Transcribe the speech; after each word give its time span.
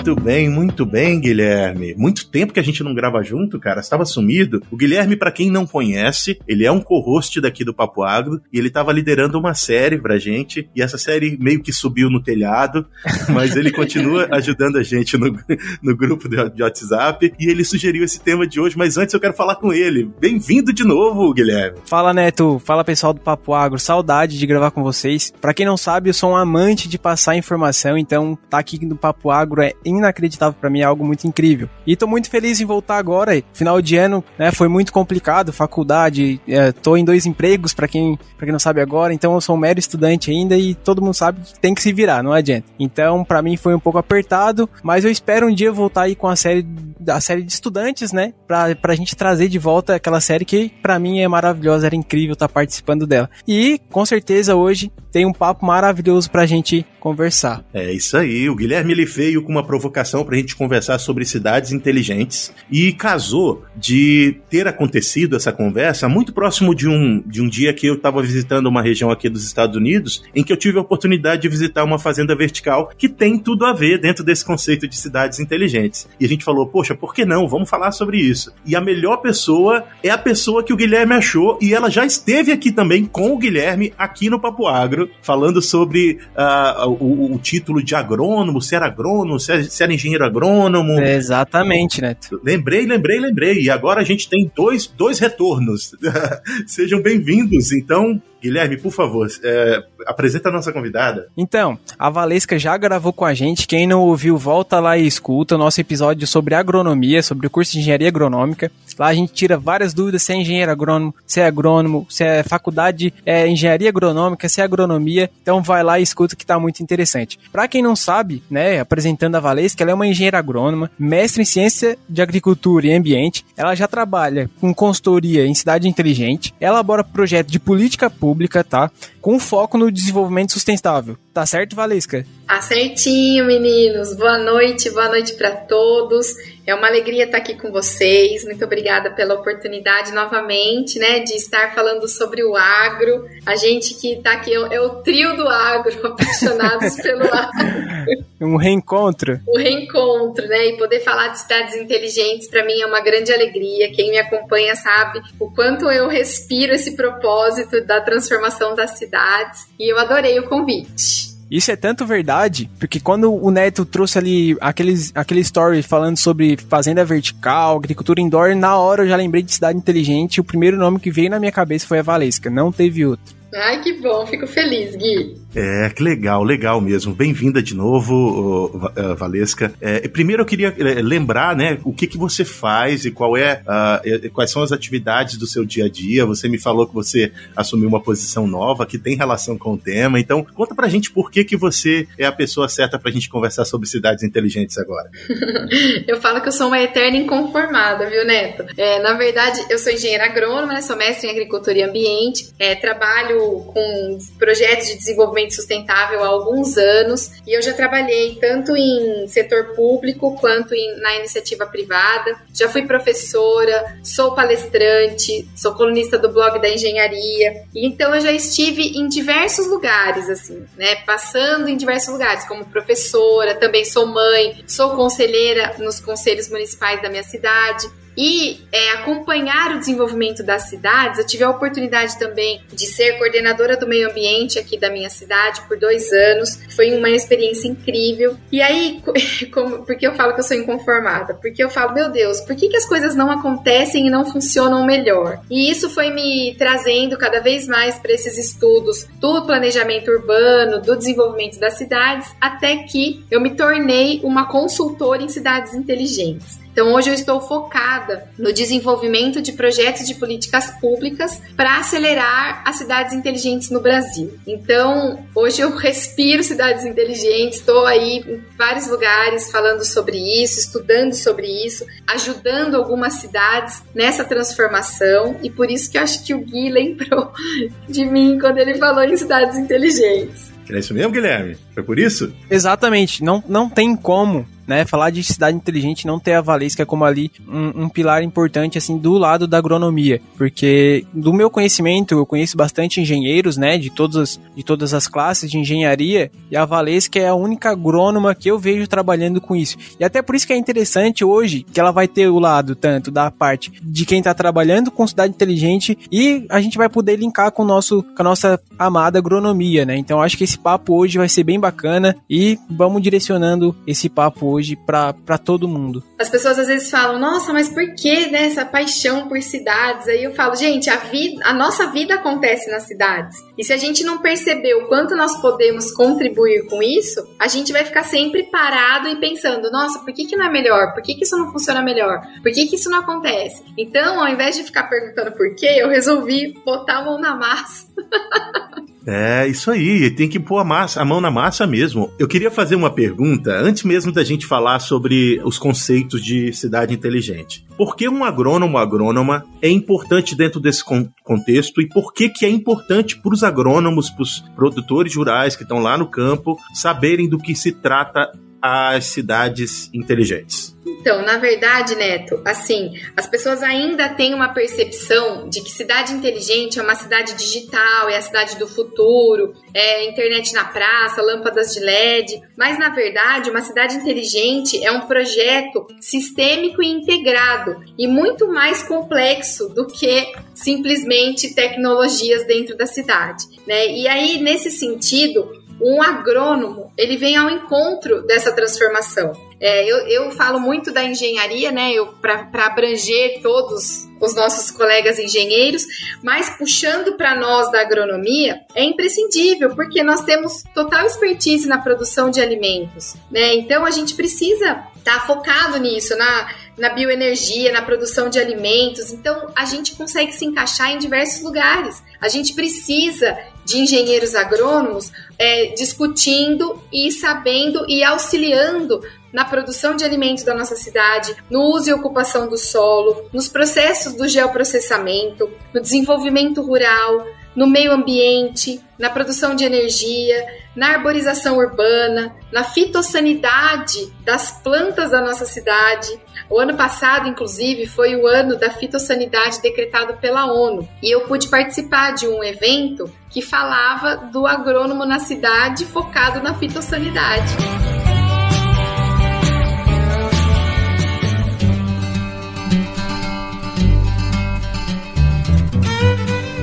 Muito 0.00 0.18
bem, 0.18 0.48
muito 0.48 0.86
bem, 0.86 1.20
Guilherme. 1.20 1.94
Muito 1.94 2.26
tempo 2.26 2.54
que 2.54 2.58
a 2.58 2.62
gente 2.62 2.82
não 2.82 2.94
grava 2.94 3.22
junto, 3.22 3.60
cara. 3.60 3.80
Estava 3.80 4.06
sumido. 4.06 4.62
O 4.70 4.76
Guilherme, 4.76 5.14
para 5.14 5.30
quem 5.30 5.50
não 5.50 5.66
conhece, 5.66 6.40
ele 6.48 6.64
é 6.64 6.72
um 6.72 6.80
co-host 6.80 7.38
daqui 7.38 7.66
do 7.66 7.74
Papo 7.74 8.02
Agro 8.02 8.40
e 8.50 8.58
ele 8.58 8.68
estava 8.68 8.94
liderando 8.94 9.38
uma 9.38 9.52
série 9.52 9.98
pra 9.98 10.16
gente. 10.16 10.70
E 10.74 10.80
essa 10.80 10.96
série 10.96 11.36
meio 11.38 11.62
que 11.62 11.70
subiu 11.70 12.08
no 12.08 12.22
telhado, 12.22 12.86
mas 13.28 13.54
ele 13.56 13.70
continua 13.70 14.26
ajudando 14.32 14.78
a 14.78 14.82
gente 14.82 15.18
no, 15.18 15.38
no 15.82 15.94
grupo 15.94 16.30
de 16.30 16.62
WhatsApp. 16.62 17.34
E 17.38 17.50
ele 17.50 17.62
sugeriu 17.62 18.02
esse 18.02 18.22
tema 18.22 18.46
de 18.46 18.58
hoje, 18.58 18.78
mas 18.78 18.96
antes 18.96 19.12
eu 19.12 19.20
quero 19.20 19.34
falar 19.34 19.56
com 19.56 19.70
ele. 19.70 20.10
Bem-vindo 20.18 20.72
de 20.72 20.82
novo, 20.82 21.30
Guilherme. 21.34 21.76
Fala, 21.84 22.14
Neto. 22.14 22.58
Fala, 22.64 22.82
pessoal 22.82 23.12
do 23.12 23.20
Papo 23.20 23.52
Agro. 23.52 23.78
Saudade 23.78 24.38
de 24.38 24.46
gravar 24.46 24.70
com 24.70 24.82
vocês. 24.82 25.30
Para 25.42 25.52
quem 25.52 25.66
não 25.66 25.76
sabe, 25.76 26.08
eu 26.08 26.14
sou 26.14 26.30
um 26.30 26.36
amante 26.36 26.88
de 26.88 26.98
passar 26.98 27.36
informação, 27.36 27.98
então 27.98 28.38
tá 28.48 28.58
aqui 28.58 28.82
no 28.86 28.96
Papo 28.96 29.30
Agro 29.30 29.60
é 29.60 29.74
inacreditável 29.98 30.56
para 30.60 30.70
mim, 30.70 30.80
é 30.80 30.84
algo 30.84 31.04
muito 31.04 31.26
incrível. 31.26 31.68
E 31.86 31.96
tô 31.96 32.06
muito 32.06 32.30
feliz 32.30 32.60
em 32.60 32.64
voltar 32.64 32.98
agora. 32.98 33.42
Final 33.52 33.80
de 33.80 33.96
ano, 33.96 34.24
né, 34.38 34.50
foi 34.50 34.68
muito 34.68 34.92
complicado, 34.92 35.52
faculdade, 35.52 36.40
é, 36.48 36.72
tô 36.72 36.96
em 36.96 37.04
dois 37.04 37.26
empregos 37.26 37.72
para 37.72 37.88
quem, 37.88 38.18
pra 38.36 38.46
quem 38.46 38.52
não 38.52 38.58
sabe 38.58 38.80
agora, 38.80 39.12
então 39.12 39.34
eu 39.34 39.40
sou 39.40 39.56
um 39.56 39.58
mero 39.58 39.78
estudante 39.78 40.30
ainda 40.30 40.56
e 40.56 40.74
todo 40.74 41.02
mundo 41.02 41.14
sabe 41.14 41.40
que 41.40 41.58
tem 41.60 41.74
que 41.74 41.82
se 41.82 41.92
virar, 41.92 42.22
não 42.22 42.32
adianta. 42.32 42.66
Então, 42.78 43.24
para 43.24 43.42
mim 43.42 43.56
foi 43.56 43.74
um 43.74 43.80
pouco 43.80 43.98
apertado, 43.98 44.68
mas 44.82 45.04
eu 45.04 45.10
espero 45.10 45.46
um 45.46 45.54
dia 45.54 45.72
voltar 45.72 46.02
aí 46.02 46.14
com 46.14 46.28
a 46.28 46.36
série 46.36 46.66
a 47.08 47.20
série 47.20 47.42
de 47.42 47.52
estudantes, 47.52 48.12
né, 48.12 48.34
pra, 48.46 48.74
pra 48.76 48.94
gente 48.94 49.16
trazer 49.16 49.48
de 49.48 49.58
volta 49.58 49.94
aquela 49.94 50.20
série 50.20 50.44
que 50.44 50.70
para 50.82 50.98
mim 50.98 51.20
é 51.20 51.28
maravilhosa, 51.28 51.86
era 51.86 51.96
incrível 51.96 52.34
estar 52.34 52.48
tá 52.48 52.54
participando 52.54 53.06
dela. 53.06 53.30
E 53.46 53.80
com 53.90 54.04
certeza 54.04 54.54
hoje 54.54 54.90
tem 55.10 55.26
um 55.26 55.32
papo 55.32 55.64
maravilhoso 55.64 56.30
pra 56.30 56.46
gente 56.46 56.86
conversar. 57.00 57.64
É 57.74 57.92
isso 57.92 58.16
aí, 58.16 58.48
o 58.48 58.54
Guilherme 58.54 58.92
ele 58.92 59.04
veio 59.04 59.42
com 59.42 59.50
uma 59.50 59.66
provocação 59.66 60.24
pra 60.24 60.36
gente 60.36 60.54
conversar 60.54 60.98
sobre 60.98 61.24
cidades 61.24 61.72
inteligentes 61.72 62.52
e 62.70 62.92
casou 62.92 63.64
de 63.76 64.36
ter 64.48 64.68
acontecido 64.68 65.36
essa 65.36 65.52
conversa 65.52 66.08
muito 66.08 66.32
próximo 66.32 66.74
de 66.74 66.88
um, 66.88 67.22
de 67.26 67.42
um 67.42 67.48
dia 67.48 67.72
que 67.72 67.86
eu 67.86 67.94
estava 67.94 68.22
visitando 68.22 68.66
uma 68.66 68.82
região 68.82 69.10
aqui 69.10 69.28
dos 69.28 69.44
Estados 69.44 69.76
Unidos, 69.76 70.22
em 70.34 70.44
que 70.44 70.52
eu 70.52 70.56
tive 70.56 70.78
a 70.78 70.82
oportunidade 70.82 71.42
de 71.42 71.48
visitar 71.48 71.82
uma 71.82 71.98
fazenda 71.98 72.34
vertical 72.36 72.90
que 72.96 73.08
tem 73.08 73.38
tudo 73.38 73.64
a 73.64 73.72
ver 73.72 73.98
dentro 73.98 74.22
desse 74.22 74.44
conceito 74.44 74.86
de 74.86 74.96
cidades 74.96 75.40
inteligentes. 75.40 76.08
E 76.18 76.24
a 76.24 76.28
gente 76.28 76.44
falou, 76.44 76.66
poxa, 76.66 76.94
por 76.94 77.14
que 77.14 77.24
não? 77.24 77.48
Vamos 77.48 77.70
falar 77.70 77.92
sobre 77.92 78.18
isso. 78.18 78.52
E 78.66 78.76
a 78.76 78.80
melhor 78.80 79.18
pessoa 79.18 79.84
é 80.02 80.10
a 80.10 80.18
pessoa 80.18 80.62
que 80.62 80.72
o 80.72 80.76
Guilherme 80.76 81.14
achou 81.14 81.58
e 81.60 81.74
ela 81.74 81.90
já 81.90 82.04
esteve 82.04 82.52
aqui 82.52 82.70
também 82.70 83.04
com 83.04 83.32
o 83.32 83.38
Guilherme 83.38 83.92
aqui 83.96 84.28
no 84.28 84.40
Papo 84.40 84.66
Agro, 84.66 85.10
falando 85.22 85.62
sobre 85.62 86.18
uh, 86.36 86.89
o, 86.92 87.34
o, 87.34 87.38
título 87.38 87.82
de 87.82 87.94
agrônomo, 87.94 88.60
se 88.60 88.74
era 88.74 88.86
agrônomo, 88.86 89.38
se 89.38 89.52
era, 89.52 89.64
se 89.64 89.82
era 89.82 89.92
engenheiro 89.92 90.24
agrônomo. 90.24 91.00
É 91.00 91.14
exatamente, 91.14 92.00
Neto. 92.00 92.40
Lembrei, 92.42 92.86
lembrei, 92.86 93.18
lembrei. 93.18 93.62
E 93.62 93.70
agora 93.70 94.00
a 94.00 94.04
gente 94.04 94.28
tem 94.28 94.50
dois, 94.54 94.86
dois 94.86 95.18
retornos. 95.18 95.94
Sejam 96.66 97.00
bem-vindos. 97.00 97.72
Então, 97.72 98.20
Guilherme, 98.42 98.78
por 98.78 98.90
favor, 98.90 99.28
é, 99.44 99.84
apresenta 100.06 100.48
a 100.48 100.52
nossa 100.52 100.72
convidada. 100.72 101.28
Então, 101.36 101.78
a 101.98 102.08
Valesca 102.08 102.58
já 102.58 102.76
gravou 102.76 103.12
com 103.12 103.24
a 103.24 103.34
gente. 103.34 103.66
Quem 103.66 103.86
não 103.86 104.00
ouviu, 104.00 104.38
volta 104.38 104.80
lá 104.80 104.96
e 104.96 105.06
escuta 105.06 105.54
o 105.54 105.58
nosso 105.58 105.80
episódio 105.80 106.26
sobre 106.26 106.54
agronomia, 106.54 107.22
sobre 107.22 107.46
o 107.46 107.50
curso 107.50 107.72
de 107.72 107.80
engenharia 107.80 108.08
agronômica. 108.08 108.70
Lá 108.98 109.08
a 109.08 109.14
gente 109.14 109.32
tira 109.32 109.58
várias 109.58 109.94
dúvidas 109.94 110.22
se 110.22 110.32
é 110.32 110.36
engenheiro 110.36 110.70
agrônomo, 110.70 111.14
se 111.26 111.40
é 111.40 111.46
agrônomo, 111.46 112.06
se 112.08 112.24
é 112.24 112.42
faculdade, 112.42 113.12
é 113.24 113.46
engenharia 113.46 113.88
agronômica, 113.88 114.48
se 114.48 114.60
é 114.60 114.64
agronomia. 114.64 115.30
Então 115.42 115.62
vai 115.62 115.82
lá 115.82 115.98
e 115.98 116.02
escuta 116.02 116.36
que 116.36 116.46
tá 116.46 116.58
muito 116.58 116.82
interessante. 116.82 117.38
Para 117.52 117.68
quem 117.68 117.82
não 117.82 117.94
sabe, 117.94 118.42
né, 118.50 118.80
apresentando 118.80 119.36
a 119.36 119.40
Valesca, 119.40 119.82
ela 119.82 119.92
é 119.92 119.94
uma 119.94 120.06
engenheira 120.06 120.38
agrônoma, 120.38 120.90
mestre 120.98 121.42
em 121.42 121.46
ciência 121.46 121.98
de 122.08 122.20
agricultura 122.22 122.86
e 122.86 122.94
ambiente. 122.94 123.44
Ela 123.56 123.74
já 123.74 123.86
trabalha 123.86 124.50
com 124.60 124.74
consultoria 124.74 125.46
em 125.46 125.54
cidade 125.54 125.88
inteligente, 125.88 126.54
elabora 126.60 127.04
projetos 127.04 127.52
de 127.52 127.58
política 127.58 128.10
pública 128.10 128.29
pública, 128.30 128.62
tá? 128.62 128.92
Com 129.20 129.40
foco 129.40 129.76
no 129.76 129.90
desenvolvimento 129.90 130.52
sustentável. 130.52 131.16
Tá 131.32 131.46
certo, 131.46 131.76
Valesca? 131.76 132.26
Acertinho, 132.46 133.44
meninos. 133.44 134.16
Boa 134.16 134.36
noite, 134.36 134.90
boa 134.90 135.08
noite 135.08 135.34
para 135.34 135.52
todos. 135.52 136.34
É 136.66 136.74
uma 136.74 136.88
alegria 136.88 137.24
estar 137.24 137.38
aqui 137.38 137.54
com 137.54 137.70
vocês. 137.70 138.44
Muito 138.44 138.64
obrigada 138.64 139.12
pela 139.12 139.34
oportunidade 139.34 140.12
novamente, 140.12 140.98
né, 140.98 141.20
de 141.20 141.34
estar 141.34 141.72
falando 141.74 142.08
sobre 142.08 142.42
o 142.42 142.56
agro. 142.56 143.24
A 143.46 143.54
gente 143.54 143.94
que 143.94 144.14
está 144.14 144.32
aqui 144.32 144.52
é 144.52 144.80
o 144.80 144.96
trio 145.02 145.36
do 145.36 145.48
agro, 145.48 145.94
apaixonados 146.08 146.96
pelo 146.96 147.22
agro. 147.32 148.24
Um 148.40 148.56
reencontro. 148.56 149.40
Um 149.46 149.58
reencontro, 149.58 150.48
né? 150.48 150.68
E 150.68 150.76
poder 150.76 151.00
falar 151.00 151.28
de 151.28 151.40
cidades 151.40 151.76
inteligentes 151.76 152.48
para 152.48 152.64
mim 152.64 152.80
é 152.80 152.86
uma 152.86 153.00
grande 153.00 153.32
alegria. 153.32 153.92
Quem 153.92 154.10
me 154.10 154.18
acompanha 154.18 154.74
sabe 154.74 155.20
o 155.38 155.50
quanto 155.52 155.88
eu 155.88 156.08
respiro 156.08 156.72
esse 156.72 156.96
propósito 156.96 157.84
da 157.84 158.00
transformação 158.00 158.74
das 158.74 158.98
cidades. 158.98 159.68
E 159.78 159.88
eu 159.88 159.98
adorei 159.98 160.38
o 160.40 160.48
convite. 160.48 161.29
Isso 161.50 161.70
é 161.72 161.76
tanto 161.76 162.06
verdade, 162.06 162.70
porque 162.78 163.00
quando 163.00 163.34
o 163.34 163.50
Neto 163.50 163.84
trouxe 163.84 164.18
ali 164.18 164.56
aqueles, 164.60 165.10
aquele 165.14 165.40
story 165.40 165.82
falando 165.82 166.16
sobre 166.16 166.56
fazenda 166.56 167.04
vertical, 167.04 167.76
agricultura 167.76 168.20
indoor, 168.20 168.54
na 168.54 168.78
hora 168.78 169.02
eu 169.02 169.08
já 169.08 169.16
lembrei 169.16 169.42
de 169.42 169.52
cidade 169.52 169.76
inteligente. 169.76 170.40
O 170.40 170.44
primeiro 170.44 170.76
nome 170.76 171.00
que 171.00 171.10
veio 171.10 171.28
na 171.28 171.40
minha 171.40 171.50
cabeça 171.50 171.88
foi 171.88 171.98
a 171.98 172.02
Valesca, 172.02 172.48
não 172.48 172.70
teve 172.70 173.04
outro. 173.04 173.34
Ai, 173.52 173.82
que 173.82 173.94
bom, 173.94 174.24
fico 174.26 174.46
feliz, 174.46 174.94
Gui. 174.94 175.36
É, 175.54 175.90
que 175.90 176.02
legal, 176.02 176.44
legal 176.44 176.80
mesmo. 176.80 177.12
Bem-vinda 177.12 177.60
de 177.60 177.74
novo, 177.74 178.66
uh, 178.96 179.16
Valesca. 179.16 179.72
É, 179.80 180.06
primeiro 180.06 180.42
eu 180.42 180.46
queria 180.46 180.68
é, 180.78 181.02
lembrar, 181.02 181.56
né, 181.56 181.78
o 181.84 181.92
que, 181.92 182.06
que 182.06 182.16
você 182.16 182.44
faz 182.44 183.04
e 183.04 183.10
qual 183.10 183.36
é, 183.36 183.62
uh, 183.66 184.30
quais 184.30 184.50
são 184.50 184.62
as 184.62 184.70
atividades 184.70 185.36
do 185.36 185.46
seu 185.46 185.64
dia 185.64 185.86
a 185.86 185.88
dia. 185.88 186.24
Você 186.24 186.48
me 186.48 186.58
falou 186.58 186.86
que 186.86 186.94
você 186.94 187.32
assumiu 187.56 187.88
uma 187.88 188.00
posição 188.00 188.46
nova 188.46 188.86
que 188.86 188.96
tem 188.96 189.16
relação 189.16 189.58
com 189.58 189.72
o 189.72 189.78
tema. 189.78 190.20
Então, 190.20 190.46
conta 190.54 190.74
pra 190.74 190.88
gente 190.88 191.10
por 191.10 191.30
que, 191.30 191.44
que 191.44 191.56
você 191.56 192.06
é 192.16 192.26
a 192.26 192.32
pessoa 192.32 192.68
certa 192.68 192.98
pra 192.98 193.10
gente 193.10 193.28
conversar 193.28 193.64
sobre 193.64 193.88
cidades 193.88 194.22
inteligentes 194.22 194.78
agora. 194.78 195.10
eu 196.06 196.20
falo 196.20 196.40
que 196.40 196.48
eu 196.48 196.52
sou 196.52 196.68
uma 196.68 196.80
eterna 196.80 197.16
inconformada, 197.16 198.08
viu, 198.08 198.24
Neto? 198.24 198.64
É, 198.76 199.00
na 199.00 199.14
verdade, 199.14 199.60
eu 199.68 199.78
sou 199.78 199.92
engenheira 199.92 200.26
agrônoma, 200.26 200.74
né, 200.74 200.80
sou 200.80 200.96
mestre 200.96 201.26
em 201.26 201.32
agricultura 201.32 201.78
e 201.78 201.82
ambiente, 201.82 202.50
é, 202.58 202.76
trabalho 202.76 203.38
com 203.66 204.18
projetos 204.38 204.88
de 204.88 204.96
desenvolvimento 204.96 205.39
desenvolvimento 205.40 205.54
sustentável 205.54 206.22
há 206.22 206.26
alguns 206.26 206.76
anos 206.76 207.32
e 207.46 207.56
eu 207.56 207.62
já 207.62 207.72
trabalhei 207.72 208.36
tanto 208.36 208.76
em 208.76 209.26
setor 209.26 209.74
público 209.74 210.36
quanto 210.36 210.74
em, 210.74 211.00
na 211.00 211.16
iniciativa 211.16 211.66
privada. 211.66 212.36
Já 212.52 212.68
fui 212.68 212.82
professora, 212.86 213.98
sou 214.02 214.34
palestrante, 214.34 215.48
sou 215.56 215.74
colunista 215.74 216.18
do 216.18 216.30
blog 216.30 216.60
da 216.60 216.68
engenharia. 216.68 217.64
Então 217.74 218.14
eu 218.14 218.20
já 218.20 218.32
estive 218.32 218.98
em 218.98 219.08
diversos 219.08 219.66
lugares, 219.66 220.28
assim, 220.28 220.64
né? 220.76 220.96
Passando 221.06 221.68
em 221.68 221.76
diversos 221.76 222.12
lugares, 222.12 222.44
como 222.46 222.64
professora, 222.66 223.54
também 223.54 223.84
sou 223.84 224.06
mãe, 224.06 224.62
sou 224.66 224.90
conselheira 224.90 225.74
nos 225.78 226.00
conselhos 226.00 226.48
municipais 226.48 227.02
da 227.02 227.08
minha 227.08 227.22
cidade 227.22 227.88
e 228.16 228.60
é, 228.72 228.92
acompanhar 228.92 229.74
o 229.74 229.78
desenvolvimento 229.78 230.42
das 230.42 230.68
cidades. 230.68 231.18
Eu 231.18 231.26
tive 231.26 231.44
a 231.44 231.50
oportunidade 231.50 232.18
também 232.18 232.60
de 232.72 232.86
ser 232.86 233.18
coordenadora 233.18 233.76
do 233.76 233.86
meio 233.86 234.10
ambiente 234.10 234.58
aqui 234.58 234.78
da 234.78 234.90
minha 234.90 235.10
cidade 235.10 235.62
por 235.62 235.78
dois 235.78 236.12
anos. 236.12 236.58
Foi 236.74 236.96
uma 236.96 237.10
experiência 237.10 237.68
incrível. 237.68 238.36
E 238.50 238.60
aí, 238.60 239.02
como, 239.52 239.84
por 239.84 239.96
que 239.96 240.06
eu 240.06 240.14
falo 240.14 240.34
que 240.34 240.40
eu 240.40 240.44
sou 240.44 240.56
inconformada? 240.56 241.34
Porque 241.34 241.62
eu 241.62 241.70
falo, 241.70 241.94
meu 241.94 242.10
Deus, 242.10 242.40
por 242.40 242.54
que, 242.54 242.68
que 242.68 242.76
as 242.76 242.86
coisas 242.86 243.14
não 243.14 243.30
acontecem 243.30 244.06
e 244.06 244.10
não 244.10 244.24
funcionam 244.24 244.84
melhor? 244.84 245.40
E 245.50 245.70
isso 245.70 245.90
foi 245.90 246.10
me 246.10 246.54
trazendo 246.58 247.16
cada 247.16 247.40
vez 247.40 247.66
mais 247.66 247.98
para 247.98 248.12
esses 248.12 248.36
estudos 248.38 249.06
do 249.18 249.42
planejamento 249.46 250.10
urbano, 250.10 250.80
do 250.80 250.96
desenvolvimento 250.96 251.58
das 251.58 251.74
cidades, 251.74 252.34
até 252.40 252.78
que 252.84 253.24
eu 253.30 253.40
me 253.40 253.54
tornei 253.54 254.20
uma 254.22 254.46
consultora 254.46 255.22
em 255.22 255.28
cidades 255.28 255.74
inteligentes. 255.74 256.59
Então, 256.72 256.92
hoje 256.94 257.10
eu 257.10 257.14
estou 257.14 257.40
focada 257.40 258.28
no 258.38 258.52
desenvolvimento 258.52 259.42
de 259.42 259.52
projetos 259.52 260.06
de 260.06 260.14
políticas 260.14 260.70
públicas 260.80 261.40
para 261.56 261.78
acelerar 261.78 262.62
as 262.64 262.76
cidades 262.76 263.12
inteligentes 263.12 263.70
no 263.70 263.80
Brasil. 263.80 264.38
Então, 264.46 265.24
hoje 265.34 265.60
eu 265.60 265.74
respiro 265.76 266.42
cidades 266.42 266.84
inteligentes, 266.84 267.58
estou 267.58 267.86
aí 267.86 268.18
em 268.18 268.40
vários 268.56 268.86
lugares 268.88 269.50
falando 269.50 269.84
sobre 269.84 270.16
isso, 270.42 270.58
estudando 270.58 271.12
sobre 271.12 271.46
isso, 271.66 271.84
ajudando 272.06 272.76
algumas 272.76 273.14
cidades 273.14 273.82
nessa 273.94 274.24
transformação 274.24 275.36
e 275.42 275.50
por 275.50 275.70
isso 275.70 275.90
que 275.90 275.98
eu 275.98 276.02
acho 276.02 276.24
que 276.24 276.34
o 276.34 276.40
Gui 276.40 276.70
lembrou 276.70 277.32
de 277.88 278.04
mim 278.04 278.38
quando 278.38 278.58
ele 278.58 278.76
falou 278.76 279.04
em 279.04 279.16
cidades 279.16 279.58
inteligentes. 279.58 280.50
É 280.70 280.78
isso 280.78 280.94
mesmo, 280.94 281.10
Guilherme? 281.10 281.56
Foi 281.74 281.82
por 281.82 281.98
isso? 281.98 282.32
Exatamente. 282.48 283.24
Não, 283.24 283.42
não 283.48 283.68
tem 283.68 283.96
como 283.96 284.46
né? 284.66 284.84
Falar 284.84 285.10
de 285.10 285.22
cidade 285.22 285.56
inteligente 285.56 286.06
não 286.06 286.18
ter 286.18 286.34
a 286.34 286.40
Valesca 286.40 286.86
como 286.86 287.04
ali 287.04 287.30
um, 287.48 287.84
um 287.84 287.88
pilar 287.88 288.22
importante, 288.22 288.78
assim, 288.78 288.98
do 288.98 289.18
lado 289.18 289.46
da 289.46 289.58
agronomia. 289.58 290.20
Porque, 290.36 291.04
do 291.12 291.32
meu 291.32 291.50
conhecimento, 291.50 292.14
eu 292.14 292.26
conheço 292.26 292.56
bastante 292.56 293.00
engenheiros, 293.00 293.56
né? 293.56 293.78
De 293.78 293.90
todas, 293.90 294.40
de 294.56 294.62
todas 294.62 294.94
as 294.94 295.06
classes 295.06 295.50
de 295.50 295.58
engenharia, 295.58 296.30
e 296.50 296.56
a 296.56 296.64
Valesca 296.64 297.18
é 297.18 297.28
a 297.28 297.34
única 297.34 297.70
agrônoma 297.70 298.34
que 298.34 298.50
eu 298.50 298.58
vejo 298.58 298.86
trabalhando 298.86 299.40
com 299.40 299.54
isso. 299.56 299.76
E 299.98 300.04
até 300.04 300.22
por 300.22 300.34
isso 300.34 300.46
que 300.46 300.52
é 300.52 300.56
interessante 300.56 301.24
hoje 301.24 301.64
que 301.72 301.80
ela 301.80 301.90
vai 301.90 302.08
ter 302.08 302.28
o 302.28 302.38
lado 302.38 302.74
tanto 302.74 303.10
da 303.10 303.30
parte 303.30 303.72
de 303.82 304.04
quem 304.04 304.18
está 304.18 304.34
trabalhando 304.34 304.90
com 304.90 305.06
cidade 305.06 305.32
inteligente 305.32 305.96
e 306.10 306.46
a 306.48 306.60
gente 306.60 306.78
vai 306.78 306.88
poder 306.88 307.16
linkar 307.16 307.52
com, 307.52 307.62
o 307.62 307.66
nosso, 307.66 308.02
com 308.02 308.22
a 308.22 308.24
nossa 308.24 308.60
amada 308.78 309.18
agronomia, 309.18 309.84
né? 309.84 309.96
Então 309.96 310.20
acho 310.20 310.36
que 310.36 310.44
esse 310.44 310.58
papo 310.58 310.94
hoje 310.94 311.18
vai 311.18 311.28
ser 311.28 311.44
bem 311.44 311.58
bacana 311.58 312.16
e 312.28 312.58
vamos 312.68 313.02
direcionando 313.02 313.74
esse 313.86 314.08
papo 314.08 314.46
hoje 314.46 314.59
para 314.86 315.38
todo 315.38 315.68
mundo. 315.68 316.02
As 316.18 316.28
pessoas 316.28 316.58
às 316.58 316.66
vezes 316.66 316.90
falam, 316.90 317.18
nossa, 317.18 317.52
mas 317.52 317.68
por 317.68 317.94
que 317.94 318.30
né, 318.30 318.46
essa 318.46 318.64
paixão 318.64 319.28
por 319.28 319.40
cidades? 319.42 320.08
Aí 320.08 320.24
eu 320.24 320.32
falo, 320.32 320.54
gente, 320.56 320.88
a, 320.90 320.96
vida, 320.96 321.40
a 321.44 321.52
nossa 321.52 321.86
vida 321.86 322.14
acontece 322.14 322.70
nas 322.70 322.84
cidades. 322.84 323.38
E 323.56 323.64
se 323.64 323.72
a 323.72 323.76
gente 323.76 324.04
não 324.04 324.18
perceber 324.18 324.74
o 324.74 324.88
quanto 324.88 325.16
nós 325.16 325.40
podemos 325.40 325.92
contribuir 325.92 326.66
com 326.66 326.82
isso, 326.82 327.20
a 327.38 327.48
gente 327.48 327.72
vai 327.72 327.84
ficar 327.84 328.02
sempre 328.02 328.44
parado 328.44 329.08
e 329.08 329.16
pensando, 329.16 329.70
nossa, 329.70 329.98
por 330.00 330.12
que, 330.12 330.26
que 330.26 330.36
não 330.36 330.46
é 330.46 330.50
melhor? 330.50 330.92
Por 330.92 331.02
que, 331.02 331.14
que 331.14 331.24
isso 331.24 331.36
não 331.36 331.52
funciona 331.52 331.82
melhor? 331.82 332.20
Por 332.42 332.52
que, 332.52 332.66
que 332.66 332.76
isso 332.76 332.90
não 332.90 333.00
acontece? 333.00 333.62
Então, 333.76 334.20
ao 334.20 334.28
invés 334.28 334.56
de 334.56 334.64
ficar 334.64 334.84
perguntando 334.84 335.32
por 335.32 335.54
quê, 335.54 335.76
eu 335.78 335.88
resolvi 335.88 336.54
botar 336.64 336.98
a 336.98 337.04
mão 337.04 337.18
na 337.18 337.34
massa. 337.36 337.86
É, 339.12 339.48
isso 339.48 339.72
aí, 339.72 340.08
tem 340.08 340.28
que 340.28 340.38
pôr 340.38 340.58
a, 340.58 340.64
massa, 340.64 341.02
a 341.02 341.04
mão 341.04 341.20
na 341.20 341.32
massa 341.32 341.66
mesmo. 341.66 342.12
Eu 342.16 342.28
queria 342.28 342.50
fazer 342.50 342.76
uma 342.76 342.90
pergunta, 342.90 343.50
antes 343.50 343.82
mesmo 343.82 344.12
da 344.12 344.22
gente 344.22 344.46
falar 344.46 344.78
sobre 344.78 345.40
os 345.44 345.58
conceitos 345.58 346.22
de 346.22 346.52
cidade 346.52 346.94
inteligente. 346.94 347.66
Por 347.76 347.96
que 347.96 348.08
um 348.08 348.22
agrônomo 348.22 348.78
agrônoma 348.78 349.44
é 349.60 349.68
importante 349.68 350.36
dentro 350.36 350.60
desse 350.60 350.84
contexto 351.24 351.82
e 351.82 351.88
por 351.88 352.12
que, 352.12 352.28
que 352.28 352.46
é 352.46 352.48
importante 352.48 353.20
para 353.20 353.34
os 353.34 353.42
agrônomos, 353.42 354.10
para 354.10 354.22
os 354.22 354.44
produtores 354.54 355.16
rurais 355.16 355.56
que 355.56 355.64
estão 355.64 355.80
lá 355.80 355.98
no 355.98 356.06
campo, 356.06 356.56
saberem 356.72 357.28
do 357.28 357.38
que 357.38 357.56
se 357.56 357.72
trata 357.72 358.30
as 358.60 359.06
cidades 359.06 359.90
inteligentes? 359.92 360.76
Então, 361.00 361.22
na 361.22 361.38
verdade, 361.38 361.94
Neto, 361.94 362.42
assim, 362.44 362.92
as 363.16 363.26
pessoas 363.26 363.62
ainda 363.62 364.08
têm 364.10 364.34
uma 364.34 364.52
percepção 364.52 365.48
de 365.48 365.62
que 365.62 365.70
cidade 365.70 366.12
inteligente 366.12 366.78
é 366.78 366.82
uma 366.82 366.94
cidade 366.94 367.34
digital, 367.34 368.08
é 368.08 368.16
a 368.16 368.20
cidade 368.22 368.58
do 368.58 368.66
futuro, 368.66 369.54
é 369.72 370.06
internet 370.08 370.52
na 370.52 370.64
praça, 370.64 371.22
lâmpadas 371.22 371.72
de 371.72 371.80
LED, 371.80 372.42
mas 372.56 372.78
na 372.78 372.90
verdade, 372.90 373.50
uma 373.50 373.62
cidade 373.62 373.96
inteligente 373.96 374.84
é 374.84 374.90
um 374.92 375.00
projeto 375.00 375.86
sistêmico 376.00 376.82
e 376.82 376.88
integrado 376.88 377.82
e 377.98 378.06
muito 378.06 378.48
mais 378.48 378.82
complexo 378.82 379.68
do 379.70 379.86
que 379.86 380.32
simplesmente 380.54 381.54
tecnologias 381.54 382.46
dentro 382.46 382.76
da 382.76 382.86
cidade, 382.86 383.44
né? 383.66 383.86
E 383.86 384.06
aí, 384.06 384.38
nesse 384.38 384.70
sentido, 384.70 385.59
um 385.80 386.02
agrônomo 386.02 386.92
ele 386.96 387.16
vem 387.16 387.36
ao 387.36 387.48
encontro 387.48 388.22
dessa 388.26 388.52
transformação. 388.52 389.32
É, 389.60 389.84
eu, 389.84 389.98
eu 390.06 390.30
falo 390.30 390.58
muito 390.58 390.92
da 390.92 391.04
engenharia, 391.04 391.70
né? 391.70 391.92
Para 392.20 392.66
abranger 392.66 393.40
todos 393.42 394.08
os 394.20 394.34
nossos 394.34 394.70
colegas 394.70 395.18
engenheiros, 395.18 395.84
mas 396.22 396.50
puxando 396.56 397.14
para 397.16 397.34
nós 397.34 397.70
da 397.70 397.80
agronomia 397.80 398.60
é 398.74 398.84
imprescindível, 398.84 399.74
porque 399.74 400.02
nós 400.02 400.22
temos 400.22 400.62
total 400.74 401.06
expertise 401.06 401.66
na 401.66 401.78
produção 401.78 402.30
de 402.30 402.40
alimentos, 402.40 403.14
né? 403.30 403.54
Então 403.54 403.84
a 403.84 403.90
gente 403.90 404.14
precisa 404.14 404.84
estar 404.96 405.20
tá 405.20 405.26
focado 405.26 405.78
nisso, 405.78 406.16
na, 406.16 406.50
na 406.80 406.88
bioenergia, 406.88 407.70
na 407.70 407.82
produção 407.82 408.28
de 408.28 408.40
alimentos. 408.40 409.12
Então 409.12 409.52
a 409.54 409.64
gente 409.66 409.94
consegue 409.94 410.32
se 410.32 410.44
encaixar 410.44 410.90
em 410.90 410.98
diversos 410.98 411.42
lugares. 411.42 412.02
A 412.20 412.28
gente 412.28 412.54
precisa 412.54 413.38
de 413.64 413.78
engenheiros 413.78 414.34
agrônomos 414.34 415.12
é, 415.38 415.74
discutindo 415.74 416.82
e 416.92 417.12
sabendo 417.12 417.84
e 417.88 418.02
auxiliando 418.02 419.00
na 419.32 419.44
produção 419.44 419.94
de 419.94 420.04
alimentos 420.04 420.42
da 420.42 420.54
nossa 420.54 420.74
cidade, 420.74 421.36
no 421.48 421.62
uso 421.62 421.90
e 421.90 421.92
ocupação 421.92 422.48
do 422.48 422.58
solo, 422.58 423.28
nos 423.32 423.48
processos 423.48 424.14
do 424.14 424.26
geoprocessamento, 424.26 425.48
no 425.72 425.80
desenvolvimento 425.80 426.62
rural, 426.62 427.24
no 427.54 427.66
meio 427.66 427.92
ambiente, 427.92 428.80
na 428.98 429.10
produção 429.10 429.54
de 429.54 429.64
energia, 429.64 430.46
na 430.76 430.90
arborização 430.94 431.56
urbana, 431.56 432.34
na 432.52 432.64
fitossanidade 432.64 434.12
das 434.24 434.60
plantas 434.62 435.10
da 435.10 435.20
nossa 435.20 435.44
cidade. 435.44 436.08
O 436.48 436.58
ano 436.58 436.76
passado, 436.76 437.28
inclusive, 437.28 437.86
foi 437.86 438.16
o 438.16 438.26
ano 438.26 438.56
da 438.56 438.70
fitossanidade 438.70 439.60
decretado 439.62 440.14
pela 440.14 440.52
ONU 440.52 440.88
e 441.02 441.14
eu 441.14 441.22
pude 441.22 441.48
participar 441.48 442.12
de 442.12 442.26
um 442.26 442.42
evento 442.42 443.10
que 443.30 443.40
falava 443.40 444.16
do 444.16 444.46
agrônomo 444.46 445.04
na 445.04 445.18
cidade 445.18 445.84
focado 445.84 446.42
na 446.42 446.54
fitossanidade. 446.54 447.99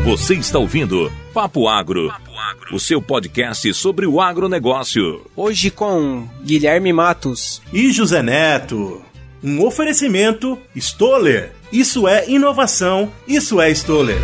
Você 0.07 0.35
está 0.35 0.57
ouvindo 0.57 1.11
Papo 1.33 1.67
Agro, 1.67 2.09
o 2.71 2.79
seu 2.79 3.01
podcast 3.01 3.73
sobre 3.73 4.05
o 4.05 4.21
agronegócio. 4.21 5.25
Hoje 5.35 5.69
com 5.69 6.25
Guilherme 6.41 6.93
Matos 6.93 7.61
e 7.73 7.91
José 7.91 8.23
Neto. 8.23 9.01
Um 9.43 9.61
oferecimento 9.65 10.57
Stoller. 10.73 11.51
Isso 11.73 12.07
é 12.07 12.23
inovação, 12.29 13.11
isso 13.27 13.59
é 13.59 13.69
Stoller. 13.69 14.17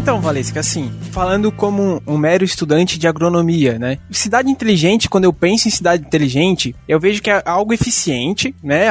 Então, 0.00 0.18
Valesca, 0.18 0.60
assim, 0.60 0.90
falando 1.12 1.52
como 1.52 2.02
um 2.06 2.16
mero 2.16 2.42
estudante 2.42 2.98
de 2.98 3.06
agronomia, 3.06 3.78
né? 3.78 3.98
Cidade 4.10 4.50
inteligente, 4.50 5.10
quando 5.10 5.24
eu 5.24 5.32
penso 5.32 5.68
em 5.68 5.70
cidade 5.70 6.02
inteligente, 6.02 6.74
eu 6.88 6.98
vejo 6.98 7.20
que 7.20 7.28
é 7.28 7.42
algo 7.44 7.74
eficiente, 7.74 8.54
né? 8.62 8.86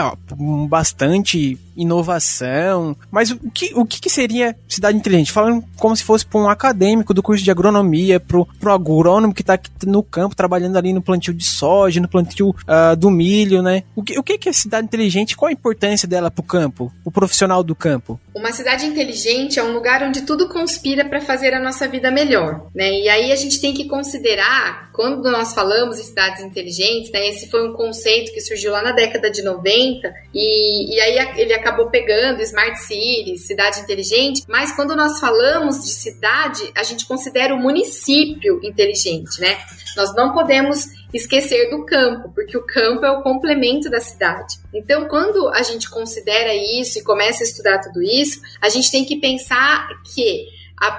Bastante 0.70 1.58
inovação. 1.80 2.96
Mas 3.10 3.32
o 3.32 3.38
que, 3.52 3.72
o 3.74 3.86
que, 3.86 4.10
seria 4.10 4.56
cidade 4.68 4.98
inteligente? 4.98 5.32
Falando 5.32 5.64
como 5.78 5.96
se 5.96 6.04
fosse 6.04 6.26
para 6.26 6.40
um 6.40 6.50
acadêmico 6.50 7.14
do 7.14 7.24
curso 7.24 7.44
de 7.44 7.52
agronomia, 7.52 8.20
para 8.20 8.40
o 8.40 8.70
agrônomo 8.70 9.34
que 9.34 9.42
está 9.42 9.58
no 9.86 10.04
campo 10.04 10.36
trabalhando 10.36 10.78
ali 10.78 10.94
no 10.94 11.02
plantio 11.02 11.34
de 11.34 11.44
soja, 11.44 12.02
no 12.02 12.08
plantio 12.08 12.50
uh, 12.50 12.96
do 12.98 13.10
milho, 13.10 13.62
né? 13.62 13.84
O 13.96 14.04
que, 14.04 14.18
o 14.20 14.24
que 14.24 14.50
é 14.50 14.54
cidade 14.54 14.86
inteligente? 14.86 15.36
Qual 15.36 15.50
a 15.50 15.54
importância 15.54 16.08
dela 16.08 16.30
para 16.30 16.42
o 16.42 16.46
campo, 16.46 16.92
o 17.04 17.12
profissional 17.12 17.64
do 17.64 17.76
campo? 17.76 18.20
Uma 18.36 18.52
cidade 18.52 18.86
inteligente 18.86 19.60
é 19.60 19.64
um 19.64 19.74
lugar 19.74 20.04
onde 20.04 20.22
tudo 20.22 20.50
conspira 20.50 21.06
para 21.06 21.22
fazer 21.22 21.54
a 21.54 21.60
nossa 21.60 21.88
vida 21.88 22.12
melhor, 22.12 22.68
né? 22.76 22.92
E 22.92 23.10
aí 23.10 23.32
a 23.32 23.36
gente 23.36 23.60
tem 23.60 23.74
que 23.74 23.86
considerar, 23.86 24.92
quando 24.94 25.30
nós 25.32 25.54
falamos 25.54 26.00
em 26.00 26.04
cidades 26.04 26.44
inteligentes, 26.44 27.12
né? 27.12 27.28
Esse 27.28 27.50
foi 27.50 27.68
um 27.68 27.74
conceito 27.74 28.34
que 28.34 28.42
surgiu 28.42 28.72
lá 28.72 28.82
na 28.82 28.92
década 28.92 29.30
de 29.30 29.42
90 29.42 30.14
e, 30.34 30.96
e 30.96 31.00
aí 31.00 31.42
ele 31.42 31.54
acabou 31.54 31.69
acabou 31.70 31.90
pegando 31.90 32.42
Smart 32.42 32.80
Cities, 32.82 33.46
cidade 33.46 33.80
inteligente, 33.82 34.44
mas 34.48 34.76
quando 34.76 34.96
nós 34.96 35.20
falamos 35.20 35.84
de 35.84 35.92
cidade, 35.92 36.72
a 36.76 36.84
gente 36.84 37.06
considera 37.06 37.54
o 37.54 37.60
município 37.60 38.60
inteligente, 38.64 39.40
né? 39.40 39.58
Nós 39.96 40.16
não 40.16 40.34
podemos 40.34 40.86
esquecer 41.14 41.70
do 41.70 41.86
campo, 41.86 42.32
porque 42.34 42.58
o 42.58 42.66
campo 42.66 43.06
é 43.06 43.12
o 43.12 43.22
complemento 43.22 43.90
da 43.90 44.00
cidade. 44.00 44.58
Então, 44.74 45.08
quando 45.08 45.50
a 45.50 45.62
gente 45.62 45.90
considera 45.90 46.54
isso 46.54 47.00
e 47.00 47.04
começa 47.04 47.44
a 47.44 47.46
estudar 47.46 47.80
tudo 47.80 48.02
isso, 48.02 48.42
a 48.62 48.70
gente 48.70 48.92
tem 48.92 49.06
que 49.06 49.20
pensar 49.20 49.88
que 50.14 50.48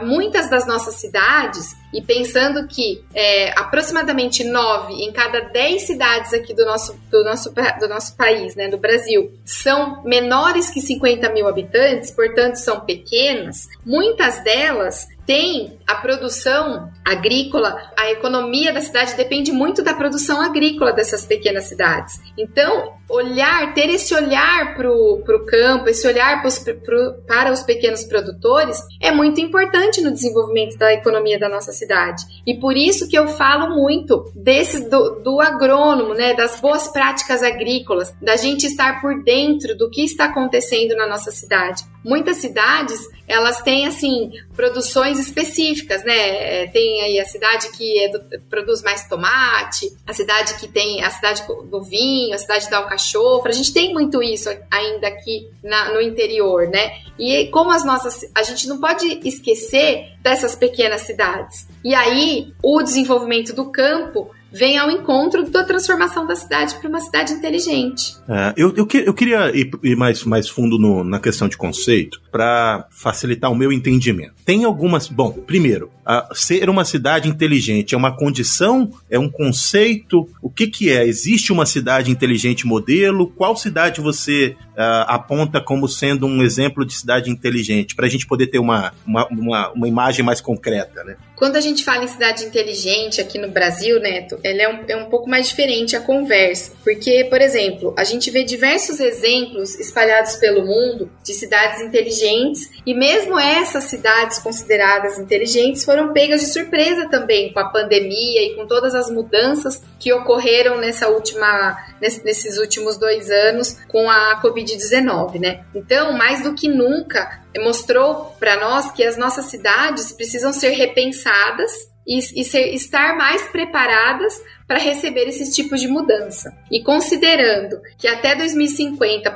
muitas 0.02 0.50
das 0.50 0.66
nossas 0.66 0.94
cidades, 0.96 1.76
e 1.92 2.00
pensando 2.00 2.66
que 2.68 3.04
é, 3.14 3.50
aproximadamente 3.58 4.44
nove 4.44 4.94
em 4.94 5.12
cada 5.12 5.40
dez 5.40 5.82
cidades 5.82 6.32
aqui 6.32 6.54
do 6.54 6.64
nosso, 6.64 6.98
do 7.10 7.24
nosso, 7.24 7.52
do 7.80 7.88
nosso 7.88 8.16
país, 8.16 8.54
né, 8.54 8.68
do 8.68 8.78
Brasil, 8.78 9.32
são 9.44 10.02
menores 10.04 10.70
que 10.70 10.80
50 10.80 11.30
mil 11.30 11.48
habitantes, 11.48 12.10
portanto 12.10 12.56
são 12.56 12.80
pequenas, 12.80 13.68
muitas 13.84 14.42
delas 14.44 15.08
têm 15.26 15.78
a 15.90 15.96
produção 15.96 16.88
agrícola, 17.04 17.76
a 17.98 18.10
economia 18.12 18.72
da 18.72 18.80
cidade 18.80 19.16
depende 19.16 19.50
muito 19.50 19.82
da 19.82 19.92
produção 19.92 20.40
agrícola 20.40 20.92
dessas 20.92 21.24
pequenas 21.24 21.64
cidades. 21.64 22.20
Então, 22.38 22.94
olhar, 23.08 23.74
ter 23.74 23.90
esse 23.90 24.14
olhar 24.14 24.76
para 24.76 24.88
o 24.88 25.44
campo, 25.46 25.88
esse 25.88 26.06
olhar 26.06 26.40
pros, 26.40 26.58
pro, 26.58 27.14
para 27.26 27.50
os 27.50 27.62
pequenos 27.62 28.04
produtores 28.04 28.78
é 29.00 29.10
muito 29.10 29.40
importante 29.40 30.00
no 30.00 30.12
desenvolvimento 30.12 30.78
da 30.78 30.92
economia 30.92 31.38
da 31.38 31.48
nossa 31.48 31.72
cidade. 31.72 32.22
E 32.46 32.54
por 32.54 32.76
isso 32.76 33.08
que 33.08 33.18
eu 33.18 33.26
falo 33.26 33.74
muito 33.74 34.30
desses 34.34 34.88
do, 34.88 35.16
do 35.20 35.40
agrônomo, 35.40 36.14
né, 36.14 36.34
das 36.34 36.60
boas 36.60 36.86
práticas 36.88 37.42
agrícolas, 37.42 38.14
da 38.22 38.36
gente 38.36 38.64
estar 38.66 39.00
por 39.00 39.24
dentro 39.24 39.76
do 39.76 39.90
que 39.90 40.04
está 40.04 40.26
acontecendo 40.26 40.94
na 40.94 41.08
nossa 41.08 41.32
cidade. 41.32 41.82
Muitas 42.04 42.36
cidades, 42.36 43.00
elas 43.26 43.60
têm, 43.60 43.86
assim, 43.86 44.30
produções 44.54 45.18
específicas, 45.18 45.79
né? 46.04 46.62
É, 46.62 46.66
tem 46.68 47.02
aí 47.02 47.20
a 47.20 47.24
cidade 47.24 47.70
que 47.70 47.98
é 47.98 48.08
do, 48.08 48.40
produz 48.48 48.82
mais 48.82 49.08
tomate, 49.08 49.92
a 50.06 50.12
cidade 50.12 50.54
que 50.54 50.68
tem 50.68 51.02
a 51.02 51.10
cidade 51.10 51.42
do 51.46 51.82
vinho, 51.82 52.34
a 52.34 52.38
cidade 52.38 52.68
da 52.70 52.78
alcachofra. 52.78 53.50
A 53.50 53.54
gente 53.54 53.72
tem 53.72 53.92
muito 53.92 54.22
isso 54.22 54.48
ainda 54.70 55.08
aqui 55.08 55.48
na, 55.62 55.92
no 55.92 56.00
interior, 56.00 56.68
né? 56.68 56.92
E 57.18 57.46
como 57.48 57.70
as 57.70 57.84
nossas... 57.84 58.30
A 58.34 58.42
gente 58.42 58.66
não 58.68 58.80
pode 58.80 59.20
esquecer 59.24 60.12
dessas 60.22 60.54
pequenas 60.54 61.02
cidades. 61.02 61.66
E 61.84 61.94
aí, 61.94 62.52
o 62.62 62.82
desenvolvimento 62.82 63.52
do 63.52 63.70
campo 63.70 64.30
vem 64.52 64.78
ao 64.78 64.90
encontro 64.90 65.48
da 65.48 65.64
transformação 65.64 66.26
da 66.26 66.34
cidade 66.34 66.74
para 66.76 66.88
uma 66.88 67.00
cidade 67.00 67.32
inteligente. 67.32 68.16
É, 68.28 68.52
eu, 68.56 68.74
eu, 68.76 68.88
eu, 69.04 69.14
queria 69.14 69.50
ir, 69.56 69.70
ir, 69.82 69.96
mais, 69.96 70.24
mais 70.24 70.48
fundo 70.48 70.78
no, 70.78 71.04
na 71.04 71.18
questão 71.18 71.48
de 71.48 71.56
conceito 71.56 72.20
para 72.30 72.86
facilitar 72.90 73.50
o 73.50 73.54
meu 73.54 73.72
entendimento. 73.72 74.34
Tem 74.44 74.64
algumas. 74.64 75.08
Bom, 75.08 75.32
primeiro, 75.32 75.90
ser 76.32 76.68
uma 76.68 76.84
cidade 76.84 77.28
inteligente 77.28 77.94
é 77.94 77.98
uma 77.98 78.14
condição? 78.14 78.90
É 79.08 79.18
um 79.18 79.28
conceito? 79.28 80.28
O 80.42 80.50
que, 80.50 80.66
que 80.66 80.90
é? 80.90 81.06
Existe 81.06 81.52
uma 81.52 81.66
cidade 81.66 82.10
inteligente 82.10 82.66
modelo? 82.66 83.28
Qual 83.28 83.56
cidade 83.56 84.00
você 84.00 84.56
uh, 84.72 85.06
aponta 85.06 85.60
como 85.60 85.88
sendo 85.88 86.26
um 86.26 86.42
exemplo 86.42 86.84
de 86.84 86.94
cidade 86.94 87.30
inteligente? 87.30 87.94
Para 87.94 88.06
a 88.06 88.08
gente 88.08 88.26
poder 88.26 88.48
ter 88.48 88.58
uma, 88.58 88.92
uma, 89.06 89.26
uma, 89.28 89.70
uma 89.70 89.88
imagem 89.88 90.24
mais 90.24 90.40
concreta, 90.40 91.04
né? 91.04 91.16
Quando 91.40 91.56
a 91.56 91.60
gente 91.62 91.82
fala 91.82 92.04
em 92.04 92.06
cidade 92.06 92.44
inteligente 92.44 93.18
aqui 93.18 93.38
no 93.38 93.48
Brasil, 93.48 93.98
Neto, 93.98 94.38
ele 94.44 94.60
é 94.60 94.68
um, 94.68 94.84
é 94.86 94.94
um 94.94 95.06
pouco 95.06 95.26
mais 95.26 95.48
diferente 95.48 95.96
a 95.96 96.00
conversa. 96.00 96.72
Porque, 96.84 97.24
por 97.30 97.40
exemplo, 97.40 97.94
a 97.96 98.04
gente 98.04 98.30
vê 98.30 98.44
diversos 98.44 99.00
exemplos 99.00 99.74
espalhados 99.80 100.34
pelo 100.36 100.66
mundo 100.66 101.10
de 101.24 101.32
cidades 101.32 101.80
inteligentes 101.80 102.70
e 102.84 102.92
mesmo 102.92 103.38
essas 103.38 103.84
cidades 103.84 104.38
consideradas 104.38 105.18
inteligentes 105.18 105.82
foram 105.82 106.12
pegas 106.12 106.42
de 106.42 106.48
surpresa 106.48 107.08
também 107.08 107.50
com 107.54 107.60
a 107.60 107.70
pandemia 107.70 108.42
e 108.42 108.54
com 108.54 108.66
todas 108.66 108.94
as 108.94 109.10
mudanças 109.10 109.80
que 110.00 110.12
ocorreram 110.14 110.78
nessa 110.78 111.08
última, 111.08 111.76
nesses 112.00 112.58
últimos 112.58 112.96
dois 112.96 113.30
anos 113.30 113.78
com 113.86 114.10
a 114.10 114.40
Covid-19, 114.42 115.38
né? 115.38 115.62
Então, 115.74 116.14
mais 116.14 116.42
do 116.42 116.54
que 116.54 116.66
nunca, 116.68 117.42
mostrou 117.58 118.34
para 118.40 118.56
nós 118.56 118.90
que 118.92 119.04
as 119.04 119.18
nossas 119.18 119.44
cidades 119.44 120.10
precisam 120.10 120.54
ser 120.54 120.70
repensadas 120.70 121.70
e, 122.06 122.44
ser, 122.44 122.74
estar 122.74 123.16
mais 123.16 123.42
preparadas 123.48 124.42
para 124.66 124.78
receber 124.78 125.28
esses 125.28 125.54
tipos 125.54 125.80
de 125.80 125.86
mudança. 125.86 126.56
E 126.70 126.82
considerando 126.82 127.80
que 127.98 128.08
até 128.08 128.34
2050 128.34 129.32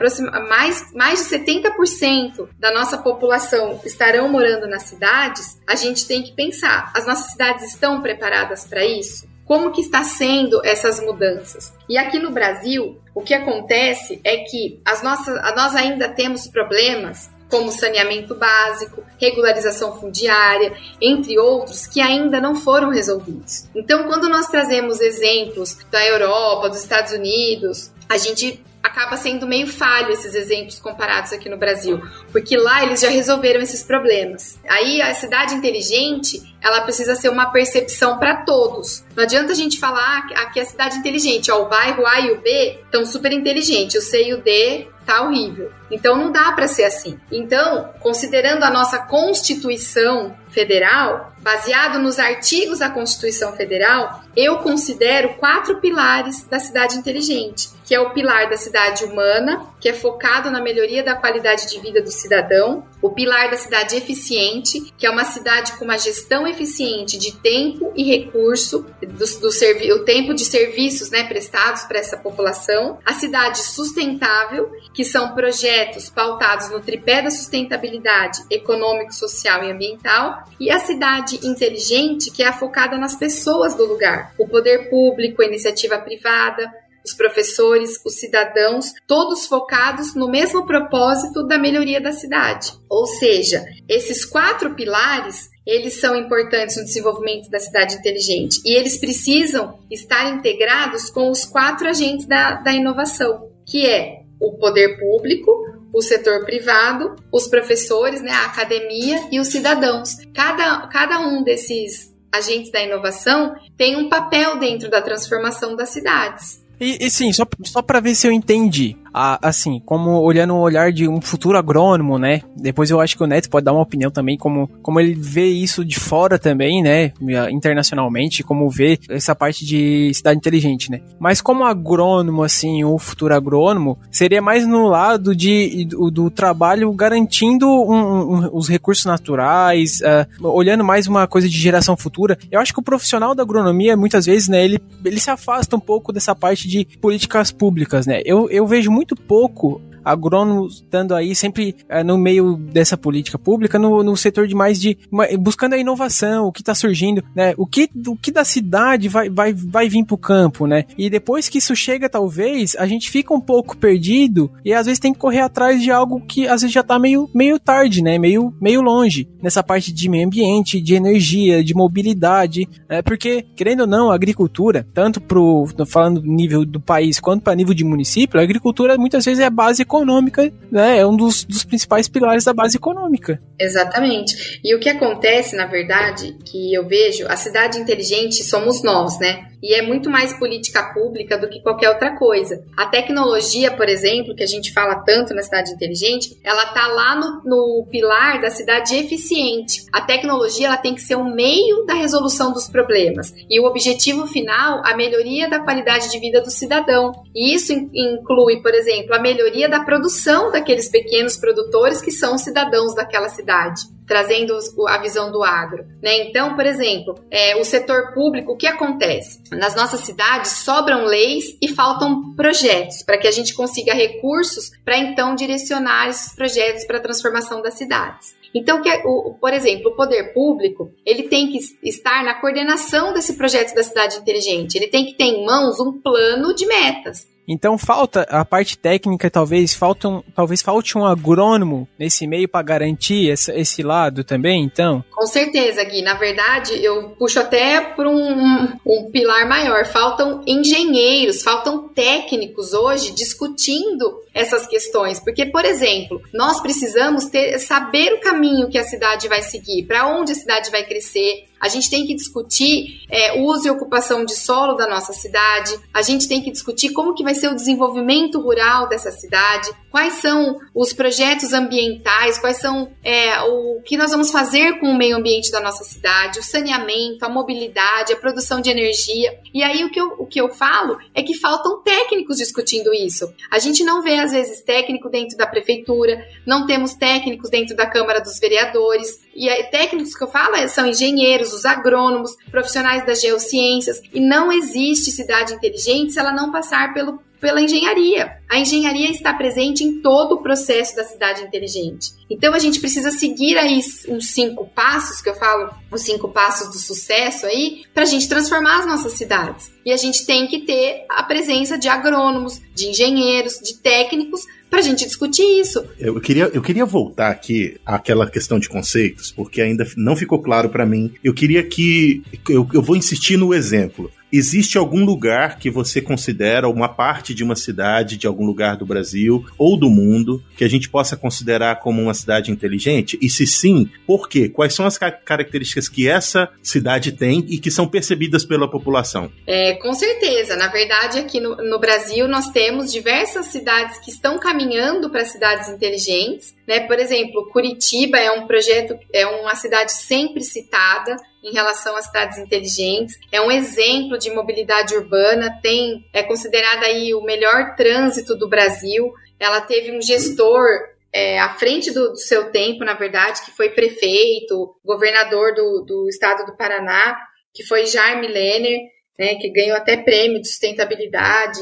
mais, 0.49 0.94
mais 0.94 1.28
de 1.28 1.37
70% 1.37 2.49
da 2.59 2.73
nossa 2.73 2.99
população 2.99 3.80
estarão 3.85 4.28
morando 4.28 4.66
nas 4.66 4.85
cidades, 4.85 5.61
a 5.68 5.75
gente 5.75 6.06
tem 6.06 6.23
que 6.23 6.33
pensar: 6.33 6.90
as 6.94 7.06
nossas 7.06 7.33
cidades 7.33 7.64
estão 7.64 8.00
preparadas 8.00 8.64
para 8.64 8.85
isso? 8.85 9.34
Como 9.45 9.73
que 9.73 9.81
está 9.81 10.03
sendo 10.03 10.65
essas 10.65 11.01
mudanças? 11.01 11.73
E 11.89 11.99
aqui 11.99 12.19
no 12.19 12.31
Brasil, 12.31 12.99
o 13.15 13.21
que 13.21 13.35
acontece 13.35 14.21
é 14.25 14.39
que 14.39 14.81
as 14.85 15.03
nossas, 15.03 15.35
nós 15.55 15.75
ainda 15.75 16.09
temos 16.09 16.49
problemas 16.49 17.31
como 17.51 17.71
saneamento 17.71 18.35
básico, 18.35 19.05
regularização 19.21 20.01
fundiária, 20.01 20.73
entre 21.01 21.39
outros, 21.39 21.87
que 21.87 22.01
ainda 22.01 22.41
não 22.41 22.55
foram 22.55 22.91
resolvidos. 22.91 23.69
Então, 23.75 24.05
quando 24.05 24.29
nós 24.29 24.49
trazemos 24.49 25.01
exemplos 25.01 25.79
da 25.91 26.05
Europa, 26.05 26.69
dos 26.69 26.81
Estados 26.81 27.13
Unidos, 27.13 27.93
a 28.09 28.17
gente 28.17 28.61
acaba 28.85 29.17
sendo 29.17 29.47
meio 29.47 29.67
falho 29.67 30.13
esses 30.13 30.35
exemplos 30.35 30.79
comparados 30.79 31.33
aqui 31.33 31.49
no 31.49 31.57
Brasil, 31.57 32.03
porque 32.31 32.55
lá 32.55 32.83
eles 32.83 33.01
já 33.01 33.09
resolveram 33.09 33.63
esses 33.63 33.83
problemas. 33.83 34.59
Aí 34.69 35.01
a 35.01 35.15
cidade 35.15 35.55
inteligente, 35.55 36.43
ela 36.61 36.83
precisa 36.83 37.15
ser 37.15 37.31
uma 37.31 37.47
percepção 37.47 38.19
para 38.19 38.45
todos. 38.45 39.03
Não 39.16 39.23
adianta 39.23 39.52
a 39.52 39.54
gente 39.54 39.78
falar 39.78 40.26
que 40.52 40.61
a 40.61 40.64
cidade 40.64 40.99
inteligente, 40.99 41.50
ó, 41.50 41.62
o 41.62 41.68
bairro 41.68 42.06
A 42.06 42.21
e 42.21 42.33
o 42.33 42.40
B 42.40 42.80
estão 42.85 43.06
super 43.06 43.33
inteligentes, 43.33 44.02
o 44.02 44.06
C 44.06 44.28
e 44.28 44.35
o 44.35 44.42
D 44.42 44.88
tá 45.04 45.23
horrível. 45.23 45.71
Então 45.90 46.16
não 46.16 46.33
dá 46.33 46.50
para 46.52 46.66
ser 46.66 46.85
assim. 46.85 47.18
Então, 47.30 47.90
considerando 48.00 48.64
a 48.64 48.71
nossa 48.71 48.99
Constituição 48.99 50.35
Federal, 50.49 51.33
baseado 51.40 51.99
nos 51.99 52.18
artigos 52.18 52.78
da 52.78 52.88
Constituição 52.88 53.52
Federal, 53.52 54.23
eu 54.37 54.59
considero 54.59 55.35
quatro 55.35 55.76
pilares 55.80 56.44
da 56.44 56.59
cidade 56.59 56.97
inteligente, 56.97 57.68
que 57.85 57.94
é 57.94 58.00
o 58.00 58.11
pilar 58.11 58.49
da 58.49 58.56
cidade 58.56 59.04
humana, 59.04 59.66
que 59.78 59.88
é 59.88 59.92
focado 59.92 60.50
na 60.50 60.61
melhoria 60.61 61.02
da 61.02 61.14
qualidade 61.14 61.68
de 61.68 61.78
vida 61.80 62.00
do 62.00 62.11
cidadão, 62.11 62.85
o 63.05 63.11
pilar 63.11 63.51
da 63.51 63.57
cidade 63.59 63.95
eficiente, 63.95 64.81
que 64.97 65.07
é 65.07 65.11
uma 65.11 65.25
cidade 65.25 65.73
com 65.73 65.85
uma 65.85 65.99
gestão 65.99 66.47
eficiente 66.47 67.19
de 67.19 67.37
tempo 67.37 67.93
e 67.95 68.03
recurso, 68.03 68.87
do, 69.03 69.41
do 69.41 69.95
o 69.95 70.05
tempo 70.07 70.33
de 70.33 70.43
serviços 70.43 71.11
né, 71.11 71.25
prestados 71.25 71.83
para 71.83 71.99
essa 71.99 72.17
população, 72.17 72.99
a 73.05 73.13
cidade 73.13 73.59
sustentável, 73.59 74.73
que 74.95 75.05
são 75.05 75.35
projetos 75.35 76.09
pautados 76.09 76.71
no 76.71 76.81
tripé 76.81 77.21
da 77.21 77.31
sustentabilidade 77.31 78.43
econômico, 78.49 79.13
social 79.13 79.63
e 79.65 79.71
ambiental, 79.71 80.43
e 80.59 80.71
a 80.71 80.79
cidade 80.79 81.47
inteligente, 81.47 82.31
que 82.31 82.43
é 82.43 82.51
focada 82.53 82.97
nas 82.97 83.15
pessoas 83.15 83.75
do 83.75 83.85
lugar, 83.85 84.33
o 84.39 84.49
poder 84.49 84.89
público, 84.89 85.43
a 85.43 85.47
iniciativa 85.47 85.99
privada, 85.99 86.73
os 87.05 87.13
professores, 87.15 88.01
os 88.05 88.15
cidadãos, 88.15 88.93
todos 89.07 89.47
focados 89.47 90.15
no 90.15 90.29
mesmo 90.29 90.67
propósito 90.67 91.47
da 91.47 91.59
melhoria 91.59 92.01
da 92.01 92.13
cidade. 92.13 92.73
Ou 92.89 93.07
seja, 93.07 93.65
esses 93.89 94.25
quatro 94.25 94.75
pilares 94.75 95.53
eles 95.67 95.99
são 95.99 96.15
importantes 96.15 96.77
no 96.77 96.85
desenvolvimento 96.85 97.51
da 97.51 97.59
cidade 97.59 97.97
inteligente 97.97 98.61
e 98.65 98.75
eles 98.75 98.99
precisam 98.99 99.79
estar 99.91 100.31
integrados 100.31 101.09
com 101.09 101.31
os 101.31 101.45
quatro 101.45 101.89
agentes 101.89 102.27
da, 102.27 102.55
da 102.57 102.73
inovação, 102.73 103.49
que 103.67 103.87
é 103.87 104.25
o 104.41 104.53
poder 104.59 104.99
público, 104.99 105.51
o 105.93 106.03
setor 106.03 106.45
privado, 106.45 107.17
os 107.33 107.47
professores, 107.47 108.21
né, 108.21 108.33
a 108.33 108.47
academia 108.47 109.29
e 109.31 109.41
os 109.41 109.49
cidadãos. 109.49 110.17
Cada, 110.35 110.87
cada 110.89 111.21
um 111.21 111.43
desses 111.43 112.13
agentes 112.33 112.71
da 112.71 112.83
inovação 112.83 113.55
tem 113.77 113.97
um 113.97 114.09
papel 114.09 114.59
dentro 114.59 114.91
da 114.91 115.01
transformação 115.01 115.77
das 115.77 115.91
cidades. 115.91 116.63
E, 116.85 116.99
e 117.00 117.11
sim, 117.11 117.33
só, 117.33 117.47
só 117.62 117.81
para 117.81 118.00
ver 118.00 118.14
se 118.14 118.26
eu 118.26 118.33
entendi 118.33 118.95
assim, 119.14 119.80
como 119.85 120.21
olhando 120.21 120.54
o 120.54 120.61
olhar 120.61 120.92
de 120.92 121.06
um 121.06 121.21
futuro 121.21 121.56
agrônomo, 121.56 122.18
né? 122.18 122.40
Depois 122.56 122.90
eu 122.90 123.00
acho 123.00 123.16
que 123.16 123.23
o 123.23 123.26
Neto 123.26 123.49
pode 123.49 123.64
dar 123.64 123.73
uma 123.73 123.83
opinião 123.83 124.11
também, 124.11 124.37
como, 124.37 124.68
como 124.83 124.99
ele 124.99 125.14
vê 125.14 125.47
isso 125.47 125.85
de 125.85 125.99
fora 125.99 126.38
também, 126.38 126.83
né? 126.83 127.12
Internacionalmente, 127.50 128.42
como 128.42 128.68
vê 128.68 128.99
essa 129.09 129.35
parte 129.35 129.64
de 129.64 130.12
cidade 130.12 130.38
inteligente, 130.38 130.90
né? 130.90 131.00
Mas 131.18 131.40
como 131.40 131.64
agrônomo, 131.64 132.42
assim, 132.42 132.83
o 132.83 132.99
futuro 132.99 133.35
agrônomo, 133.35 133.99
seria 134.11 134.42
mais 134.42 134.66
no 134.66 134.88
lado 134.88 135.35
de, 135.35 135.85
do, 135.85 136.11
do 136.11 136.30
trabalho 136.30 136.92
garantindo 136.92 137.68
um, 137.68 137.94
um, 137.94 138.50
os 138.52 138.68
recursos 138.68 139.04
naturais, 139.04 140.00
uh, 140.00 140.49
olhando 140.49 140.83
mais 140.83 141.06
uma 141.06 141.26
coisa 141.26 141.49
de 141.49 141.56
geração 141.56 141.97
futura. 141.97 142.37
Eu 142.50 142.61
acho 142.61 142.73
que 142.73 142.80
o 142.80 142.83
profissional 142.83 143.35
da 143.35 143.42
agronomia, 143.42 143.97
muitas 143.97 144.26
vezes, 144.26 144.49
né, 144.49 144.64
ele, 144.64 144.80
ele 145.04 145.21
se 145.21 145.30
afasta 145.30 145.76
um 145.76 145.80
pouco 145.80 146.12
dessa 146.12 146.35
parte 146.35 146.66
de 146.66 146.85
políticas 147.00 147.52
públicas, 147.52 148.06
né? 148.06 148.21
Eu, 148.25 148.49
eu 148.50 148.66
vejo 148.66 148.90
muito 148.90 149.04
muito 149.05 149.17
pouco 149.17 149.83
agrônomos 150.05 150.77
estando 150.77 151.15
aí 151.15 151.35
sempre 151.35 151.77
é, 151.89 152.03
no 152.03 152.19
meio 152.19 152.57
dessa 152.57 152.97
política 152.97 153.39
pública, 153.39 153.79
no, 153.79 154.03
no 154.03 154.17
setor 154.17 154.47
de 154.47 154.55
mais 154.55 154.81
de 154.81 154.97
uma, 155.11 155.27
buscando 155.39 155.75
a 155.75 155.79
inovação, 155.79 156.47
o 156.47 156.53
que 156.53 156.61
está 156.63 156.75
surgindo, 156.75 157.23
né? 157.35 157.55
O 157.57 157.67
que, 157.67 157.89
o 158.07 158.17
que 158.17 158.31
da 158.31 158.45
cidade 158.45 159.09
vai, 159.09 159.29
vai, 159.31 159.53
vai 159.53 159.89
vir 159.89 160.05
para 160.05 160.15
o 160.15 160.19
campo, 160.19 160.67
né? 160.67 160.85
E 160.99 161.09
depois 161.09 161.49
que 161.49 161.59
isso 161.59 161.75
chega, 161.75 162.09
talvez, 162.09 162.77
a 162.77 162.87
gente 162.87 163.11
fica 163.11 163.35
um 163.35 163.41
pouco 163.41 163.77
perdido 163.77 164.51
e 164.65 164.73
às 164.73 164.87
vezes 164.87 164.99
tem 164.99 165.13
que 165.13 165.19
correr 165.19 165.41
atrás 165.41 165.83
de 165.83 165.91
algo 165.91 166.21
que 166.21 166.47
às 166.47 166.63
vezes 166.63 166.73
já 166.73 166.81
está 166.81 166.99
meio, 166.99 167.29
meio 167.35 167.59
tarde, 167.59 168.03
né? 168.03 168.19
Meio, 168.19 168.55
meio 168.61 168.81
longe 168.81 169.29
nessa 169.43 169.63
parte 169.63 169.93
de 169.93 170.09
meio 170.09 170.27
ambiente, 170.27 170.81
de 170.81 170.95
energia, 170.95 171.63
de 171.63 171.75
mobilidade, 171.75 172.69
né? 172.89 173.03
Porque, 173.03 173.45
querendo 173.57 173.81
ou 173.81 173.87
não, 173.87 174.11
a 174.11 174.15
agricultura, 174.15 174.87
tanto 174.93 175.21
pro, 175.21 175.67
falando 175.87 176.23
nível 176.23 176.65
do 176.65 176.81
país 176.81 177.21
quanto 177.21 177.43
para 177.43 177.55
nível 177.55 177.75
de 177.75 177.85
município, 177.85 178.39
a 178.41 178.43
agricultura 178.43 178.97
muitas 178.97 179.25
vezes 179.25 179.41
é 179.41 179.51
base 179.51 179.85
econômica, 179.95 180.53
né? 180.71 180.99
É 180.99 181.07
um 181.07 181.17
dos, 181.17 181.45
dos 181.45 181.65
principais 181.65 182.09
pilares 182.09 182.45
da 182.45 182.53
base 182.53 182.77
econômica. 182.77 183.41
Exatamente. 183.59 184.61
E 184.65 184.75
o 184.75 184.81
que 184.81 184.89
acontece, 184.89 185.55
na 185.55 185.67
verdade, 185.67 186.37
que 186.45 186.75
eu 186.75 186.87
vejo, 186.87 187.27
a 187.29 187.37
cidade 187.37 187.79
inteligente 187.79 188.43
somos 188.43 188.83
nós, 188.83 189.19
né? 189.21 189.47
E 189.65 189.73
é 189.73 189.81
muito 189.81 190.11
mais 190.11 190.39
política 190.39 190.93
pública 190.93 191.39
do 191.39 191.49
que 191.49 191.63
qualquer 191.63 191.89
outra 191.89 192.19
coisa. 192.19 192.63
A 192.77 192.85
tecnologia, 192.85 193.71
por 193.71 193.89
exemplo, 193.89 194.35
que 194.35 194.43
a 194.43 194.47
gente 194.47 194.71
fala 194.75 194.97
tanto 194.97 195.33
na 195.33 195.41
cidade 195.41 195.73
inteligente, 195.73 196.39
ela 196.45 196.67
tá 196.67 196.87
lá 196.89 197.17
no, 197.17 197.43
no 197.45 197.87
pilar 197.91 198.43
da 198.43 198.51
cidade 198.51 198.95
eficiente. 198.95 199.87
A 199.91 200.03
tecnologia 200.03 200.67
ela 200.67 200.77
tem 200.77 200.95
que 200.95 201.01
ser 201.01 201.17
um 201.17 201.35
meio 201.35 201.87
da 201.87 201.95
resolução 201.95 202.53
dos 202.53 202.69
problemas. 202.69 203.33
E 203.49 203.59
o 203.59 203.65
objetivo 203.65 204.27
final, 204.27 204.83
a 204.85 204.95
melhoria 204.95 205.49
da 205.49 205.61
qualidade 205.61 206.11
de 206.11 206.19
vida 206.19 206.43
do 206.43 206.51
cidadão. 206.51 207.13
E 207.35 207.55
isso 207.55 207.73
inclui, 207.73 208.61
por 208.61 208.75
exemplo, 208.75 209.15
a 209.15 209.19
melhoria 209.19 209.67
da 209.67 209.83
produção 209.85 210.50
daqueles 210.50 210.88
pequenos 210.88 211.37
produtores 211.37 212.00
que 212.00 212.11
são 212.11 212.38
cidadãos 212.38 212.95
daquela 212.95 213.29
cidade 213.29 213.83
trazendo 214.07 214.57
a 214.87 214.99
visão 214.99 215.33
do 215.33 215.43
agro. 215.43 215.87
Né? 216.03 216.29
Então, 216.29 216.55
por 216.55 216.67
exemplo, 216.67 217.14
é, 217.31 217.57
o 217.57 217.64
setor 217.64 218.12
público, 218.12 218.53
o 218.53 218.57
que 218.57 218.67
acontece? 218.67 219.41
Nas 219.50 219.75
nossas 219.75 220.00
cidades 220.00 220.53
sobram 220.53 221.05
leis 221.05 221.57
e 221.61 221.69
faltam 221.69 222.35
projetos 222.35 223.03
para 223.03 223.19
que 223.19 223.26
a 223.26 223.31
gente 223.31 223.55
consiga 223.55 223.95
recursos 223.95 224.71
para 224.85 224.99
então 224.99 225.35
direcionar 225.35 226.09
esses 226.09 226.35
projetos 226.35 226.85
para 226.85 226.99
a 226.99 227.03
transformação 227.03 227.62
das 227.62 227.75
cidades. 227.75 228.35
Então, 228.55 228.81
que, 228.81 228.88
é 228.88 229.03
o, 229.05 229.35
por 229.41 229.53
exemplo, 229.53 229.91
o 229.91 229.97
poder 229.97 230.33
público 230.33 230.93
ele 231.05 231.25
tem 231.25 231.49
que 231.49 231.59
estar 231.83 232.23
na 232.23 232.35
coordenação 232.35 233.12
desse 233.12 233.35
projeto 233.35 233.75
da 233.75 233.83
cidade 233.83 234.19
inteligente. 234.19 234.76
Ele 234.76 234.87
tem 234.87 235.05
que 235.05 235.14
ter 235.14 235.25
em 235.25 235.45
mãos 235.45 235.81
um 235.81 235.93
plano 236.00 236.55
de 236.55 236.64
metas. 236.64 237.26
Então 237.47 237.77
falta 237.77 238.23
a 238.23 238.45
parte 238.45 238.79
técnica, 238.79 239.31
talvez 239.31 239.75
falta 239.75 240.09
um, 240.09 240.23
talvez 240.35 240.63
falte 240.63 240.97
um 240.97 241.05
agrônomo 241.05 241.87
nesse 241.99 242.27
meio 242.27 242.49
para 242.49 242.63
garantir 242.63 243.29
esse, 243.29 243.53
esse 243.53 243.83
lado 243.83 244.25
também, 244.25 244.65
então. 244.65 245.05
Com 245.11 245.27
certeza, 245.27 245.85
Gui. 245.85 246.03
Na 246.03 246.15
verdade, 246.15 246.73
eu 246.83 247.11
puxo 247.11 247.41
até 247.41 247.95
um, 247.99 248.05
um, 248.05 248.79
um 248.87 249.11
pilar 249.11 249.49
maior. 249.49 249.85
Faltam 249.87 250.43
engenheiros, 250.47 251.43
faltam 251.43 251.89
técnicos 251.89 252.73
hoje 252.73 253.15
discutindo 253.15 254.23
essas 254.33 254.67
questões, 254.67 255.21
porque, 255.21 255.47
por 255.47 255.65
exemplo, 255.65 256.21
nós 256.33 256.61
precisamos 256.61 257.27
ter, 257.27 257.59
saber 257.59 258.15
o 258.15 258.21
caminho 258.21 258.69
que 258.69 258.77
a 258.77 258.83
cidade 258.83 259.29
vai 259.29 259.43
seguir, 259.43 259.85
para 259.85 260.09
onde 260.09 260.33
a 260.33 260.35
cidade 260.35 260.71
vai 260.71 260.85
crescer, 260.85 261.45
a 261.61 261.69
gente 261.69 261.89
tem 261.89 262.07
que 262.07 262.15
discutir 262.15 263.03
é, 263.11 263.41
uso 263.41 263.67
e 263.67 263.71
ocupação 263.71 264.25
de 264.25 264.35
solo 264.37 264.75
da 264.75 264.87
nossa 264.87 265.13
cidade, 265.13 265.79
a 265.93 266.03
gente 266.03 266.29
tem 266.29 266.43
que 266.43 266.51
discutir 266.51 266.91
como 266.91 267.15
que 267.15 267.25
vai 267.25 267.35
ser 267.35 267.49
o 267.49 267.55
desenvolvimento 267.55 268.41
rural 268.41 268.89
dessa 268.89 269.11
cidade, 269.11 269.71
quais 269.91 270.15
são 270.15 270.59
os 270.75 270.93
projetos 270.93 271.53
ambientais, 271.53 272.39
quais 272.39 272.59
são 272.59 272.91
é, 273.03 273.41
o 273.43 273.81
que 273.83 273.97
nós 273.97 274.11
vamos 274.11 274.31
fazer 274.31 274.79
com 274.81 274.89
o 274.89 274.97
meio 274.97 275.17
ambiente 275.17 275.51
da 275.51 275.61
nossa 275.61 275.85
cidade, 275.85 276.39
o 276.39 276.43
saneamento, 276.43 277.25
a 277.25 277.29
mobilidade, 277.29 278.13
a 278.13 278.17
produção 278.17 278.61
de 278.61 278.71
energia. 278.71 279.39
E 279.53 279.63
aí 279.63 279.85
o 279.85 279.91
que 279.91 280.01
eu, 280.01 280.15
o 280.19 280.27
que 280.27 280.41
eu 280.41 280.49
falo 280.53 280.99
é 281.15 281.23
que 281.23 281.35
faltam 281.35 281.83
técnicos 281.83 282.39
discutindo 282.39 282.93
isso. 282.93 283.33
A 283.51 283.59
gente 283.59 283.85
não 283.85 284.03
vê, 284.03 284.19
às 284.19 284.33
vezes, 284.33 284.63
técnico 284.63 285.09
dentro 285.09 285.37
da 285.37 285.47
prefeitura, 285.47 286.27
não 286.47 286.67
temos 286.67 286.95
técnicos 286.95 287.51
dentro 287.51 287.77
da 287.77 287.87
Câmara 287.87 288.21
dos 288.21 288.39
Vereadores. 288.39 289.24
E 289.35 289.49
aí, 289.49 289.64
técnicos 289.64 290.14
que 290.14 290.23
eu 290.23 290.29
falo 290.29 290.55
é, 290.57 290.67
são 290.69 290.87
engenheiros, 290.87 291.53
os 291.53 291.64
agrônomos, 291.64 292.37
profissionais 292.50 293.05
das 293.05 293.21
geociências, 293.21 294.00
e 294.12 294.21
não 294.21 294.53
existe 294.53 295.11
cidade 295.11 295.55
inteligente 295.55 296.12
se 296.12 296.19
ela 296.19 296.33
não 296.33 296.53
passar 296.53 296.95
pelo 296.95 297.19
pela 297.45 297.61
engenharia. 297.61 298.38
A 298.49 298.59
engenharia 298.59 299.11
está 299.11 299.35
presente 299.35 299.85
em 299.85 300.00
todo 300.00 300.37
o 300.37 300.43
processo 300.43 300.97
da 300.97 301.05
cidade 301.05 301.43
inteligente. 301.43 302.12
Então 302.31 302.55
a 302.55 302.59
gente 302.59 302.81
precisa 302.81 303.11
seguir 303.11 303.59
aí 303.59 303.83
uns 304.09 304.29
cinco 304.29 304.67
passos 304.69 305.21
que 305.21 305.29
eu 305.29 305.35
falo, 305.35 305.71
os 305.93 306.00
cinco 306.00 306.29
passos 306.31 306.69
do 306.69 306.79
sucesso 306.79 307.45
aí, 307.45 307.83
para 307.93 308.05
a 308.05 308.07
gente 308.07 308.31
transformar 308.31 308.79
as 308.79 308.87
nossas 308.87 309.12
cidades. 309.12 309.71
E 309.85 309.93
a 309.93 309.97
gente 309.99 310.25
tem 310.25 310.47
que 310.47 310.61
ter 310.61 311.05
a 311.11 311.23
presença 311.23 311.76
de 311.76 311.87
agrônomos, 311.87 312.62
de 312.75 312.88
engenheiros, 312.88 313.61
de 313.62 313.75
técnicos 313.75 314.47
para 314.75 314.81
a 314.81 314.83
gente 314.83 315.07
discutir 315.07 315.45
isso. 315.61 315.85
Eu 316.00 316.21
queria, 316.21 316.50
eu 316.52 316.61
queria 316.61 316.85
voltar 316.85 317.31
aqui 317.31 317.76
àquela 317.87 318.28
questão 318.28 318.59
de 318.59 318.69
conceitos, 318.69 319.31
porque 319.31 319.62
ainda 319.62 319.87
não 319.97 320.16
ficou 320.16 320.43
claro 320.43 320.69
para 320.69 320.85
mim. 320.85 321.12
Eu 321.23 321.33
queria 321.33 321.62
que. 321.62 322.25
Eu, 322.49 322.69
eu 322.75 322.83
vou 322.83 322.97
insistir 322.97 323.37
no 323.37 323.54
exemplo. 323.54 324.11
Existe 324.37 324.76
algum 324.76 325.05
lugar 325.05 325.61
que 325.61 325.71
você 325.71 326.00
considera 326.00 326.69
uma 326.69 326.88
parte 326.88 327.33
de 327.33 327.45
uma 327.45 327.55
cidade, 327.55 328.17
de 328.17 328.26
algum 328.26 328.45
lugar 328.45 328.76
do 328.76 328.85
Brasil 328.85 329.47
ou 329.57 329.79
do 329.79 329.88
mundo, 329.88 330.43
que 330.57 330.64
a 330.64 330.69
gente 330.69 330.88
possa 330.88 331.17
considerar 331.17 331.79
como 331.79 332.03
uma 332.03 332.14
cidade 332.14 332.50
inteligente? 332.50 333.17
E 333.23 333.31
se 333.31 333.47
sim, 333.47 333.88
por 334.05 334.29
quê? 334.29 334.49
Quais 334.49 334.75
são 334.75 334.87
as 334.87 334.99
características 334.99 335.88
que 335.88 336.09
essa 336.09 336.50
cidade 336.61 337.12
tem 337.12 337.47
e 337.49 337.59
que 337.59 337.71
são 337.71 337.87
percebidas 337.87 338.45
pela 338.45 338.69
população? 338.69 339.31
É, 339.47 339.75
com 339.75 339.95
certeza. 339.95 340.57
Na 340.57 340.67
verdade, 340.67 341.21
aqui 341.21 341.38
no, 341.38 341.55
no 341.55 341.79
Brasil, 341.79 342.26
nós 342.26 342.50
temos 342.50 342.91
diversas 342.91 343.47
cidades 343.47 344.00
que 344.00 344.11
estão 344.11 344.40
caminhando 344.40 345.11
para 345.11 345.25
cidades 345.25 345.68
inteligentes. 345.68 346.57
Né? 346.66 346.81
Por 346.81 346.99
exemplo, 346.99 347.49
Curitiba 347.53 348.18
é 348.18 348.33
um 348.33 348.49
projeto, 348.49 348.99
é 349.12 349.25
uma 349.25 349.55
cidade 349.55 349.92
sempre 349.92 350.42
citada 350.42 351.14
em 351.44 351.52
relação 351.52 351.94
às 351.94 352.07
cidades 352.07 352.38
inteligentes. 352.38 353.18
É 353.30 353.40
um 353.40 353.50
exemplo 353.50 354.18
de 354.18 354.30
mobilidade 354.30 354.94
urbana, 354.94 355.61
tem 355.62 356.09
é 356.12 356.22
considerada 356.22 356.87
aí 356.87 357.14
o 357.14 357.22
melhor 357.22 357.76
trânsito 357.76 358.35
do 358.35 358.48
Brasil. 358.48 359.12
Ela 359.38 359.61
teve 359.61 359.94
um 359.94 360.00
gestor 360.00 360.64
é, 361.12 361.38
à 361.38 361.50
frente 361.50 361.92
do, 361.92 362.12
do, 362.12 362.16
seu 362.16 362.50
tempo, 362.50 362.85
na 362.85 362.94
verdade, 362.94 363.42
que 363.44 363.52
foi 363.52 363.68
prefeito, 363.68 364.74
governador 364.85 365.54
do, 365.54 365.85
do 365.87 366.09
estado 366.09 366.46
do 366.46 366.57
Paraná, 366.57 367.16
que 367.52 367.62
foi 367.62 367.87
Jaime 367.87 368.26
Lenner, 368.26 368.80
né, 369.18 369.37
que 369.37 369.50
ganhou 369.50 369.76
até 369.76 369.96
prêmio 369.96 370.40
de 370.40 370.48
sustentabilidade 370.48 371.61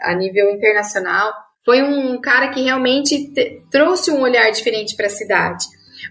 a 0.00 0.14
nível 0.14 0.50
internacional. 0.50 1.32
Foi 1.64 1.82
um 1.82 2.20
cara 2.20 2.48
que 2.50 2.60
realmente 2.60 3.32
te, 3.32 3.62
trouxe 3.70 4.10
um 4.10 4.20
olhar 4.20 4.50
diferente 4.50 4.94
para 4.94 5.06
a 5.06 5.10
cidade. 5.10 5.64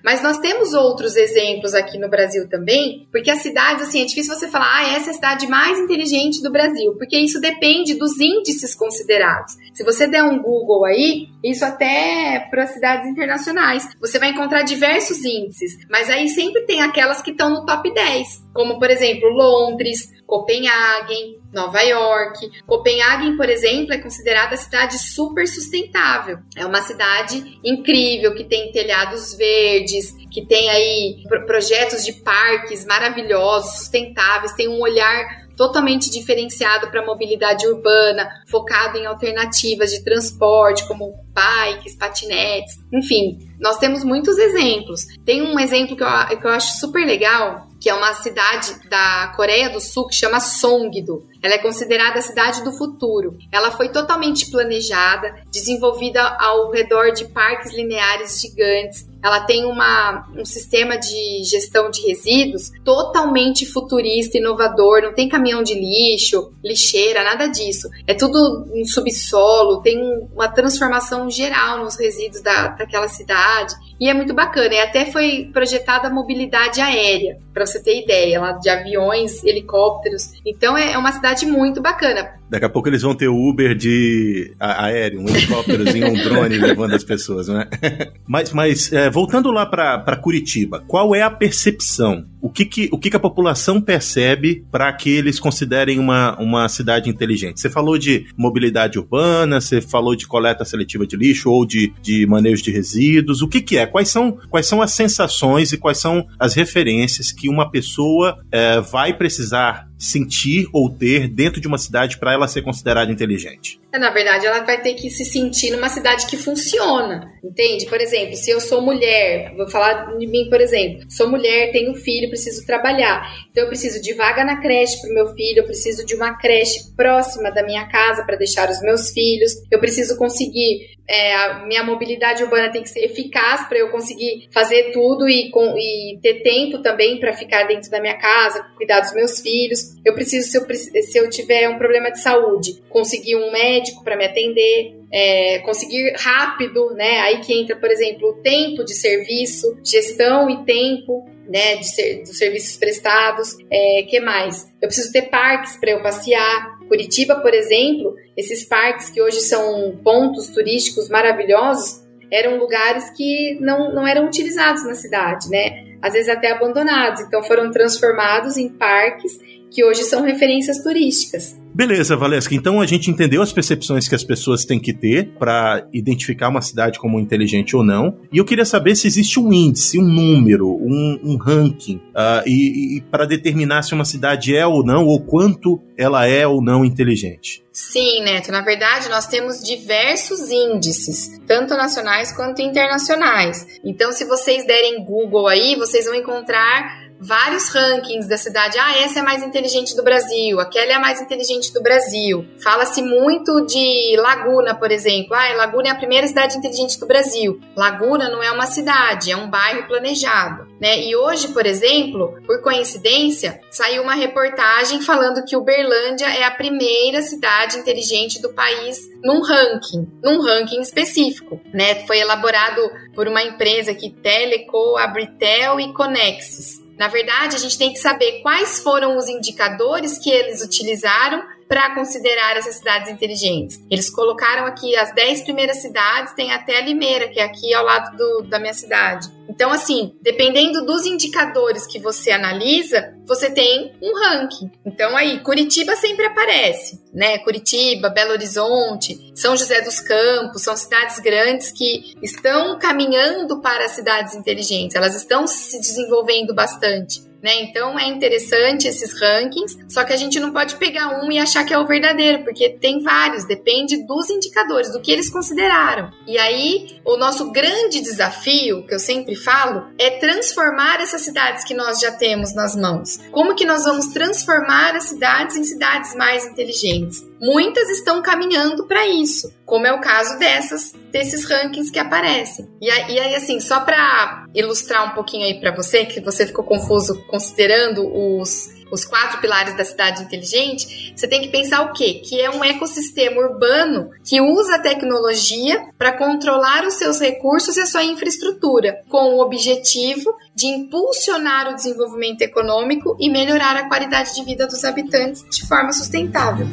Mas 0.04 0.22
nós 0.24 0.38
temos 0.40 0.74
outros 0.74 1.16
exemplos 1.16 1.74
aqui 1.74 1.98
no 1.98 2.10
Brasil 2.10 2.48
também, 2.50 3.08
porque 3.12 3.30
as 3.30 3.42
cidades, 3.42 3.88
assim, 3.88 4.02
é 4.02 4.06
difícil 4.06 4.36
você 4.36 4.48
falar, 4.48 4.80
ah, 4.80 4.96
essa 4.96 5.10
é 5.10 5.12
a 5.12 5.16
cidade 5.16 5.48
mais 5.48 5.80
inteligente 5.80 6.42
do 6.42 6.52
Brasil, 6.52 6.94
porque 6.98 7.18
isso 7.18 7.40
depende 7.40 7.96
dos 7.96 8.20
índices 8.20 8.76
considerados. 8.76 9.58
Se 9.74 9.84
você 9.84 10.08
der 10.08 10.24
um 10.24 10.42
Google 10.42 10.86
aí, 10.86 11.28
isso 11.44 11.66
até 11.66 12.48
para 12.50 12.68
cidades 12.68 13.08
internacionais, 13.08 13.88
você 14.00 14.20
vai 14.20 14.30
encontrar 14.30 14.64
diversos 14.64 15.24
índices, 15.24 15.78
mas 15.90 16.10
aí 16.10 16.28
sempre 16.30 16.62
tem 16.66 16.82
aquelas 16.82 17.22
que 17.22 17.32
estão 17.32 17.50
no 17.50 17.66
top 17.66 17.94
10, 17.94 18.50
como 18.54 18.80
por 18.80 18.90
exemplo 18.90 19.30
Londres, 19.30 20.10
Copenhague, 20.32 21.42
Nova 21.52 21.82
York. 21.82 22.50
Copenhague, 22.66 23.36
por 23.36 23.50
exemplo, 23.50 23.94
é 23.94 23.98
considerada 23.98 24.54
a 24.56 24.58
cidade 24.58 24.98
super 24.98 25.46
sustentável. 25.46 26.38
É 26.56 26.66
uma 26.66 26.82
cidade 26.82 27.60
incrível 27.62 28.34
que 28.34 28.46
tem 28.46 28.72
telhados 28.72 29.36
verdes, 29.36 30.16
que 30.32 30.46
tem 30.46 30.70
aí 30.70 31.24
projetos 31.46 32.06
de 32.06 32.14
parques 32.14 32.86
maravilhosos, 32.86 33.80
sustentáveis, 33.80 34.54
tem 34.54 34.70
um 34.70 34.80
olhar 34.80 35.41
totalmente 35.56 36.10
diferenciado 36.10 36.90
para 36.90 37.06
mobilidade 37.06 37.68
urbana, 37.68 38.30
focado 38.48 38.98
em 38.98 39.06
alternativas 39.06 39.92
de 39.92 40.04
transporte, 40.04 40.88
como 40.88 41.14
bikes, 41.34 41.96
patinetes, 41.98 42.76
enfim, 42.94 43.38
nós 43.60 43.78
temos 43.78 44.04
muitos 44.04 44.38
exemplos. 44.38 45.02
Tem 45.26 45.42
um 45.42 45.60
exemplo 45.60 45.96
que 45.96 46.04
eu, 46.04 46.40
que 46.40 46.48
eu 46.48 46.52
acho 46.52 46.80
super 46.80 47.06
legal, 47.06 47.71
que 47.82 47.90
é 47.90 47.96
uma 47.96 48.14
cidade 48.14 48.88
da 48.88 49.34
Coreia 49.36 49.72
do 49.72 49.82
Sul 49.82 50.06
que 50.06 50.14
chama 50.14 50.40
Songdo. 50.40 51.28
Ela 51.42 51.56
é 51.56 51.58
considerada 51.58 52.20
a 52.20 52.22
cidade 52.22 52.64
do 52.64 52.72
futuro. 52.72 53.36
Ela 53.52 53.72
foi 53.72 53.90
totalmente 53.90 54.52
planejada, 54.52 55.34
desenvolvida 55.52 56.22
ao 56.40 56.70
redor 56.70 57.12
de 57.12 57.26
parques 57.26 57.74
lineares 57.74 58.40
gigantes. 58.40 59.10
Ela 59.24 59.40
tem 59.42 59.66
uma, 59.66 60.28
um 60.38 60.46
sistema 60.46 60.98
de 60.98 61.44
gestão 61.44 61.90
de 61.90 62.02
resíduos 62.06 62.72
totalmente 62.86 63.66
futurista, 63.66 64.38
inovador. 64.38 65.02
Não 65.02 65.14
tem 65.14 65.28
caminhão 65.28 65.64
de 65.64 65.74
lixo, 65.74 66.54
lixeira, 66.64 67.24
nada 67.24 67.48
disso. 67.48 67.90
É 68.06 68.14
tudo 68.14 68.68
um 68.74 68.86
subsolo, 68.86 69.82
tem 69.82 70.00
uma 70.34 70.48
transformação 70.48 71.30
geral 71.30 71.84
nos 71.84 72.00
resíduos 72.00 72.44
da, 72.44 72.68
daquela 72.70 73.08
cidade. 73.08 73.74
E 74.02 74.10
é 74.10 74.16
muito 74.16 74.34
bacana. 74.34 74.74
E 74.74 74.80
até 74.80 75.12
foi 75.12 75.52
projetada 75.54 76.08
a 76.08 76.12
mobilidade 76.12 76.82
aérea, 76.82 77.38
para 77.54 77.68
você 77.68 77.80
ter 77.80 78.02
ideia, 78.02 78.42
lá 78.42 78.54
de 78.54 78.68
aviões, 78.68 79.44
helicópteros. 79.44 80.32
Então 80.44 80.76
é, 80.76 80.94
é 80.94 80.98
uma 80.98 81.12
cidade 81.12 81.46
muito 81.46 81.80
bacana. 81.80 82.32
Daqui 82.50 82.66
a 82.66 82.70
pouco 82.70 82.90
eles 82.90 83.04
vão 83.04 83.14
ter 83.14 83.28
Uber 83.28 83.76
de 83.76 84.56
aéreo, 84.60 85.22
um 85.22 85.30
helicópterozinho, 85.30 86.08
um 86.08 86.16
drone 86.16 86.58
levando 86.60 86.96
as 86.96 87.04
pessoas, 87.04 87.48
né? 87.48 87.68
mas, 88.28 88.52
mas 88.52 88.92
é, 88.92 89.08
voltando 89.08 89.52
lá 89.52 89.68
para 89.68 90.18
Curitiba, 90.18 90.84
qual 90.88 91.14
é 91.14 91.22
a 91.22 91.30
percepção 91.30 92.26
o 92.42 92.50
que, 92.50 92.66
que, 92.66 92.90
o 92.92 92.98
que, 92.98 93.10
que 93.10 93.16
a 93.16 93.20
população 93.20 93.80
percebe 93.80 94.66
para 94.72 94.92
que 94.92 95.10
eles 95.10 95.40
considerem 95.40 96.00
uma, 96.00 96.38
uma 96.40 96.68
cidade 96.68 97.10
inteligente? 97.10 97.60
Você 97.60 97.70
falou 97.70 97.98
de 97.98 98.26
mobilidade 98.36 98.98
urbana, 98.98 99.62
você 99.62 99.80
falou 99.80 100.16
de 100.16 100.28
coleta 100.28 100.66
seletiva 100.66 101.06
de 101.06 101.16
lixo 101.16 101.50
ou 101.50 101.66
de, 101.66 101.94
de 102.02 102.26
manejo 102.26 102.64
de 102.64 102.72
resíduos. 102.72 103.42
O 103.42 103.48
que, 103.48 103.62
que 103.62 103.78
é? 103.78 103.86
Quais 103.86 104.10
são, 104.10 104.38
quais 104.50 104.66
são 104.66 104.82
as 104.82 104.92
sensações 104.92 105.72
e 105.72 105.78
quais 105.78 105.98
são 105.98 106.26
as 106.40 106.54
referências 106.54 107.32
que 107.32 107.48
uma 107.48 107.70
pessoa 107.70 108.40
é, 108.52 108.82
vai 108.82 109.14
precisar 109.14 109.88
sentir 109.98 110.68
ou 110.74 110.90
ter 110.90 111.28
dentro 111.28 111.62
de 111.62 111.68
uma 111.68 111.78
cidade 111.78 112.18
para 112.18 112.34
ela 112.34 112.48
ser 112.48 112.64
considerada 112.64 113.12
inteligente? 113.12 113.81
É, 113.94 114.00
na 114.00 114.10
verdade, 114.10 114.46
ela 114.46 114.64
vai 114.64 114.82
ter 114.82 114.94
que 114.94 115.10
se 115.10 115.26
sentir 115.26 115.72
numa 115.72 115.90
cidade 115.90 116.26
que 116.26 116.38
funciona, 116.38 117.30
entende? 117.44 117.86
Por 117.88 118.00
exemplo, 118.00 118.38
se 118.38 118.50
eu 118.50 118.62
sou 118.62 118.82
mulher, 118.82 119.54
vou 119.56 119.68
falar 119.70 120.18
de 120.18 120.28
mim, 120.28 120.48
por 120.50 120.62
exemplo, 120.62 121.06
sou 121.10 121.30
mulher, 121.30 121.74
tenho 121.74 121.94
filho, 121.96 122.30
preciso 122.30 122.66
trabalhar, 122.66 123.22
então 123.50 123.64
eu 123.64 123.68
preciso 123.68 124.02
de 124.02 124.14
vaga 124.14 124.46
na 124.46 124.62
creche 124.62 125.02
para 125.02 125.12
o 125.12 125.14
meu 125.14 125.28
filho, 125.36 125.60
eu 125.60 125.66
preciso 125.66 126.06
de 126.06 126.16
uma 126.16 126.38
creche 126.38 126.96
próxima 126.96 127.52
da 127.52 127.66
minha 127.66 127.86
casa 127.90 128.24
para 128.24 128.38
deixar 128.38 128.70
os 128.70 128.82
meus 128.82 129.12
filhos, 129.12 129.52
eu 129.70 129.80
preciso 129.80 130.18
conseguir 130.18 130.92
é, 131.12 131.36
a 131.36 131.66
minha 131.66 131.84
mobilidade 131.84 132.42
urbana 132.42 132.72
tem 132.72 132.82
que 132.82 132.90
ser 132.90 133.02
eficaz 133.02 133.68
para 133.68 133.78
eu 133.78 133.90
conseguir 133.90 134.48
fazer 134.50 134.92
tudo 134.94 135.28
e, 135.28 135.52
com, 135.52 135.78
e 135.78 136.18
ter 136.22 136.36
tempo 136.36 136.82
também 136.82 137.20
para 137.20 137.34
ficar 137.34 137.64
dentro 137.64 137.92
da 137.92 138.00
minha 138.00 138.18
casa, 138.18 138.64
cuidar 138.78 139.02
dos 139.02 139.14
meus 139.14 139.42
filhos. 139.42 139.98
Eu 140.06 140.14
preciso, 140.14 140.50
se 140.50 140.58
eu, 140.58 141.04
se 141.04 141.18
eu 141.18 141.30
tiver 141.30 141.68
um 141.68 141.78
problema 141.78 142.10
de 142.12 142.22
saúde, 142.22 142.82
conseguir 142.90 143.36
um 143.36 143.52
médico 143.52 144.06
para 144.06 144.16
me 144.16 144.24
atender, 144.24 145.01
é, 145.12 145.60
conseguir 145.60 146.14
rápido, 146.18 146.94
né? 146.94 147.20
Aí 147.20 147.42
que 147.42 147.54
entra, 147.54 147.76
por 147.76 147.90
exemplo, 147.90 148.30
o 148.30 148.34
tempo 148.42 148.84
de 148.84 148.94
serviço, 148.94 149.78
gestão 149.84 150.50
e 150.50 150.64
tempo. 150.64 151.26
Né, 151.50 151.76
de 151.76 151.86
ser, 151.86 152.24
dos 152.24 152.38
serviços 152.38 152.78
prestados, 152.78 153.58
é, 153.70 154.04
que 154.04 154.22
mais? 154.22 154.72
Eu 154.82 154.88
preciso 154.88 155.12
ter 155.12 155.24
parques 155.24 155.76
para 155.76 155.92
eu 155.92 156.02
passear, 156.02 156.80
Curitiba, 156.88 157.42
por 157.42 157.54
exemplo, 157.54 158.16
esses 158.38 158.64
parques 158.64 159.10
que 159.10 159.22
hoje 159.22 159.42
são 159.42 160.00
pontos 160.02 160.48
turísticos 160.48 161.10
maravilhosos, 161.10 162.06
eram 162.32 162.58
lugares 162.58 163.10
que 163.12 163.58
não, 163.60 163.94
não 163.94 164.08
eram 164.08 164.26
utilizados 164.26 164.86
na 164.86 164.94
cidade, 164.94 165.50
né? 165.50 165.98
Às 166.02 166.14
vezes 166.14 166.30
até 166.30 166.52
abandonados. 166.52 167.22
Então 167.22 167.44
foram 167.44 167.70
transformados 167.70 168.58
em 168.58 168.70
parques 168.70 169.38
que 169.70 169.84
hoje 169.84 170.04
são 170.04 170.22
referências 170.22 170.82
turísticas. 170.82 171.61
Beleza, 171.74 172.18
Valesca. 172.18 172.54
Então 172.54 172.82
a 172.82 172.86
gente 172.86 173.10
entendeu 173.10 173.42
as 173.42 173.54
percepções 173.54 174.08
que 174.08 174.16
as 174.16 174.24
pessoas 174.24 174.66
têm 174.66 174.80
que 174.80 174.94
ter 174.94 175.30
para 175.40 175.88
identificar 175.94 176.50
uma 176.50 176.62
cidade 176.62 177.00
como 177.00 177.20
inteligente 177.20 177.76
ou 177.76 177.84
não. 177.84 178.18
E 178.32 178.38
eu 178.38 178.46
queria 178.46 178.66
saber 178.66 178.96
se 178.96 179.08
existe 179.08 179.40
um 179.40 179.52
índice, 179.54 179.98
um 179.98 180.08
número, 180.08 180.68
um, 180.68 181.20
um 181.24 181.38
ranking, 181.38 181.96
uh, 181.96 182.44
e, 182.46 182.98
e 182.98 183.02
para 183.02 183.26
determinar 183.26 183.84
se 183.84 183.94
uma 183.94 184.06
cidade 184.06 184.56
é 184.56 184.68
ou 184.68 184.86
não, 184.86 185.06
ou 185.06 185.22
quanto 185.22 185.82
ela 185.98 186.28
é 186.28 186.46
ou 186.46 186.62
não 186.62 186.84
inteligente. 186.84 187.64
Sim, 187.72 188.22
Neto. 188.24 188.52
Na 188.52 188.62
verdade, 188.62 189.08
nós 189.08 189.28
temos 189.28 189.64
diversos 189.64 190.50
índices, 190.50 191.40
tanto 191.48 191.76
nacionais 191.76 192.36
quanto 192.36 192.62
internacionais. 192.62 193.66
Então, 193.84 194.12
se 194.12 194.26
vocês 194.26 194.66
derem 194.68 195.06
Google 195.06 195.48
aí, 195.48 195.76
vocês 195.78 196.06
vão 196.06 196.16
encontrar 196.16 197.01
vários 197.22 197.70
rankings 197.70 198.28
da 198.28 198.38
cidade. 198.38 198.78
Ah, 198.80 198.98
essa 198.98 199.20
é 199.20 199.22
a 199.22 199.26
mais 199.26 199.44
inteligente 199.44 199.96
do 199.96 200.04
Brasil, 200.04 200.60
aquela 200.60 200.92
é 200.92 200.96
a 200.96 201.00
mais 201.00 201.22
inteligente 201.22 201.72
do 201.72 201.82
Brasil. 201.82 202.46
Fala-se 202.62 203.02
muito 203.02 203.66
de 203.66 204.16
Laguna, 204.18 204.74
por 204.74 204.92
exemplo. 204.92 205.36
Ah, 205.36 205.54
Laguna 205.54 205.90
é 205.90 205.92
a 205.92 205.96
primeira 205.96 206.28
cidade 206.28 206.58
inteligente 206.58 207.00
do 207.00 207.06
Brasil. 207.06 207.60
Laguna 207.76 208.30
não 208.30 208.42
é 208.42 208.52
uma 208.52 208.66
cidade, 208.66 209.32
é 209.32 209.38
um 209.38 209.50
bairro 209.50 209.88
planejado. 209.88 210.68
Né? 210.82 211.04
E 211.04 211.16
hoje, 211.16 211.50
por 211.50 211.66
exemplo, 211.66 212.34
por 212.46 212.62
coincidência, 212.64 213.62
saiu 213.70 214.02
uma 214.02 214.16
reportagem 214.16 215.00
falando 215.02 215.46
que 215.46 215.56
Uberlândia 215.56 216.26
é 216.26 216.44
a 216.44 216.52
primeira 216.52 217.22
cidade 217.22 217.78
inteligente 217.78 218.42
do 218.42 218.52
país 218.54 218.98
num 219.24 219.42
ranking, 219.42 220.08
num 220.24 220.42
ranking 220.42 220.82
específico, 220.82 221.62
né? 221.72 222.06
Foi 222.08 222.18
elaborado 222.18 222.82
por 223.14 223.28
uma 223.28 223.44
empresa 223.44 223.94
que 223.94 224.10
Teleco, 224.10 224.98
Abritel 224.98 225.80
e 225.80 225.94
Conexis. 225.94 226.81
Na 227.02 227.08
verdade, 227.08 227.56
a 227.56 227.60
gente 227.60 227.80
tem 227.80 227.92
que 227.92 227.98
saber 227.98 228.44
quais 228.44 228.80
foram 228.80 229.18
os 229.18 229.28
indicadores 229.28 230.20
que 230.20 230.30
eles 230.30 230.62
utilizaram 230.62 231.44
para 231.72 231.96
considerar 231.96 232.58
essas 232.58 232.76
cidades 232.76 233.10
inteligentes. 233.10 233.82
Eles 233.90 234.10
colocaram 234.10 234.66
aqui 234.66 234.94
as 234.94 235.16
10 235.16 235.44
primeiras 235.44 235.78
cidades, 235.78 236.34
tem 236.34 236.52
até 236.52 236.82
Limeira, 236.82 237.30
que 237.30 237.40
é 237.40 237.44
aqui 237.44 237.74
ao 237.74 237.86
lado 237.86 238.18
do, 238.18 238.42
da 238.42 238.60
minha 238.60 238.74
cidade. 238.74 239.30
Então, 239.48 239.72
assim, 239.72 240.14
dependendo 240.22 240.86
dos 240.86 241.06
indicadores 241.06 241.88
que 241.88 241.98
você 241.98 242.32
analisa, 242.32 243.14
você 243.26 243.50
tem 243.50 243.94
um 244.02 244.14
ranking. 244.20 244.70
Então, 244.86 245.16
aí, 245.16 245.40
Curitiba 245.40 245.96
sempre 245.96 246.26
aparece, 246.26 247.02
né? 247.14 247.38
Curitiba, 247.38 248.10
Belo 248.10 248.32
Horizonte, 248.32 249.32
São 249.34 249.56
José 249.56 249.80
dos 249.80 250.02
Campos, 250.02 250.64
são 250.64 250.76
cidades 250.76 251.20
grandes 251.20 251.72
que 251.72 252.16
estão 252.22 252.78
caminhando 252.80 253.62
para 253.62 253.88
cidades 253.88 254.36
inteligentes, 254.36 254.98
elas 254.98 255.16
estão 255.16 255.48
se 255.48 255.80
desenvolvendo 255.80 256.54
bastante 256.54 257.31
né? 257.42 257.64
Então 257.64 257.98
é 257.98 258.08
interessante 258.08 258.88
esses 258.88 259.20
rankings, 259.20 259.78
só 259.90 260.04
que 260.04 260.14
a 260.14 260.18
gente 260.18 260.40
não 260.40 260.52
pode 260.52 260.76
pegar 260.76 261.24
um 261.24 261.32
e 261.32 261.40
achar 261.40 261.64
que 261.64 261.74
é 261.74 261.78
o 261.78 261.88
verdadeiro, 261.88 262.44
porque 262.44 262.70
tem 262.70 263.02
vários, 263.02 263.46
depende 263.46 264.06
dos 264.06 264.30
indicadores, 264.30 264.92
do 264.92 265.02
que 265.02 265.12
eles 265.12 265.30
consideraram. 265.30 266.12
E 266.28 266.38
aí, 266.38 267.00
o 267.06 267.18
nosso 267.18 267.52
grande 267.52 268.02
desafio, 268.02 268.86
que 268.86 268.94
eu 268.94 269.00
sempre 269.00 269.36
falo, 269.36 269.88
é 269.98 270.12
transformar 270.12 271.02
essas 271.02 271.22
cidades 271.22 271.64
que 271.64 271.74
nós 271.74 272.00
já 272.00 272.12
temos 272.12 272.54
nas 272.54 272.76
mãos. 272.76 273.18
Como 273.32 273.56
que 273.56 273.66
nós 273.66 273.84
vamos 273.84 274.08
transformar 274.08 274.96
as 274.96 275.06
cidades 275.06 275.56
em 275.56 275.64
cidades 275.64 276.16
mais 276.16 276.46
inteligentes? 276.46 277.26
Muitas 277.42 277.90
estão 277.90 278.22
caminhando 278.22 278.86
para 278.86 279.08
isso, 279.08 279.52
como 279.72 279.88
é 279.88 279.94
o 279.94 280.02
caso 280.02 280.38
dessas 280.38 280.92
desses 281.14 281.46
rankings 281.50 281.90
que 281.90 281.98
aparecem. 281.98 282.68
E 282.82 282.90
aí, 282.90 283.36
assim, 283.36 283.62
só 283.62 283.80
para 283.80 284.46
ilustrar 284.54 285.10
um 285.10 285.16
pouquinho 285.16 285.46
aí 285.46 285.62
para 285.62 285.74
você, 285.74 286.06
que 286.06 286.20
você 286.20 286.46
ficou 286.46 286.66
confuso 286.66 287.24
considerando 287.28 288.06
os 288.06 288.82
os 288.92 289.06
quatro 289.06 289.40
pilares 289.40 289.78
da 289.78 289.86
cidade 289.86 290.22
inteligente, 290.22 291.14
você 291.16 291.26
tem 291.26 291.40
que 291.40 291.48
pensar 291.48 291.84
o 291.84 291.94
quê? 291.94 292.16
Que 292.16 292.42
é 292.42 292.50
um 292.50 292.62
ecossistema 292.62 293.40
urbano 293.40 294.10
que 294.22 294.42
usa 294.42 294.76
a 294.76 294.80
tecnologia 294.80 295.82
para 295.98 296.18
controlar 296.18 296.86
os 296.86 296.96
seus 296.96 297.18
recursos 297.18 297.78
e 297.78 297.80
a 297.80 297.86
sua 297.86 298.04
infraestrutura, 298.04 299.02
com 299.08 299.36
o 299.36 299.42
objetivo 299.42 300.36
de 300.54 300.68
impulsionar 300.68 301.72
o 301.72 301.76
desenvolvimento 301.76 302.42
econômico 302.42 303.16
e 303.18 303.30
melhorar 303.30 303.78
a 303.78 303.88
qualidade 303.88 304.36
de 304.36 304.44
vida 304.44 304.68
dos 304.68 304.84
habitantes 304.84 305.46
de 305.50 305.66
forma 305.66 305.94
sustentável. 305.94 306.68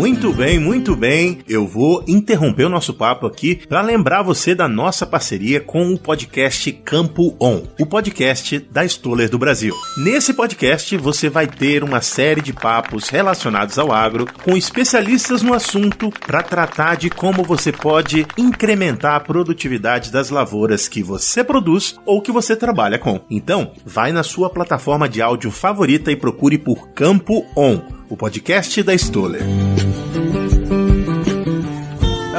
Muito 0.00 0.32
bem, 0.32 0.58
muito 0.58 0.96
bem. 0.96 1.40
Eu 1.46 1.66
vou 1.66 2.02
interromper 2.08 2.64
o 2.64 2.70
nosso 2.70 2.94
papo 2.94 3.26
aqui 3.26 3.56
para 3.68 3.82
lembrar 3.82 4.22
você 4.22 4.54
da 4.54 4.66
nossa 4.66 5.04
parceria 5.04 5.60
com 5.60 5.92
o 5.92 5.98
podcast 5.98 6.72
Campo 6.72 7.36
On, 7.38 7.64
o 7.78 7.84
podcast 7.84 8.60
da 8.70 8.82
Stoller 8.82 9.28
do 9.28 9.38
Brasil. 9.38 9.74
Nesse 9.98 10.32
podcast 10.32 10.96
você 10.96 11.28
vai 11.28 11.46
ter 11.46 11.84
uma 11.84 12.00
série 12.00 12.40
de 12.40 12.50
papos 12.50 13.10
relacionados 13.10 13.78
ao 13.78 13.92
agro 13.92 14.24
com 14.42 14.56
especialistas 14.56 15.42
no 15.42 15.52
assunto 15.52 16.10
para 16.26 16.42
tratar 16.42 16.96
de 16.96 17.10
como 17.10 17.44
você 17.44 17.70
pode 17.70 18.26
incrementar 18.38 19.16
a 19.16 19.20
produtividade 19.20 20.10
das 20.10 20.30
lavouras 20.30 20.88
que 20.88 21.02
você 21.02 21.44
produz 21.44 22.00
ou 22.06 22.22
que 22.22 22.32
você 22.32 22.56
trabalha 22.56 22.98
com. 22.98 23.20
Então, 23.30 23.72
vai 23.84 24.12
na 24.12 24.22
sua 24.22 24.48
plataforma 24.48 25.06
de 25.06 25.20
áudio 25.20 25.50
favorita 25.50 26.10
e 26.10 26.16
procure 26.16 26.56
por 26.56 26.88
Campo 26.88 27.44
On 27.54 27.99
o 28.10 28.16
podcast 28.16 28.82
da 28.82 28.92
Stoller. 28.98 29.40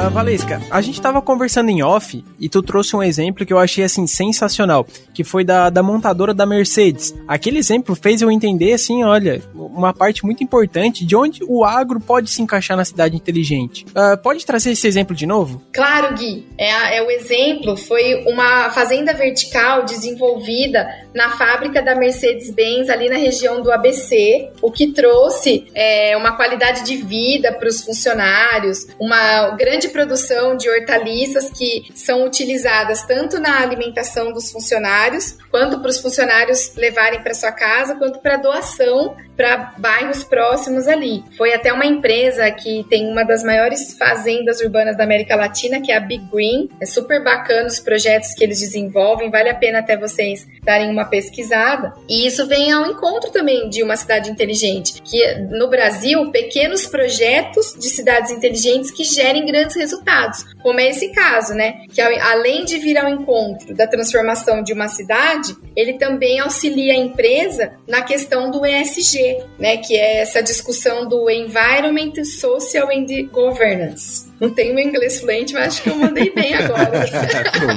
Uh, 0.02 0.10
Valesca, 0.10 0.60
a 0.68 0.80
gente 0.80 1.00
tava 1.00 1.22
conversando 1.22 1.68
em 1.68 1.80
off 1.80 2.24
e 2.40 2.48
tu 2.48 2.60
trouxe 2.60 2.96
um 2.96 3.02
exemplo 3.02 3.46
que 3.46 3.52
eu 3.52 3.58
achei 3.58 3.84
assim 3.84 4.04
sensacional, 4.04 4.84
que 5.14 5.22
foi 5.22 5.44
da, 5.44 5.70
da 5.70 5.80
montadora 5.80 6.34
da 6.34 6.44
Mercedes. 6.44 7.14
Aquele 7.28 7.58
exemplo 7.58 7.94
fez 7.94 8.20
eu 8.20 8.28
entender 8.28 8.72
assim, 8.72 9.04
olha, 9.04 9.40
uma 9.54 9.94
parte 9.94 10.24
muito 10.24 10.42
importante 10.42 11.06
de 11.06 11.14
onde 11.14 11.44
o 11.46 11.64
agro 11.64 12.00
pode 12.00 12.30
se 12.30 12.42
encaixar 12.42 12.76
na 12.76 12.84
cidade 12.84 13.14
inteligente. 13.14 13.84
Uh, 13.90 14.20
pode 14.20 14.44
trazer 14.44 14.72
esse 14.72 14.88
exemplo 14.88 15.14
de 15.14 15.24
novo? 15.24 15.62
Claro, 15.72 16.16
Gui. 16.16 16.48
É, 16.58 16.98
é 16.98 17.02
o 17.02 17.10
exemplo 17.10 17.76
foi 17.76 18.24
uma 18.26 18.70
fazenda 18.70 19.12
vertical 19.12 19.84
desenvolvida 19.84 20.88
na 21.14 21.30
fábrica 21.36 21.80
da 21.80 21.94
Mercedes-Benz 21.94 22.88
ali 22.88 23.08
na 23.08 23.16
região 23.16 23.60
do 23.62 23.70
ABC, 23.70 24.50
o 24.60 24.70
que 24.70 24.92
trouxe 24.92 25.66
é, 25.74 26.16
uma 26.16 26.36
qualidade 26.36 26.84
de 26.84 26.96
vida 26.96 27.52
para 27.52 27.68
os 27.68 27.82
funcionários, 27.82 28.86
uma 28.98 29.50
grande 29.50 29.91
produção 29.92 30.56
de 30.56 30.68
hortaliças 30.68 31.50
que 31.50 31.92
são 31.94 32.24
utilizadas 32.24 33.02
tanto 33.04 33.38
na 33.38 33.60
alimentação 33.60 34.32
dos 34.32 34.50
funcionários, 34.50 35.36
quanto 35.50 35.78
para 35.80 35.90
os 35.90 35.98
funcionários 35.98 36.74
levarem 36.76 37.22
para 37.22 37.34
sua 37.34 37.52
casa, 37.52 37.94
quanto 37.96 38.18
para 38.20 38.36
doação 38.36 39.16
para 39.36 39.74
bairros 39.78 40.24
próximos 40.24 40.86
ali. 40.86 41.24
Foi 41.36 41.52
até 41.52 41.72
uma 41.72 41.86
empresa 41.86 42.50
que 42.50 42.84
tem 42.88 43.10
uma 43.10 43.24
das 43.24 43.42
maiores 43.42 43.96
fazendas 43.96 44.60
urbanas 44.60 44.96
da 44.96 45.04
América 45.04 45.36
Latina, 45.36 45.80
que 45.80 45.90
é 45.90 45.96
a 45.96 46.00
Big 46.00 46.24
Green. 46.32 46.68
É 46.80 46.86
super 46.86 47.22
bacana 47.22 47.66
os 47.66 47.80
projetos 47.80 48.34
que 48.34 48.44
eles 48.44 48.60
desenvolvem, 48.60 49.30
vale 49.30 49.48
a 49.48 49.54
pena 49.54 49.80
até 49.80 49.96
vocês 49.96 50.46
darem 50.62 50.90
uma 50.90 51.04
pesquisada. 51.04 51.92
E 52.08 52.26
isso 52.26 52.46
vem 52.46 52.72
ao 52.72 52.86
encontro 52.86 53.30
também 53.30 53.68
de 53.68 53.82
uma 53.82 53.96
cidade 53.96 54.30
inteligente, 54.30 55.00
que 55.02 55.34
no 55.50 55.68
Brasil, 55.68 56.30
pequenos 56.30 56.86
projetos 56.86 57.74
de 57.78 57.88
cidades 57.88 58.30
inteligentes 58.30 58.90
que 58.90 59.04
gerem 59.04 59.46
grandes 59.46 59.76
resultados, 59.76 60.44
como 60.62 60.80
é 60.80 60.88
esse 60.88 61.08
caso, 61.12 61.54
né? 61.54 61.82
Que 61.92 62.00
além 62.00 62.64
de 62.64 62.78
vir 62.78 62.98
ao 62.98 63.08
encontro 63.08 63.74
da 63.74 63.86
transformação 63.86 64.62
de 64.62 64.72
uma 64.72 64.88
cidade, 64.88 65.56
ele 65.74 65.94
também 65.94 66.40
auxilia 66.40 66.94
a 66.94 66.96
empresa 66.96 67.72
na 67.88 68.02
questão 68.02 68.50
do 68.50 68.64
ESG, 68.64 69.21
né? 69.58 69.76
Que 69.76 69.96
é 69.96 70.20
essa 70.20 70.42
discussão 70.42 71.08
do 71.08 71.28
Environment, 71.30 72.24
Social 72.24 72.88
and 72.88 73.06
Governance. 73.30 74.32
Não 74.42 74.50
tenho 74.50 74.76
inglês 74.76 75.20
fluente, 75.20 75.54
mas 75.54 75.68
acho 75.68 75.82
que 75.84 75.90
eu 75.90 75.94
mandei 75.94 76.30
bem 76.30 76.52
agora. 76.58 77.04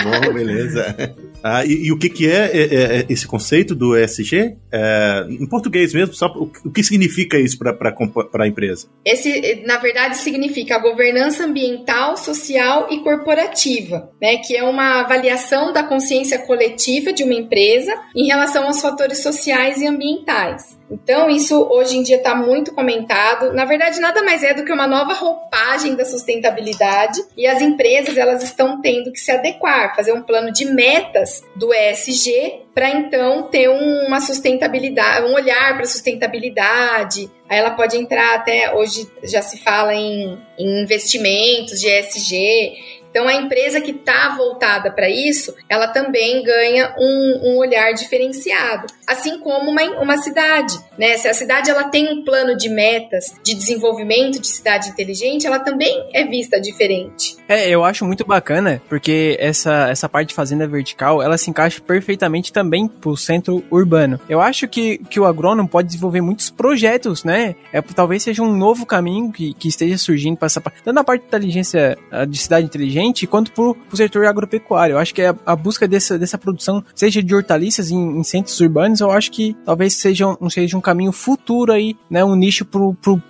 Bom, 0.04 0.34
beleza. 0.34 1.16
Ah, 1.44 1.64
e, 1.64 1.86
e, 1.86 1.92
o 1.92 2.00
que, 2.00 2.10
que 2.10 2.28
é, 2.28 2.50
é, 2.52 2.64
é, 2.64 3.06
esse 3.08 3.28
conceito 3.28 3.76
do 3.76 3.96
ESG? 3.96 4.58
É, 4.72 5.28
em 5.30 5.48
português 5.48 5.94
mesmo, 5.94 6.16
só, 6.16 6.26
o, 6.26 6.52
o 6.66 6.72
que 6.72 6.84
significa 6.84 7.38
isso 7.38 7.60
para 7.60 7.94
a 8.40 8.48
empresa? 8.48 8.88
Esse, 9.06 9.62
na 9.64 9.78
verdade, 9.78 10.18
significa 10.18 10.78
a 10.78 10.80
governança 10.80 11.46
ambiental, 11.46 12.18
social 12.18 12.88
e 12.90 13.02
corporativa, 13.02 14.10
né, 14.20 14.38
que 14.38 14.58
é 14.58 14.64
uma 14.64 15.02
avaliação 15.02 15.72
da 15.72 15.84
consciência 15.84 16.40
coletiva 16.40 17.14
de 17.14 17.24
uma 17.24 17.36
empresa 17.36 17.94
em 18.16 18.26
relação 18.26 18.66
aos 18.66 18.82
fatores 18.82 19.22
sociais 19.22 19.80
e 19.80 19.86
ambientais. 19.86 20.76
Então, 20.90 21.30
isso 21.30 21.68
hoje 21.72 21.98
em 21.98 22.04
dia 22.04 22.18
está 22.18 22.36
muito 22.36 22.74
comentado. 22.74 23.54
Na 23.54 23.66
verdade, 23.66 24.00
nada 24.00 24.24
mais 24.24 24.44
é 24.44 24.54
do 24.54 24.64
que 24.64 24.72
uma 24.72 24.88
nova 24.88 25.14
roupagem 25.14 25.96
da 25.96 26.06
sustentabilidade 26.06 27.22
e 27.36 27.48
as 27.48 27.62
empresas 27.62 28.18
elas 28.18 28.44
estão 28.44 28.82
tendo 28.82 29.12
que 29.12 29.20
se 29.20 29.32
adequar, 29.32 29.96
fazer 29.96 30.14
um 30.14 30.22
plano 30.22 30.52
de 30.52 30.66
metas 30.66 31.44
do 31.56 31.74
ESG 31.74 32.66
para 32.74 32.90
então 32.90 33.44
ter 33.44 33.70
uma 33.70 34.20
sustentabilidade, 34.20 35.26
um 35.26 35.34
olhar 35.34 35.76
para 35.76 35.86
sustentabilidade. 35.86 37.32
Aí 37.48 37.58
ela 37.58 37.72
pode 37.72 37.98
entrar 37.98 38.36
até 38.36 38.76
hoje 38.76 39.10
já 39.24 39.42
se 39.42 39.58
fala 39.58 39.94
em, 39.94 40.38
em 40.60 40.84
investimentos 40.84 41.80
de 41.80 41.88
ESG. 41.88 42.95
Então, 43.16 43.30
a 43.30 43.34
empresa 43.34 43.80
que 43.80 43.92
está 43.92 44.36
voltada 44.36 44.92
para 44.92 45.10
isso, 45.10 45.56
ela 45.70 45.88
também 45.88 46.44
ganha 46.44 46.94
um, 47.00 47.40
um, 47.46 47.58
olhar 47.60 47.94
diferenciado, 47.94 48.88
assim 49.08 49.40
como 49.40 49.72
uma, 49.72 49.84
uma 50.02 50.18
cidade. 50.18 50.78
Né? 50.98 51.16
Se 51.16 51.26
a 51.26 51.34
cidade 51.34 51.70
ela 51.70 51.86
tem 51.86 52.12
um 52.12 52.26
plano 52.26 52.58
de 52.58 52.68
metas 52.68 53.34
de 53.42 53.56
desenvolvimento 53.56 54.38
de 54.38 54.48
cidade 54.48 54.90
inteligente, 54.90 55.48
ela 55.48 55.60
também 55.60 56.10
é 56.14 56.26
vista 56.26 56.60
diferente. 56.60 57.35
É, 57.48 57.70
eu 57.70 57.84
acho 57.84 58.06
muito 58.06 58.26
bacana, 58.26 58.82
porque 58.90 59.38
essa, 59.40 59.90
essa 59.90 60.10
parte 60.10 60.30
de 60.30 60.36
fazenda 60.36 60.68
vertical, 60.68 61.22
ela 61.22 61.38
se 61.38 61.50
encaixa 61.50 61.80
perfeitamente 61.80 62.52
também 62.52 62.88
para 62.88 63.10
o 63.10 63.18
centro 63.18 63.64
urbano. 63.70 64.20
Eu 64.28 64.42
acho 64.42 64.68
que, 64.68 64.98
que 64.98 65.20
o 65.20 65.26
agrônomo 65.26 65.70
pode 65.70 65.88
desenvolver 65.88 66.22
muitos 66.22 66.50
projetos, 66.50 67.24
né? 67.24 67.56
É, 67.72 67.82
talvez 67.82 68.24
seja 68.24 68.42
um 68.42 68.56
novo 68.56 68.86
caminho 68.86 69.32
que, 69.32 69.54
que 69.54 69.68
esteja 69.68 69.98
surgindo 69.98 70.38
para 70.38 70.48
essa 70.48 70.62
tanto 70.62 70.94
na 70.94 71.04
parte 71.04 71.22
de 71.22 71.28
inteligência 71.28 71.98
de 72.28 72.38
cidade 72.38 72.66
inteligente 72.66 73.28
quanto 73.28 73.52
para 73.52 73.64
o 73.64 73.78
setor 73.94 74.26
agropecuário. 74.26 74.94
Eu 74.94 75.00
acho 75.00 75.14
que 75.14 75.22
a, 75.22 75.36
a, 75.46 75.56
busca 75.56 75.88
dessa, 75.88 76.18
dessa 76.18 76.38
produção, 76.38 76.84
seja 76.96 77.22
de 77.22 77.36
hortaliças 77.36 77.92
em, 77.92 78.20
em, 78.20 78.24
centros 78.24 78.60
urbanos, 78.60 79.00
eu 79.00 79.12
acho 79.12 79.32
que 79.32 79.56
talvez 79.66 79.94
seja 79.94 80.28
um, 80.28 80.50
seja 80.50 80.78
um 80.78 80.82
caminho 80.82 81.12
futuro 81.12 81.72
aí, 81.72 81.96
né? 82.10 82.24
Um 82.24 82.36
nicho 82.36 82.66
pro, 82.66 82.96
pro, 82.96 83.22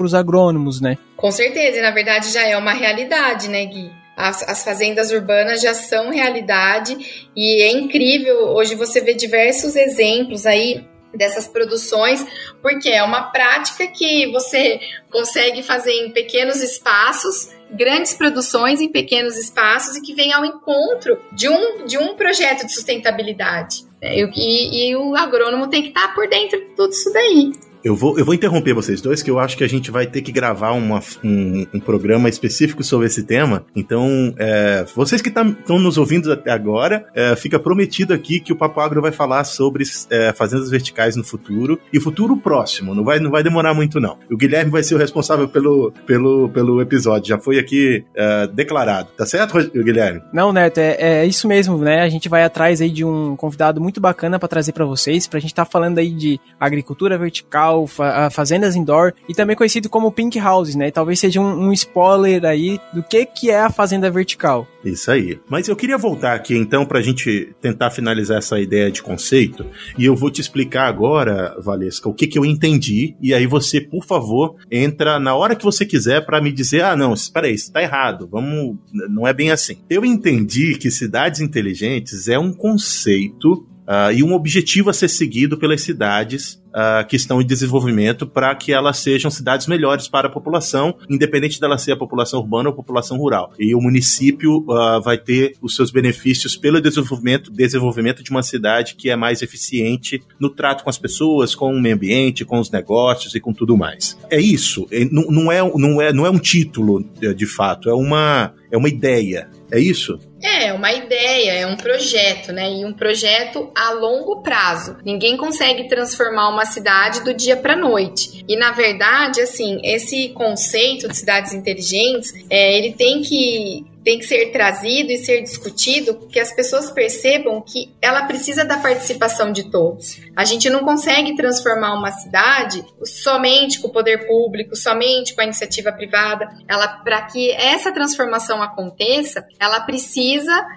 os 0.00 0.14
agrônomos, 0.14 0.80
né? 0.80 0.98
Com 1.22 1.30
certeza, 1.30 1.78
e 1.78 1.80
na 1.80 1.92
verdade 1.92 2.32
já 2.32 2.44
é 2.44 2.56
uma 2.56 2.72
realidade, 2.72 3.48
né, 3.48 3.64
Gui? 3.64 3.92
As, 4.16 4.42
as, 4.42 4.64
fazendas 4.64 5.12
urbanas 5.12 5.62
já 5.62 5.72
são 5.72 6.10
realidade 6.10 6.96
e 7.34 7.62
é 7.62 7.70
incrível. 7.70 8.48
Hoje 8.48 8.74
você 8.74 9.00
vê 9.00 9.14
diversos 9.14 9.76
exemplos 9.76 10.46
aí 10.46 10.84
dessas 11.14 11.46
produções, 11.46 12.26
porque 12.60 12.88
é 12.88 13.04
uma 13.04 13.30
prática 13.30 13.86
que 13.86 14.32
você 14.32 14.80
consegue 15.12 15.62
fazer 15.62 15.92
em 15.92 16.10
pequenos 16.10 16.60
espaços 16.60 17.54
grandes 17.70 18.14
produções 18.14 18.80
em 18.80 18.88
pequenos 18.88 19.38
espaços 19.38 19.96
e 19.96 20.02
que 20.02 20.14
vem 20.14 20.32
ao 20.32 20.44
encontro 20.44 21.22
de 21.32 21.48
um, 21.48 21.86
de 21.86 21.98
um 21.98 22.16
projeto 22.16 22.66
de 22.66 22.74
sustentabilidade. 22.74 23.84
Né? 24.02 24.16
E, 24.16 24.30
e, 24.34 24.90
e 24.90 24.96
o 24.96 25.14
agrônomo 25.14 25.68
tem 25.68 25.82
que 25.82 25.88
estar 25.88 26.12
por 26.16 26.28
dentro 26.28 26.58
de 26.58 26.74
tudo 26.74 26.90
isso 26.90 27.12
daí. 27.12 27.52
Eu 27.84 27.96
vou, 27.96 28.18
eu 28.18 28.24
vou 28.24 28.34
interromper 28.34 28.72
vocês 28.72 29.00
dois, 29.00 29.22
que 29.22 29.30
eu 29.30 29.38
acho 29.38 29.56
que 29.56 29.64
a 29.64 29.68
gente 29.68 29.90
vai 29.90 30.06
ter 30.06 30.22
que 30.22 30.30
gravar 30.30 30.72
uma, 30.72 31.00
um, 31.22 31.66
um 31.74 31.80
programa 31.80 32.28
específico 32.28 32.82
sobre 32.84 33.06
esse 33.06 33.24
tema. 33.24 33.64
Então, 33.74 34.32
é, 34.38 34.84
vocês 34.94 35.20
que 35.20 35.28
estão 35.28 35.78
nos 35.78 35.98
ouvindo 35.98 36.32
até 36.32 36.50
agora, 36.50 37.06
é, 37.14 37.34
fica 37.34 37.58
prometido 37.58 38.14
aqui 38.14 38.38
que 38.38 38.52
o 38.52 38.56
Papo 38.56 38.80
Agro 38.80 39.02
vai 39.02 39.10
falar 39.10 39.44
sobre 39.44 39.84
é, 40.10 40.32
fazendas 40.32 40.70
verticais 40.70 41.16
no 41.16 41.24
futuro 41.24 41.78
e 41.92 41.98
futuro 41.98 42.36
próximo. 42.36 42.94
Não 42.94 43.02
vai, 43.02 43.18
não 43.18 43.30
vai 43.30 43.42
demorar 43.42 43.74
muito, 43.74 44.00
não. 44.00 44.16
O 44.30 44.36
Guilherme 44.36 44.70
vai 44.70 44.82
ser 44.82 44.94
o 44.94 44.98
responsável 44.98 45.48
pelo, 45.48 45.92
pelo, 46.06 46.48
pelo 46.50 46.80
episódio. 46.80 47.28
Já 47.28 47.38
foi 47.38 47.58
aqui 47.58 48.04
é, 48.14 48.46
declarado. 48.46 49.08
Tá 49.16 49.26
certo, 49.26 49.58
Guilherme? 49.72 50.22
Não, 50.32 50.52
Neto, 50.52 50.78
é, 50.78 51.22
é 51.22 51.26
isso 51.26 51.48
mesmo, 51.48 51.78
né? 51.78 52.00
A 52.00 52.08
gente 52.08 52.28
vai 52.28 52.44
atrás 52.44 52.80
aí 52.80 52.90
de 52.90 53.04
um 53.04 53.34
convidado 53.34 53.80
muito 53.80 54.00
bacana 54.00 54.38
para 54.38 54.48
trazer 54.48 54.72
para 54.72 54.84
vocês, 54.84 55.26
pra 55.26 55.40
gente 55.40 55.50
estar 55.50 55.64
tá 55.64 55.70
falando 55.70 55.98
aí 55.98 56.10
de 56.10 56.40
agricultura 56.60 57.18
vertical 57.18 57.71
fa 57.86 58.30
fazendas 58.30 58.76
indoor 58.76 59.12
e 59.28 59.34
também 59.34 59.56
conhecido 59.56 59.88
como 59.88 60.12
pink 60.12 60.40
houses, 60.40 60.74
né? 60.74 60.90
Talvez 60.90 61.18
seja 61.18 61.40
um, 61.40 61.68
um, 61.68 61.72
spoiler 61.72 62.44
aí 62.44 62.78
do 62.92 63.02
que 63.02 63.24
que 63.26 63.50
é 63.50 63.60
a 63.60 63.70
fazenda 63.70 64.10
vertical. 64.10 64.66
Isso 64.84 65.10
aí. 65.10 65.38
Mas 65.48 65.68
eu 65.68 65.76
queria 65.76 65.96
voltar 65.96 66.34
aqui 66.34 66.56
então 66.56 66.84
para 66.84 66.98
a 66.98 67.02
gente 67.02 67.54
tentar 67.60 67.90
finalizar 67.90 68.38
essa 68.38 68.60
ideia 68.60 68.90
de 68.90 69.02
conceito 69.02 69.66
e 69.96 70.04
eu 70.04 70.16
vou 70.16 70.30
te 70.30 70.40
explicar 70.40 70.86
agora, 70.86 71.56
Valesca, 71.60 72.08
o 72.08 72.14
que 72.14 72.26
que 72.26 72.38
eu 72.38 72.44
entendi 72.44 73.14
e 73.20 73.32
aí 73.32 73.46
você, 73.46 73.80
por 73.80 74.04
favor, 74.04 74.56
entra 74.70 75.18
na 75.18 75.34
hora 75.34 75.54
que 75.54 75.64
você 75.64 75.84
quiser 75.86 76.24
para 76.24 76.40
me 76.40 76.52
dizer, 76.52 76.82
ah, 76.82 76.96
não, 76.96 77.14
espera 77.14 77.46
aí, 77.46 77.54
está 77.54 77.82
errado, 77.82 78.28
vamos, 78.30 78.76
não 78.92 79.26
é 79.26 79.32
bem 79.32 79.50
assim. 79.50 79.78
Eu 79.88 80.04
entendi 80.04 80.76
que 80.76 80.90
cidades 80.90 81.40
inteligentes 81.40 82.28
é 82.28 82.38
um 82.38 82.52
conceito 82.52 83.66
Uh, 83.82 84.12
e 84.14 84.22
um 84.22 84.32
objetivo 84.32 84.90
a 84.90 84.92
ser 84.92 85.08
seguido 85.08 85.58
pelas 85.58 85.80
cidades 85.80 86.62
uh, 86.68 87.06
que 87.06 87.16
estão 87.16 87.42
em 87.42 87.46
desenvolvimento 87.46 88.26
para 88.26 88.54
que 88.54 88.72
elas 88.72 88.98
sejam 88.98 89.30
cidades 89.30 89.66
melhores 89.66 90.06
para 90.06 90.28
a 90.28 90.30
população, 90.30 90.94
independente 91.10 91.60
dela 91.60 91.76
ser 91.76 91.92
a 91.92 91.96
população 91.96 92.40
urbana 92.40 92.68
ou 92.68 92.72
a 92.72 92.76
população 92.76 93.16
rural. 93.16 93.52
E 93.58 93.74
o 93.74 93.80
município 93.80 94.58
uh, 94.68 95.00
vai 95.02 95.18
ter 95.18 95.54
os 95.60 95.74
seus 95.74 95.90
benefícios 95.90 96.56
pelo 96.56 96.80
desenvolvimento, 96.80 97.50
desenvolvimento 97.50 98.22
de 98.22 98.30
uma 98.30 98.42
cidade 98.42 98.94
que 98.94 99.10
é 99.10 99.16
mais 99.16 99.42
eficiente 99.42 100.22
no 100.38 100.48
trato 100.48 100.84
com 100.84 100.90
as 100.90 100.98
pessoas, 100.98 101.54
com 101.54 101.72
o 101.72 101.80
meio 101.80 101.96
ambiente, 101.96 102.44
com 102.44 102.60
os 102.60 102.70
negócios 102.70 103.34
e 103.34 103.40
com 103.40 103.52
tudo 103.52 103.76
mais. 103.76 104.16
É 104.30 104.40
isso. 104.40 104.86
É, 104.92 105.04
não, 105.10 105.24
não, 105.24 105.52
é, 105.52 105.60
não, 105.60 106.00
é, 106.00 106.12
não 106.12 106.26
é 106.26 106.30
um 106.30 106.38
título, 106.38 107.04
de 107.36 107.46
fato, 107.46 107.90
é 107.90 107.94
uma, 107.94 108.54
é 108.70 108.76
uma 108.76 108.88
ideia. 108.88 109.48
É 109.70 109.80
isso? 109.80 110.18
É, 110.42 110.72
uma 110.72 110.92
ideia, 110.92 111.52
é 111.52 111.66
um 111.66 111.76
projeto, 111.76 112.52
né? 112.52 112.70
E 112.70 112.84
um 112.84 112.92
projeto 112.92 113.70
a 113.74 113.92
longo 113.92 114.42
prazo. 114.42 114.96
Ninguém 115.04 115.36
consegue 115.36 115.88
transformar 115.88 116.48
uma 116.48 116.64
cidade 116.64 117.22
do 117.22 117.32
dia 117.32 117.56
para 117.56 117.76
noite. 117.76 118.44
E 118.48 118.56
na 118.56 118.72
verdade, 118.72 119.40
assim, 119.40 119.80
esse 119.84 120.30
conceito 120.30 121.06
de 121.08 121.16
cidades 121.16 121.52
inteligentes, 121.52 122.34
é, 122.50 122.76
ele 122.76 122.92
tem 122.92 123.22
que 123.22 123.86
tem 124.04 124.18
que 124.18 124.24
ser 124.24 124.50
trazido 124.50 125.12
e 125.12 125.18
ser 125.18 125.42
discutido 125.42 126.26
que 126.28 126.40
as 126.40 126.52
pessoas 126.54 126.90
percebam 126.90 127.60
que 127.60 127.94
ela 128.00 128.24
precisa 128.24 128.64
da 128.64 128.78
participação 128.78 129.52
de 129.52 129.70
todos. 129.70 130.20
A 130.34 130.44
gente 130.44 130.68
não 130.68 130.80
consegue 130.80 131.36
transformar 131.36 131.94
uma 131.94 132.10
cidade 132.10 132.84
somente 133.04 133.80
com 133.80 133.88
o 133.88 133.92
poder 133.92 134.26
público, 134.26 134.74
somente 134.74 135.34
com 135.34 135.40
a 135.40 135.44
iniciativa 135.44 135.92
privada. 135.92 136.50
Ela 136.66 136.88
para 136.88 137.22
que 137.22 137.50
essa 137.52 137.92
transformação 137.92 138.62
aconteça, 138.62 139.46
ela 139.58 139.80
precisa 139.80 140.31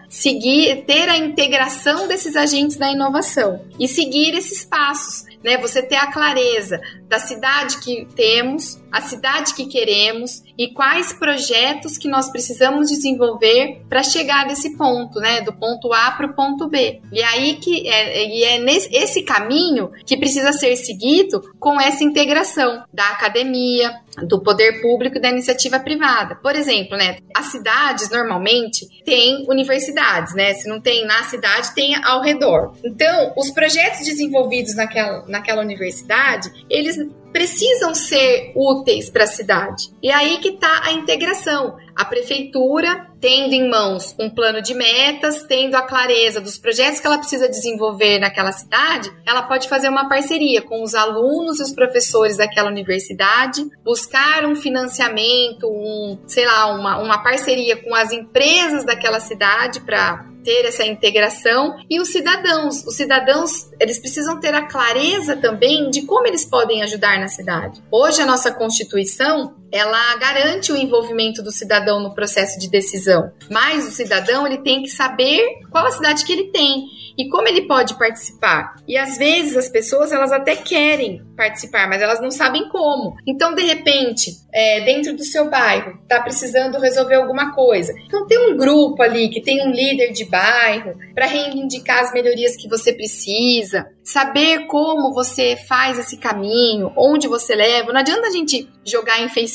seguir 0.09 0.83
ter 0.85 1.09
a 1.09 1.17
integração 1.17 2.07
desses 2.07 2.35
agentes 2.35 2.77
da 2.77 2.91
inovação 2.91 3.65
e 3.79 3.87
seguir 3.87 4.33
esses 4.35 4.63
passos, 4.65 5.25
né? 5.43 5.57
Você 5.57 5.81
ter 5.81 5.95
a 5.95 6.11
clareza 6.11 6.79
da 7.07 7.19
cidade 7.19 7.79
que 7.79 8.07
temos, 8.15 8.81
a 8.91 9.01
cidade 9.01 9.53
que 9.53 9.65
queremos 9.65 10.43
e 10.57 10.69
quais 10.73 11.13
projetos 11.13 11.97
que 11.97 12.07
nós 12.07 12.31
precisamos 12.31 12.87
desenvolver 12.87 13.81
para 13.89 14.03
chegar 14.03 14.45
nesse 14.45 14.77
ponto, 14.77 15.19
né, 15.19 15.41
do 15.41 15.53
ponto 15.53 15.91
A 15.93 16.11
para 16.11 16.27
o 16.27 16.33
ponto 16.33 16.67
B. 16.67 17.01
E 17.11 17.21
aí 17.21 17.55
que 17.55 17.87
é, 17.87 18.27
e 18.27 18.43
é 18.43 18.59
nesse 18.59 18.89
esse 18.95 19.23
caminho 19.23 19.91
que 20.05 20.17
precisa 20.17 20.51
ser 20.53 20.75
seguido 20.75 21.41
com 21.59 21.79
essa 21.79 22.03
integração 22.03 22.83
da 22.93 23.09
academia, 23.09 23.93
do 24.23 24.41
poder 24.41 24.81
público 24.81 25.17
e 25.17 25.21
da 25.21 25.29
iniciativa 25.29 25.79
privada. 25.79 26.35
Por 26.35 26.55
exemplo, 26.55 26.97
né, 26.97 27.17
as 27.35 27.47
cidades 27.47 28.09
normalmente 28.09 28.87
têm 29.03 29.45
universidades, 29.47 30.33
né? 30.33 30.53
Se 30.53 30.69
não 30.69 30.79
tem 30.79 31.05
na 31.05 31.23
cidade, 31.23 31.73
tem 31.75 31.95
ao 32.03 32.21
redor. 32.21 32.73
Então, 32.83 33.33
os 33.35 33.51
projetos 33.51 34.05
desenvolvidos 34.05 34.75
naquela, 34.75 35.25
naquela 35.27 35.61
universidade, 35.61 36.49
eles 36.69 36.94
precisam 37.35 37.93
ser 37.93 38.53
úteis 38.55 39.09
para 39.09 39.25
a 39.25 39.27
cidade. 39.27 39.89
E 40.01 40.09
aí 40.09 40.37
que 40.37 40.49
está 40.49 40.83
a 40.85 40.93
integração. 40.93 41.75
A 41.93 42.05
prefeitura 42.05 43.07
tendo 43.19 43.53
em 43.53 43.69
mãos 43.69 44.15
um 44.19 44.29
plano 44.29 44.61
de 44.61 44.73
metas, 44.73 45.43
tendo 45.43 45.75
a 45.75 45.81
clareza 45.81 46.39
dos 46.39 46.57
projetos 46.57 46.99
que 46.99 47.07
ela 47.07 47.17
precisa 47.17 47.49
desenvolver 47.49 48.19
naquela 48.19 48.51
cidade, 48.51 49.11
ela 49.25 49.43
pode 49.43 49.67
fazer 49.67 49.89
uma 49.89 50.07
parceria 50.07 50.61
com 50.61 50.83
os 50.83 50.93
alunos 50.93 51.59
e 51.59 51.63
os 51.63 51.73
professores 51.73 52.37
daquela 52.37 52.69
universidade, 52.69 53.65
buscar 53.83 54.45
um 54.45 54.55
financiamento, 54.55 55.67
um, 55.67 56.19
sei 56.27 56.45
lá, 56.45 56.67
uma, 56.67 56.99
uma 56.99 57.23
parceria 57.23 57.75
com 57.75 57.95
as 57.95 58.11
empresas 58.11 58.85
daquela 58.85 59.19
cidade 59.19 59.81
para 59.81 60.25
ter 60.45 60.63
essa 60.65 60.85
integração 60.85 61.75
e 61.89 61.99
os 61.99 62.09
cidadãos. 62.09 62.85
Os 62.85 62.95
cidadãos, 62.95 63.71
eles 63.79 63.99
precisam 63.99 64.39
ter 64.39 64.53
a 64.53 64.67
clareza 64.67 65.35
também 65.35 65.89
de 65.89 66.03
como 66.03 66.27
eles 66.27 66.45
podem 66.45 66.83
ajudar 66.83 67.19
na 67.19 67.27
cidade. 67.27 67.81
Hoje 67.91 68.21
a 68.21 68.25
nossa 68.25 68.51
Constituição, 68.51 69.55
ela 69.71 70.15
garante 70.17 70.71
o 70.71 70.77
envolvimento 70.77 71.41
do 71.43 71.51
cidadão 71.51 71.99
no 72.01 72.13
processo 72.13 72.59
de 72.59 72.69
decisão, 72.69 73.31
mas 73.49 73.87
o 73.87 73.91
cidadão 73.91 74.45
ele 74.45 74.59
tem 74.59 74.81
que 74.81 74.89
saber 74.89 75.59
qual 75.71 75.85
a 75.85 75.91
cidade 75.91 76.23
que 76.23 76.31
ele 76.31 76.51
tem 76.51 76.85
e 77.17 77.29
como 77.29 77.47
ele 77.47 77.67
pode 77.67 77.97
participar. 77.97 78.75
E 78.87 78.97
às 78.97 79.17
vezes 79.17 79.55
as 79.55 79.69
pessoas 79.69 80.11
elas 80.11 80.31
até 80.31 80.55
querem 80.55 81.21
participar, 81.35 81.87
mas 81.87 82.01
elas 82.01 82.21
não 82.21 82.31
sabem 82.31 82.67
como. 82.69 83.15
Então, 83.27 83.53
de 83.53 83.63
repente, 83.63 84.31
é, 84.53 84.81
dentro 84.81 85.15
do 85.15 85.23
seu 85.23 85.49
bairro, 85.49 85.99
está 86.01 86.21
precisando 86.21 86.79
resolver 86.79 87.15
alguma 87.15 87.53
coisa. 87.53 87.93
Então, 88.05 88.25
tem 88.25 88.37
um 88.51 88.57
grupo 88.57 89.01
ali 89.01 89.29
que 89.29 89.41
tem 89.41 89.65
um 89.65 89.71
líder 89.71 90.11
de 90.11 90.25
bairro 90.25 90.93
para 91.13 91.25
reivindicar 91.25 91.99
as 91.99 92.13
melhorias 92.13 92.55
que 92.55 92.69
você 92.69 92.93
precisa, 92.93 93.85
saber 94.03 94.65
como 94.67 95.13
você 95.13 95.57
faz 95.67 95.99
esse 95.99 96.17
caminho, 96.17 96.91
onde 96.97 97.27
você 97.27 97.55
leva. 97.55 97.91
Não 97.91 97.99
adianta 97.99 98.27
a 98.27 98.31
gente 98.31 98.69
jogar 98.85 99.21
em 99.21 99.29
Facebook. 99.29 99.54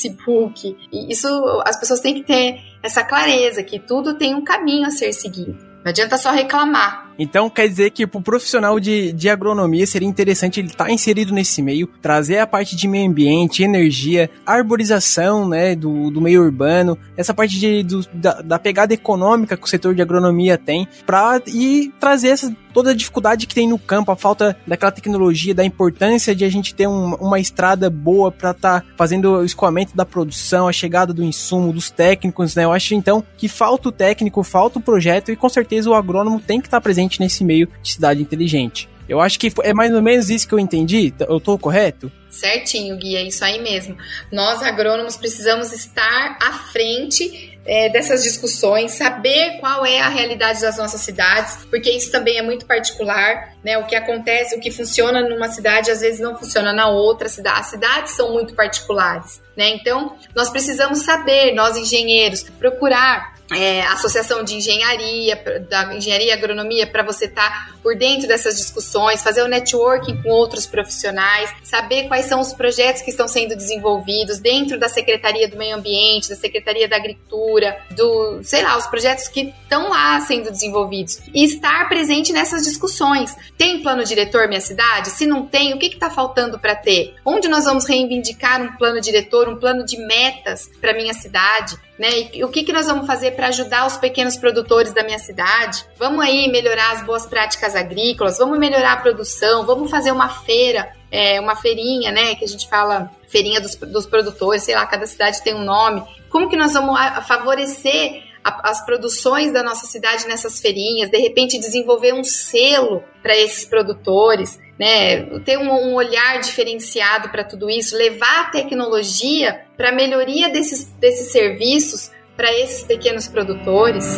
Isso 0.91 1.27
as 1.65 1.79
pessoas 1.79 1.99
têm 1.99 2.15
que 2.15 2.23
ter 2.23 2.59
essa 2.81 3.03
clareza 3.03 3.63
que 3.63 3.79
tudo 3.79 4.17
tem 4.17 4.33
um 4.35 4.43
caminho 4.43 4.87
a 4.87 4.91
ser 4.91 5.13
seguido. 5.13 5.71
Não 5.83 5.89
adianta 5.89 6.15
só 6.17 6.31
reclamar. 6.31 7.11
Então 7.17 7.49
quer 7.49 7.67
dizer 7.67 7.91
que 7.91 8.07
para 8.07 8.19
o 8.19 8.21
profissional 8.21 8.79
de, 8.79 9.11
de 9.11 9.29
agronomia 9.29 9.85
seria 9.85 10.07
interessante 10.07 10.59
ele 10.59 10.69
estar 10.69 10.85
tá 10.85 10.91
inserido 10.91 11.33
nesse 11.33 11.61
meio, 11.61 11.87
trazer 12.01 12.39
a 12.39 12.47
parte 12.47 12.75
de 12.75 12.87
meio 12.87 13.09
ambiente, 13.09 13.63
energia, 13.63 14.29
arborização 14.45 15.47
né, 15.47 15.75
do, 15.75 16.09
do 16.09 16.21
meio 16.21 16.41
urbano, 16.41 16.97
essa 17.17 17.33
parte 17.33 17.59
de, 17.59 17.83
do, 17.83 18.05
da, 18.13 18.41
da 18.41 18.59
pegada 18.59 18.93
econômica 18.93 19.57
que 19.57 19.63
o 19.63 19.69
setor 19.69 19.93
de 19.93 20.01
agronomia 20.01 20.57
tem, 20.57 20.87
para 21.05 21.41
e 21.47 21.91
trazer 21.99 22.29
essa, 22.29 22.55
toda 22.73 22.91
a 22.91 22.95
dificuldade 22.95 23.47
que 23.47 23.55
tem 23.55 23.67
no 23.67 23.77
campo, 23.77 24.11
a 24.11 24.15
falta 24.15 24.57
daquela 24.65 24.91
tecnologia, 24.91 25.53
da 25.53 25.63
importância 25.63 26.35
de 26.35 26.45
a 26.45 26.49
gente 26.49 26.73
ter 26.73 26.87
um, 26.87 27.15
uma 27.15 27.39
estrada 27.39 27.89
boa 27.89 28.31
para 28.31 28.51
estar 28.51 28.81
tá 28.81 28.87
fazendo 28.97 29.37
o 29.37 29.45
escoamento 29.45 29.95
da 29.95 30.05
produção, 30.05 30.67
a 30.67 30.73
chegada 30.73 31.13
do 31.13 31.23
insumo, 31.23 31.73
dos 31.73 31.89
técnicos, 31.89 32.55
né? 32.55 32.63
Eu 32.63 32.71
acho 32.71 32.93
então 32.95 33.23
que 33.37 33.47
falta 33.47 33.89
o 33.89 33.91
técnico, 33.91 34.43
falta 34.43 34.79
o 34.79 34.81
projeto 34.81 35.31
e 35.31 35.35
com 35.35 35.49
certeza 35.49 35.89
o 35.89 35.93
agrônomo 35.93 36.39
tem 36.39 36.59
que 36.59 36.67
estar 36.67 36.77
tá 36.77 36.81
presente 36.81 37.19
nesse 37.19 37.43
meio 37.43 37.67
de 37.81 37.91
cidade 37.91 38.21
inteligente. 38.21 38.90
Eu 39.11 39.19
acho 39.19 39.37
que 39.37 39.51
é 39.63 39.73
mais 39.73 39.93
ou 39.93 40.01
menos 40.01 40.29
isso 40.29 40.47
que 40.47 40.53
eu 40.53 40.59
entendi. 40.59 41.13
Eu 41.27 41.35
estou 41.35 41.59
correto? 41.59 42.09
Certinho, 42.29 42.95
Gui, 42.95 43.17
é 43.17 43.23
isso 43.23 43.43
aí 43.43 43.61
mesmo. 43.61 43.97
Nós, 44.31 44.63
agrônomos, 44.63 45.17
precisamos 45.17 45.73
estar 45.73 46.37
à 46.41 46.53
frente 46.71 47.59
é, 47.65 47.89
dessas 47.89 48.23
discussões, 48.23 48.93
saber 48.93 49.57
qual 49.59 49.85
é 49.85 49.99
a 49.99 50.07
realidade 50.07 50.61
das 50.61 50.77
nossas 50.77 51.01
cidades, 51.01 51.57
porque 51.69 51.91
isso 51.91 52.09
também 52.09 52.37
é 52.37 52.41
muito 52.41 52.65
particular, 52.65 53.53
né? 53.61 53.77
O 53.79 53.85
que 53.85 53.97
acontece, 53.97 54.55
o 54.55 54.61
que 54.61 54.71
funciona 54.71 55.21
numa 55.27 55.49
cidade, 55.49 55.91
às 55.91 55.99
vezes 55.99 56.21
não 56.21 56.37
funciona 56.37 56.71
na 56.71 56.87
outra 56.87 57.27
cidade. 57.27 57.59
As 57.59 57.65
cidades 57.65 58.13
são 58.13 58.31
muito 58.31 58.55
particulares, 58.55 59.41
né? 59.57 59.71
Então, 59.71 60.15
nós 60.33 60.49
precisamos 60.49 61.03
saber, 61.03 61.53
nós 61.53 61.75
engenheiros, 61.75 62.43
procurar 62.43 63.40
é, 63.51 63.81
associação 63.83 64.43
de 64.43 64.55
engenharia, 64.55 65.35
da 65.69 65.95
engenharia 65.95 66.27
e 66.27 66.31
agronomia, 66.31 66.87
para 66.87 67.03
você 67.03 67.25
estar 67.25 67.49
tá 67.49 67.73
por 67.83 67.95
dentro 67.95 68.27
dessas 68.27 68.57
discussões, 68.57 69.21
fazer 69.21 69.43
o 69.43 69.47
networking 69.47 70.21
com 70.21 70.29
outros 70.29 70.65
profissionais, 70.65 71.53
saber 71.63 72.07
quais 72.07 72.25
são 72.25 72.39
os 72.39 72.53
projetos 72.53 73.01
que 73.01 73.09
estão 73.09 73.27
sendo 73.27 73.55
desenvolvidos 73.55 74.39
dentro 74.39 74.79
da 74.79 74.87
Secretaria 74.87 75.47
do 75.47 75.57
Meio 75.57 75.75
Ambiente, 75.75 76.29
da 76.29 76.35
Secretaria 76.35 76.87
da 76.87 76.95
Agricultura, 76.95 77.77
do, 77.91 78.41
sei 78.43 78.61
lá, 78.61 78.77
os 78.77 78.87
projetos 78.87 79.27
que 79.27 79.53
estão 79.63 79.89
lá 79.89 80.19
sendo 80.21 80.51
desenvolvidos. 80.51 81.19
E 81.33 81.43
estar 81.43 81.89
presente 81.89 82.31
nessas 82.31 82.63
discussões. 82.63 83.35
Tem 83.57 83.81
plano 83.81 84.03
diretor 84.03 84.47
minha 84.47 84.61
cidade? 84.61 85.09
Se 85.09 85.25
não 85.25 85.45
tem, 85.45 85.73
o 85.73 85.79
que 85.79 85.87
está 85.87 86.09
faltando 86.09 86.59
para 86.59 86.75
ter? 86.75 87.15
Onde 87.25 87.47
nós 87.47 87.65
vamos 87.65 87.85
reivindicar 87.85 88.61
um 88.61 88.77
plano 88.77 89.01
diretor, 89.01 89.49
um 89.49 89.57
plano 89.57 89.83
de 89.83 89.97
metas 89.97 90.69
para 90.79 90.93
minha 90.93 91.13
cidade? 91.13 91.75
Né? 92.01 92.31
E 92.33 92.43
o 92.43 92.49
que, 92.49 92.63
que 92.63 92.73
nós 92.73 92.87
vamos 92.87 93.05
fazer 93.05 93.35
para 93.35 93.49
ajudar 93.49 93.85
os 93.85 93.95
pequenos 93.95 94.35
produtores 94.35 94.91
da 94.91 95.03
minha 95.03 95.19
cidade? 95.19 95.85
Vamos 95.99 96.25
aí 96.25 96.51
melhorar 96.51 96.93
as 96.93 97.05
boas 97.05 97.27
práticas 97.27 97.75
agrícolas, 97.75 98.39
vamos 98.39 98.57
melhorar 98.57 98.93
a 98.93 98.97
produção, 98.97 99.67
vamos 99.67 99.91
fazer 99.91 100.11
uma 100.11 100.27
feira, 100.27 100.91
é, 101.11 101.39
uma 101.39 101.55
feirinha, 101.55 102.11
né? 102.11 102.33
Que 102.33 102.43
a 102.43 102.47
gente 102.47 102.67
fala 102.67 103.11
feirinha 103.27 103.61
dos, 103.61 103.75
dos 103.75 104.07
produtores, 104.07 104.63
sei 104.63 104.73
lá, 104.73 104.83
cada 104.87 105.05
cidade 105.05 105.43
tem 105.43 105.53
um 105.53 105.63
nome. 105.63 106.01
Como 106.27 106.49
que 106.49 106.57
nós 106.57 106.73
vamos 106.73 106.99
favorecer 107.27 108.23
as 108.43 108.83
produções 108.83 109.53
da 109.53 109.61
nossa 109.61 109.85
cidade 109.85 110.27
nessas 110.27 110.59
feirinhas, 110.59 111.11
de 111.11 111.19
repente 111.19 111.59
desenvolver 111.59 112.15
um 112.15 112.23
selo 112.23 113.03
para 113.21 113.37
esses 113.37 113.63
produtores, 113.63 114.59
né? 114.81 115.39
Ter 115.45 115.59
um, 115.59 115.71
um 115.71 115.93
olhar 115.93 116.39
diferenciado 116.39 117.29
para 117.29 117.43
tudo 117.43 117.69
isso, 117.69 117.95
levar 117.95 118.47
a 118.47 118.49
tecnologia 118.49 119.61
para 119.77 119.89
a 119.89 119.91
melhoria 119.91 120.49
desses, 120.49 120.85
desses 120.99 121.31
serviços 121.31 122.09
para 122.35 122.51
esses 122.51 122.83
pequenos 122.83 123.27
produtores. 123.27 124.17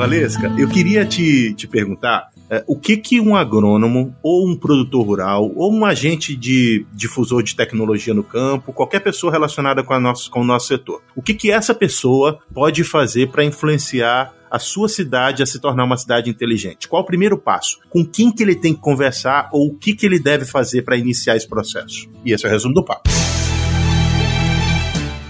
Valesca, 0.00 0.50
eu 0.56 0.66
queria 0.66 1.04
te, 1.04 1.52
te 1.52 1.68
perguntar 1.68 2.30
é, 2.48 2.64
o 2.66 2.74
que, 2.74 2.96
que 2.96 3.20
um 3.20 3.36
agrônomo, 3.36 4.16
ou 4.22 4.48
um 4.48 4.56
produtor 4.56 5.04
rural, 5.04 5.52
ou 5.54 5.70
um 5.70 5.84
agente 5.84 6.34
de 6.34 6.86
difusor 6.90 7.42
de 7.42 7.54
tecnologia 7.54 8.14
no 8.14 8.24
campo, 8.24 8.72
qualquer 8.72 9.00
pessoa 9.00 9.30
relacionada 9.30 9.84
com, 9.84 9.92
a 9.92 10.00
nosso, 10.00 10.30
com 10.30 10.40
o 10.40 10.44
nosso 10.44 10.68
setor, 10.68 11.02
o 11.14 11.20
que, 11.20 11.34
que 11.34 11.50
essa 11.50 11.74
pessoa 11.74 12.38
pode 12.54 12.82
fazer 12.82 13.28
para 13.28 13.44
influenciar 13.44 14.32
a 14.50 14.58
sua 14.58 14.88
cidade 14.88 15.42
a 15.42 15.46
se 15.46 15.60
tornar 15.60 15.84
uma 15.84 15.98
cidade 15.98 16.30
inteligente? 16.30 16.88
Qual 16.88 17.02
o 17.02 17.06
primeiro 17.06 17.36
passo? 17.36 17.78
Com 17.90 18.02
quem 18.02 18.32
que 18.32 18.42
ele 18.42 18.54
tem 18.54 18.72
que 18.72 18.80
conversar 18.80 19.50
ou 19.52 19.66
o 19.66 19.74
que, 19.74 19.94
que 19.94 20.06
ele 20.06 20.18
deve 20.18 20.46
fazer 20.46 20.80
para 20.80 20.96
iniciar 20.96 21.36
esse 21.36 21.46
processo? 21.46 22.08
E 22.24 22.32
esse 22.32 22.46
é 22.46 22.48
o 22.48 22.50
resumo 22.50 22.72
do 22.72 22.82
papo. 22.82 23.10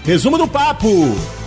Resumo 0.05 0.37
do 0.37 0.47
papo! 0.47 1.40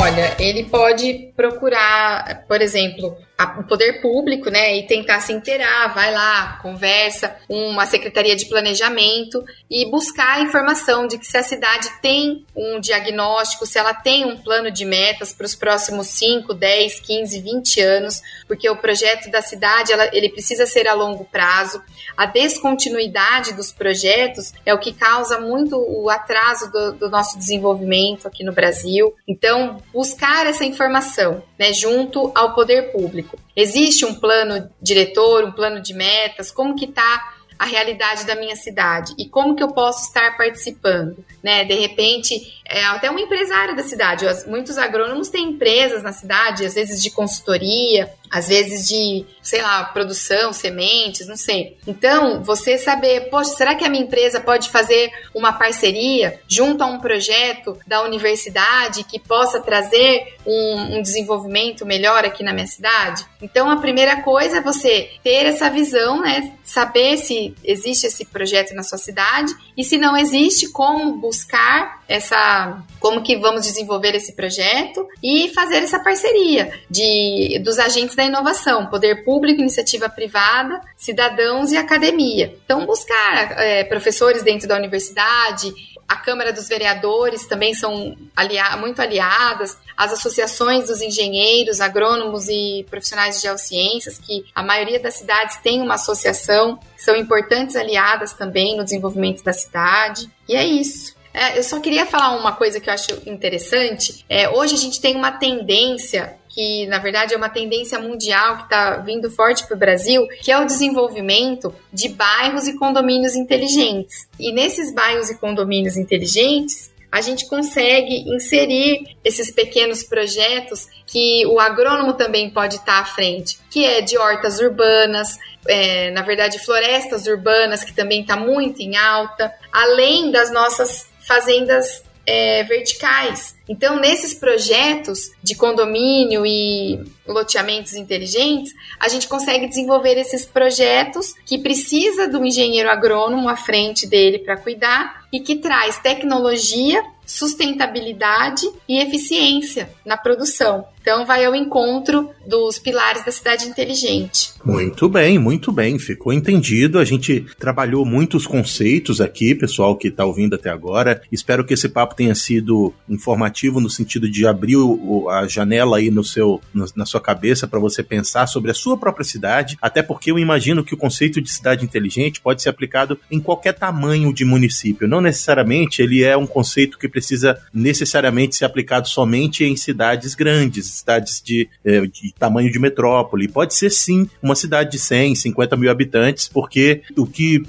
Olha, 0.00 0.34
ele 0.38 0.64
pode 0.64 1.32
procurar, 1.36 2.46
por 2.48 2.62
exemplo, 2.62 3.14
o 3.58 3.64
poder 3.64 4.00
público, 4.00 4.50
né, 4.50 4.76
e 4.76 4.86
tentar 4.86 5.20
se 5.20 5.32
inteirar, 5.32 5.94
vai 5.94 6.12
lá, 6.12 6.58
conversa 6.62 7.36
uma 7.48 7.86
secretaria 7.86 8.36
de 8.36 8.46
planejamento 8.46 9.44
e 9.70 9.90
buscar 9.90 10.38
a 10.38 10.40
informação 10.40 11.06
de 11.06 11.18
que 11.18 11.26
se 11.26 11.36
a 11.36 11.42
cidade 11.42 11.88
tem 12.00 12.44
um 12.54 12.80
diagnóstico, 12.80 13.66
se 13.66 13.78
ela 13.78 13.94
tem 13.94 14.24
um 14.24 14.36
plano 14.36 14.70
de 14.70 14.84
metas 14.84 15.32
para 15.32 15.46
os 15.46 15.54
próximos 15.54 16.08
5, 16.08 16.52
10, 16.54 17.00
15, 17.00 17.40
20 17.40 17.80
anos, 17.80 18.22
porque 18.46 18.68
o 18.68 18.76
projeto 18.76 19.30
da 19.30 19.42
cidade 19.42 19.92
ela, 19.92 20.08
ele 20.12 20.28
precisa 20.30 20.66
ser 20.66 20.86
a 20.86 20.94
longo 20.94 21.24
prazo. 21.24 21.82
A 22.16 22.26
descontinuidade 22.26 23.54
dos 23.54 23.72
projetos 23.72 24.52
é 24.66 24.74
o 24.74 24.78
que 24.78 24.92
causa 24.92 25.40
muito 25.40 25.76
o 25.76 26.10
atraso 26.10 26.70
do, 26.70 26.92
do 26.92 27.10
nosso 27.10 27.38
desenvolvimento 27.38 28.26
aqui 28.26 28.44
no 28.44 28.52
Brasil. 28.52 29.14
Então, 29.26 29.82
buscar 29.92 30.46
essa 30.46 30.64
informação 30.64 31.42
né, 31.58 31.72
junto 31.72 32.30
ao 32.34 32.54
poder 32.54 32.92
público. 32.92 33.31
Existe 33.54 34.04
um 34.04 34.14
plano 34.14 34.70
diretor, 34.80 35.44
um 35.44 35.52
plano 35.52 35.80
de 35.80 35.94
metas? 35.94 36.50
Como 36.50 36.74
que 36.74 36.86
está 36.86 37.34
a 37.58 37.64
realidade 37.64 38.26
da 38.26 38.34
minha 38.34 38.56
cidade 38.56 39.14
e 39.16 39.28
como 39.28 39.54
que 39.54 39.62
eu 39.62 39.68
posso 39.68 40.08
estar 40.08 40.36
participando, 40.36 41.24
né? 41.42 41.64
De 41.64 41.74
repente, 41.74 42.60
é, 42.72 42.84
até 42.84 43.10
um 43.10 43.18
empresário 43.18 43.76
da 43.76 43.82
cidade. 43.82 44.24
Muitos 44.46 44.78
agrônomos 44.78 45.28
têm 45.28 45.50
empresas 45.50 46.02
na 46.02 46.10
cidade, 46.10 46.64
às 46.64 46.74
vezes 46.74 47.02
de 47.02 47.10
consultoria, 47.10 48.10
às 48.30 48.48
vezes 48.48 48.88
de, 48.88 49.26
sei 49.42 49.60
lá, 49.60 49.84
produção, 49.84 50.54
sementes, 50.54 51.28
não 51.28 51.36
sei. 51.36 51.76
Então, 51.86 52.42
você 52.42 52.78
saber, 52.78 53.28
poxa, 53.28 53.50
será 53.50 53.74
que 53.74 53.84
a 53.84 53.90
minha 53.90 54.04
empresa 54.04 54.40
pode 54.40 54.70
fazer 54.70 55.12
uma 55.34 55.52
parceria 55.52 56.40
junto 56.48 56.82
a 56.82 56.86
um 56.86 56.98
projeto 56.98 57.78
da 57.86 58.02
universidade 58.02 59.04
que 59.04 59.18
possa 59.18 59.60
trazer 59.60 60.36
um, 60.46 60.96
um 60.96 61.02
desenvolvimento 61.02 61.84
melhor 61.84 62.24
aqui 62.24 62.42
na 62.42 62.54
minha 62.54 62.66
cidade? 62.66 63.22
Então, 63.42 63.70
a 63.70 63.76
primeira 63.76 64.22
coisa 64.22 64.58
é 64.58 64.60
você 64.62 65.10
ter 65.22 65.44
essa 65.44 65.68
visão, 65.68 66.22
né? 66.22 66.54
Saber 66.64 67.18
se 67.18 67.54
existe 67.62 68.06
esse 68.06 68.24
projeto 68.24 68.74
na 68.74 68.82
sua 68.82 68.96
cidade 68.96 69.52
e 69.76 69.84
se 69.84 69.98
não 69.98 70.16
existe, 70.16 70.70
como 70.70 71.18
buscar 71.18 72.00
essa, 72.08 72.61
como 73.00 73.22
que 73.22 73.36
vamos 73.36 73.62
desenvolver 73.62 74.14
esse 74.14 74.34
projeto 74.34 75.06
e 75.22 75.48
fazer 75.54 75.76
essa 75.76 75.98
parceria 75.98 76.72
de 76.90 77.60
dos 77.64 77.78
agentes 77.78 78.16
da 78.16 78.24
inovação, 78.24 78.86
poder 78.86 79.24
público, 79.24 79.60
iniciativa 79.60 80.08
privada, 80.08 80.80
cidadãos 80.96 81.72
e 81.72 81.76
academia. 81.76 82.54
Então, 82.64 82.86
buscar 82.86 83.58
é, 83.58 83.84
professores 83.84 84.42
dentro 84.42 84.68
da 84.68 84.76
universidade, 84.76 85.72
a 86.12 86.16
Câmara 86.16 86.52
dos 86.52 86.68
Vereadores 86.68 87.46
também 87.46 87.72
são 87.72 88.14
alia 88.36 88.76
muito 88.76 89.00
aliadas, 89.00 89.78
as 89.96 90.12
associações 90.12 90.88
dos 90.88 91.00
engenheiros, 91.00 91.80
agrônomos 91.80 92.48
e 92.50 92.84
profissionais 92.90 93.36
de 93.36 93.42
geociências, 93.42 94.18
que 94.18 94.44
a 94.54 94.62
maioria 94.62 95.00
das 95.00 95.14
cidades 95.14 95.56
tem 95.62 95.80
uma 95.80 95.94
associação, 95.94 96.78
são 96.98 97.16
importantes 97.16 97.76
aliadas 97.76 98.34
também 98.34 98.76
no 98.76 98.84
desenvolvimento 98.84 99.42
da 99.42 99.54
cidade. 99.54 100.30
E 100.46 100.54
é 100.54 100.64
isso. 100.66 101.11
É, 101.34 101.58
eu 101.58 101.62
só 101.62 101.80
queria 101.80 102.04
falar 102.04 102.36
uma 102.36 102.52
coisa 102.52 102.78
que 102.78 102.88
eu 102.88 102.94
acho 102.94 103.22
interessante. 103.26 104.24
É, 104.28 104.48
hoje 104.48 104.74
a 104.74 104.78
gente 104.78 105.00
tem 105.00 105.16
uma 105.16 105.32
tendência 105.32 106.36
que 106.48 106.86
na 106.86 106.98
verdade 106.98 107.32
é 107.32 107.36
uma 107.36 107.48
tendência 107.48 107.98
mundial 107.98 108.58
que 108.58 108.64
está 108.64 108.96
vindo 108.98 109.30
forte 109.30 109.66
para 109.66 109.74
o 109.74 109.78
Brasil, 109.78 110.26
que 110.42 110.52
é 110.52 110.58
o 110.58 110.66
desenvolvimento 110.66 111.74
de 111.92 112.10
bairros 112.10 112.68
e 112.68 112.76
condomínios 112.76 113.34
inteligentes. 113.34 114.28
E 114.38 114.52
nesses 114.52 114.94
bairros 114.94 115.30
e 115.30 115.38
condomínios 115.38 115.96
inteligentes, 115.96 116.92
a 117.10 117.20
gente 117.20 117.46
consegue 117.46 118.24
inserir 118.34 119.16
esses 119.22 119.50
pequenos 119.50 120.02
projetos 120.02 120.88
que 121.06 121.44
o 121.46 121.60
agrônomo 121.60 122.14
também 122.14 122.48
pode 122.50 122.76
estar 122.76 122.96
tá 122.96 123.00
à 123.00 123.04
frente, 123.04 123.58
que 123.70 123.84
é 123.84 124.00
de 124.00 124.16
hortas 124.16 124.60
urbanas, 124.60 125.38
é, 125.68 126.10
na 126.10 126.22
verdade, 126.22 126.58
florestas 126.58 127.26
urbanas, 127.26 127.84
que 127.84 127.92
também 127.92 128.22
está 128.22 128.34
muito 128.34 128.80
em 128.80 128.96
alta, 128.96 129.52
além 129.70 130.30
das 130.30 130.50
nossas 130.50 131.11
fazendas 131.32 132.02
é, 132.26 132.62
verticais. 132.64 133.56
Então, 133.66 133.98
nesses 133.98 134.34
projetos 134.34 135.32
de 135.42 135.54
condomínio 135.54 136.44
e 136.44 137.02
loteamentos 137.26 137.94
inteligentes, 137.94 138.72
a 139.00 139.08
gente 139.08 139.26
consegue 139.26 139.66
desenvolver 139.66 140.18
esses 140.18 140.44
projetos 140.44 141.32
que 141.46 141.58
precisa 141.58 142.28
do 142.28 142.44
engenheiro 142.44 142.90
agrônomo 142.90 143.48
à 143.48 143.56
frente 143.56 144.06
dele 144.06 144.40
para 144.40 144.58
cuidar 144.58 145.24
e 145.32 145.40
que 145.40 145.56
traz 145.56 145.98
tecnologia 145.98 147.02
sustentabilidade 147.24 148.70
e 148.86 149.00
eficiência 149.00 149.90
na 150.04 150.18
produção. 150.18 150.86
Então, 151.02 151.26
vai 151.26 151.44
ao 151.44 151.54
encontro 151.54 152.30
dos 152.46 152.78
pilares 152.78 153.24
da 153.24 153.32
cidade 153.32 153.66
inteligente. 153.66 154.52
Muito 154.64 155.08
bem, 155.08 155.38
muito 155.38 155.72
bem. 155.72 155.98
Ficou 155.98 156.32
entendido. 156.32 156.98
A 156.98 157.04
gente 157.04 157.44
trabalhou 157.58 158.04
muitos 158.04 158.46
conceitos 158.46 159.20
aqui, 159.20 159.54
pessoal 159.54 159.96
que 159.96 160.08
está 160.08 160.24
ouvindo 160.24 160.54
até 160.54 160.70
agora. 160.70 161.20
Espero 161.30 161.64
que 161.64 161.74
esse 161.74 161.88
papo 161.88 162.14
tenha 162.14 162.34
sido 162.34 162.94
informativo 163.08 163.80
no 163.80 163.90
sentido 163.90 164.30
de 164.30 164.46
abrir 164.46 164.76
o, 164.76 165.28
a 165.28 165.46
janela 165.48 165.96
aí 165.96 166.10
no 166.10 166.22
seu, 166.22 166.60
no, 166.72 166.86
na 166.94 167.04
sua 167.04 167.20
cabeça 167.20 167.66
para 167.66 167.80
você 167.80 168.02
pensar 168.02 168.46
sobre 168.46 168.70
a 168.70 168.74
sua 168.74 168.96
própria 168.96 169.24
cidade. 169.24 169.76
Até 169.82 170.02
porque 170.02 170.30
eu 170.30 170.38
imagino 170.38 170.84
que 170.84 170.94
o 170.94 170.98
conceito 170.98 171.40
de 171.40 171.50
cidade 171.50 171.84
inteligente 171.84 172.40
pode 172.40 172.62
ser 172.62 172.68
aplicado 172.68 173.18
em 173.30 173.40
qualquer 173.40 173.72
tamanho 173.72 174.32
de 174.32 174.44
município. 174.44 175.08
Não 175.08 175.20
necessariamente 175.20 176.00
ele 176.00 176.22
é 176.22 176.36
um 176.36 176.46
conceito 176.46 176.98
que 176.98 177.08
precisa 177.08 177.58
necessariamente 177.74 178.54
ser 178.54 178.64
aplicado 178.64 179.08
somente 179.08 179.64
em 179.64 179.76
cidades 179.76 180.34
grandes, 180.34 180.91
cidades 180.92 181.42
de, 181.42 181.68
eh, 181.84 182.06
de 182.06 182.34
tamanho 182.38 182.70
de 182.70 182.78
metrópole. 182.78 183.48
Pode 183.48 183.74
ser 183.74 183.90
sim 183.90 184.28
uma 184.42 184.54
cidade 184.54 184.92
de 184.92 184.98
100, 184.98 185.34
50 185.34 185.76
mil 185.76 185.90
habitantes, 185.90 186.48
porque 186.48 187.02
o 187.16 187.26
que 187.26 187.62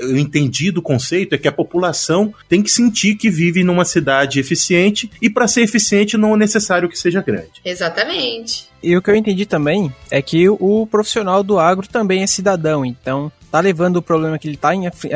eu 0.00 0.16
entendi 0.16 0.70
do 0.70 0.82
conceito 0.82 1.34
é 1.34 1.38
que 1.38 1.48
a 1.48 1.52
população 1.52 2.32
tem 2.48 2.62
que 2.62 2.70
sentir 2.70 3.16
que 3.16 3.30
vive 3.30 3.62
numa 3.64 3.84
cidade 3.84 4.40
eficiente 4.40 5.10
e 5.20 5.28
para 5.28 5.48
ser 5.48 5.62
eficiente 5.62 6.16
não 6.16 6.34
é 6.34 6.36
necessário 6.36 6.88
que 6.88 6.98
seja 6.98 7.22
grande. 7.22 7.60
Exatamente. 7.64 8.68
E 8.82 8.96
o 8.96 9.02
que 9.02 9.10
eu 9.10 9.16
entendi 9.16 9.46
também 9.46 9.92
é 10.10 10.22
que 10.22 10.48
o 10.48 10.86
profissional 10.86 11.42
do 11.42 11.58
agro 11.58 11.88
também 11.88 12.22
é 12.22 12.26
cidadão, 12.26 12.84
então 12.84 13.32
tá 13.56 13.60
levando 13.60 13.96
o 13.96 14.02
problema 14.02 14.38
que 14.38 14.46
ele 14.46 14.56
tá 14.56 14.70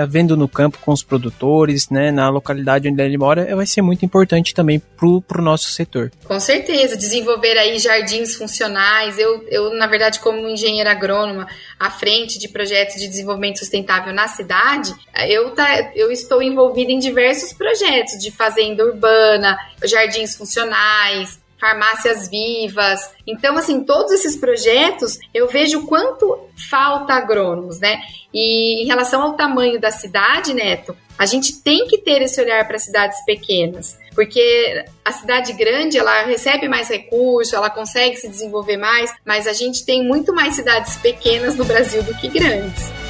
vendo 0.08 0.34
no 0.34 0.48
campo 0.48 0.78
com 0.78 0.92
os 0.92 1.02
produtores, 1.02 1.90
né, 1.90 2.10
na 2.10 2.30
localidade 2.30 2.88
onde 2.88 3.02
ele 3.02 3.18
mora, 3.18 3.54
vai 3.54 3.66
ser 3.66 3.82
muito 3.82 4.02
importante 4.02 4.54
também 4.54 4.80
pro, 4.96 5.20
pro 5.20 5.42
nosso 5.42 5.70
setor. 5.70 6.10
Com 6.24 6.40
certeza, 6.40 6.96
desenvolver 6.96 7.58
aí 7.58 7.78
jardins 7.78 8.36
funcionais. 8.36 9.18
Eu, 9.18 9.44
eu 9.48 9.74
na 9.74 9.86
verdade, 9.86 10.20
como 10.20 10.48
engenheira 10.48 10.90
agrônoma, 10.90 11.46
à 11.78 11.90
frente 11.90 12.38
de 12.38 12.48
projetos 12.48 12.96
de 12.96 13.08
desenvolvimento 13.08 13.58
sustentável 13.58 14.14
na 14.14 14.26
cidade, 14.26 14.94
eu, 15.28 15.50
tá, 15.50 15.92
eu 15.94 16.10
estou 16.10 16.42
envolvida 16.42 16.92
em 16.92 16.98
diversos 16.98 17.52
projetos 17.52 18.18
de 18.18 18.30
fazenda 18.30 18.84
urbana, 18.84 19.58
jardins 19.84 20.34
funcionais, 20.34 21.39
farmácias 21.60 22.28
vivas. 22.28 23.12
Então, 23.26 23.56
assim, 23.56 23.84
todos 23.84 24.12
esses 24.12 24.36
projetos 24.36 25.18
eu 25.32 25.46
vejo 25.46 25.86
quanto 25.86 26.48
falta 26.70 27.12
agrônomos, 27.12 27.78
né? 27.78 28.00
E 28.32 28.82
em 28.82 28.86
relação 28.86 29.22
ao 29.22 29.36
tamanho 29.36 29.80
da 29.80 29.90
cidade, 29.90 30.54
Neto, 30.54 30.96
a 31.18 31.26
gente 31.26 31.60
tem 31.62 31.86
que 31.86 31.98
ter 31.98 32.22
esse 32.22 32.40
olhar 32.40 32.66
para 32.66 32.78
cidades 32.78 33.22
pequenas, 33.26 33.98
porque 34.14 34.84
a 35.04 35.12
cidade 35.12 35.52
grande 35.52 35.98
ela 35.98 36.22
recebe 36.22 36.66
mais 36.66 36.88
recursos, 36.88 37.52
ela 37.52 37.68
consegue 37.68 38.16
se 38.16 38.28
desenvolver 38.28 38.78
mais, 38.78 39.12
mas 39.24 39.46
a 39.46 39.52
gente 39.52 39.84
tem 39.84 40.02
muito 40.02 40.32
mais 40.32 40.54
cidades 40.54 40.96
pequenas 40.96 41.56
no 41.56 41.64
Brasil 41.64 42.02
do 42.02 42.14
que 42.14 42.28
grandes. 42.28 43.09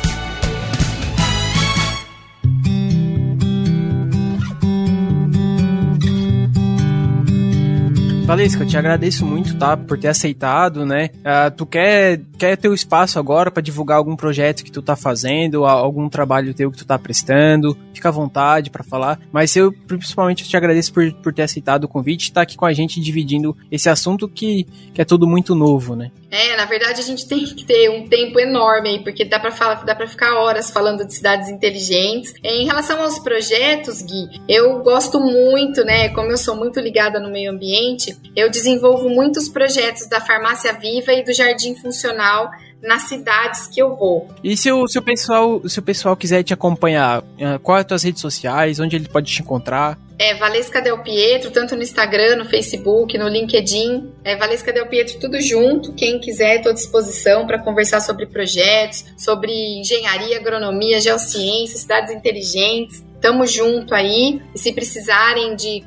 Valesca, 8.31 8.62
eu 8.62 8.66
te 8.68 8.76
agradeço 8.76 9.26
muito, 9.26 9.59
tá, 9.59 9.76
por 9.76 9.99
ter 9.99 10.07
aceitado, 10.07 10.87
né? 10.87 11.11
Uh, 11.16 11.51
tu 11.51 11.66
quer, 11.66 12.20
quer 12.39 12.57
ter 12.57 12.68
o 12.68 12.74
espaço 12.74 13.18
agora 13.18 13.51
para 13.51 13.61
divulgar 13.61 13.99
algum 13.99 14.14
projeto 14.14 14.62
que 14.62 14.70
tu 14.70 14.81
tá 14.81 14.95
fazendo, 14.95 15.66
algum 15.66 16.09
trabalho 16.09 16.55
teu 16.55 16.70
que 16.70 16.78
tu 16.78 16.87
tá 16.87 16.97
prestando, 16.97 17.76
fica 17.93 18.09
à 18.09 18.12
vontade 18.12 18.70
para 18.70 18.85
falar. 18.85 19.18
Mas 19.33 19.57
eu, 19.57 19.72
principalmente, 19.72 20.45
eu 20.45 20.49
te 20.49 20.57
agradeço 20.57 20.93
por, 20.93 21.12
por 21.14 21.35
ter 21.35 21.43
aceitado 21.43 21.83
o 21.83 21.89
convite 21.89 22.22
e 22.22 22.28
estar 22.28 22.35
tá 22.35 22.43
aqui 22.43 22.57
com 22.57 22.64
a 22.64 22.72
gente 22.72 23.01
dividindo 23.01 23.57
esse 23.68 23.89
assunto 23.89 24.28
que, 24.28 24.64
que 24.95 25.03
é 25.03 25.05
tudo 25.05 25.26
muito 25.26 25.57
novo, 25.57 25.97
né? 25.97 26.12
É, 26.31 26.57
na 26.57 26.64
verdade 26.64 27.01
a 27.01 27.05
gente 27.05 27.26
tem 27.26 27.45
que 27.45 27.64
ter 27.64 27.91
um 27.91 28.07
tempo 28.07 28.39
enorme 28.39 28.91
aí, 28.91 28.99
porque 29.03 29.24
dá 29.24 29.41
para 29.41 29.51
falar, 29.51 29.85
dá 29.85 29.97
para 29.97 30.07
ficar 30.07 30.37
horas 30.37 30.70
falando 30.70 31.05
de 31.05 31.12
cidades 31.12 31.49
inteligentes. 31.49 32.33
Em 32.45 32.64
relação 32.64 33.03
aos 33.03 33.18
projetos, 33.18 34.01
Gui, 34.01 34.41
eu 34.49 34.78
gosto 34.78 35.18
muito, 35.18 35.85
né, 35.85 36.09
como 36.11 36.31
eu 36.31 36.39
sou 36.39 36.55
muito 36.55 36.78
ligada 36.78 37.18
no 37.18 37.31
meio 37.31 37.51
ambiente, 37.51 38.16
eu 38.37 38.51
desenvolvo 38.51 39.09
muitos 39.09 39.49
projetos 39.49 40.09
da 40.09 40.21
farmácia 40.21 40.73
viva 40.73 41.12
e 41.12 41.25
do 41.25 41.33
jardim 41.33 41.75
funcional 41.75 42.51
nas 42.83 43.03
cidades 43.03 43.66
que 43.66 43.81
eu 43.81 43.95
vou. 43.97 44.29
E 44.43 44.57
se 44.57 44.73
o, 44.73 44.89
se 44.89 44.99
o, 44.99 45.03
pessoal, 45.03 45.68
se 45.68 45.79
o 45.79 45.83
pessoal 45.83 46.16
quiser 46.16 46.43
te 46.43 46.55
acompanhar, 46.55 47.21
uh, 47.23 47.59
qual 47.62 47.79
é 47.79 47.81
as 47.81 47.87
tuas 47.87 48.03
redes 48.03 48.21
sociais, 48.21 48.81
onde 48.81 48.97
ele 48.97 49.09
pode 49.09 49.31
te 49.31 49.43
encontrar? 49.43 49.99
É 50.18 50.35
Valesca 50.35 50.83
Del 50.83 50.99
Pietro, 50.99 51.51
tanto 51.51 51.75
no 51.75 51.83
Instagram, 51.83 52.37
no 52.37 52.45
Facebook, 52.45 53.16
no 53.16 53.27
LinkedIn. 53.27 54.12
É 54.23 54.37
Valesca 54.37 54.71
Del 54.71 54.87
Pietro, 54.87 55.18
tudo 55.18 55.41
junto. 55.41 55.95
Quem 55.95 56.18
quiser, 56.21 56.57
estou 56.57 56.73
à 56.73 56.75
disposição 56.75 57.47
para 57.47 57.59
conversar 57.59 58.01
sobre 58.01 58.27
projetos, 58.27 59.05
sobre 59.16 59.51
engenharia, 59.79 60.37
agronomia, 60.37 61.01
geociência, 61.01 61.79
cidades 61.79 62.14
inteligentes. 62.14 63.03
Tamo 63.21 63.47
junto 63.47 63.95
aí. 63.95 64.41
E 64.55 64.59
se 64.59 64.73
precisarem 64.73 65.55
de 65.57 65.83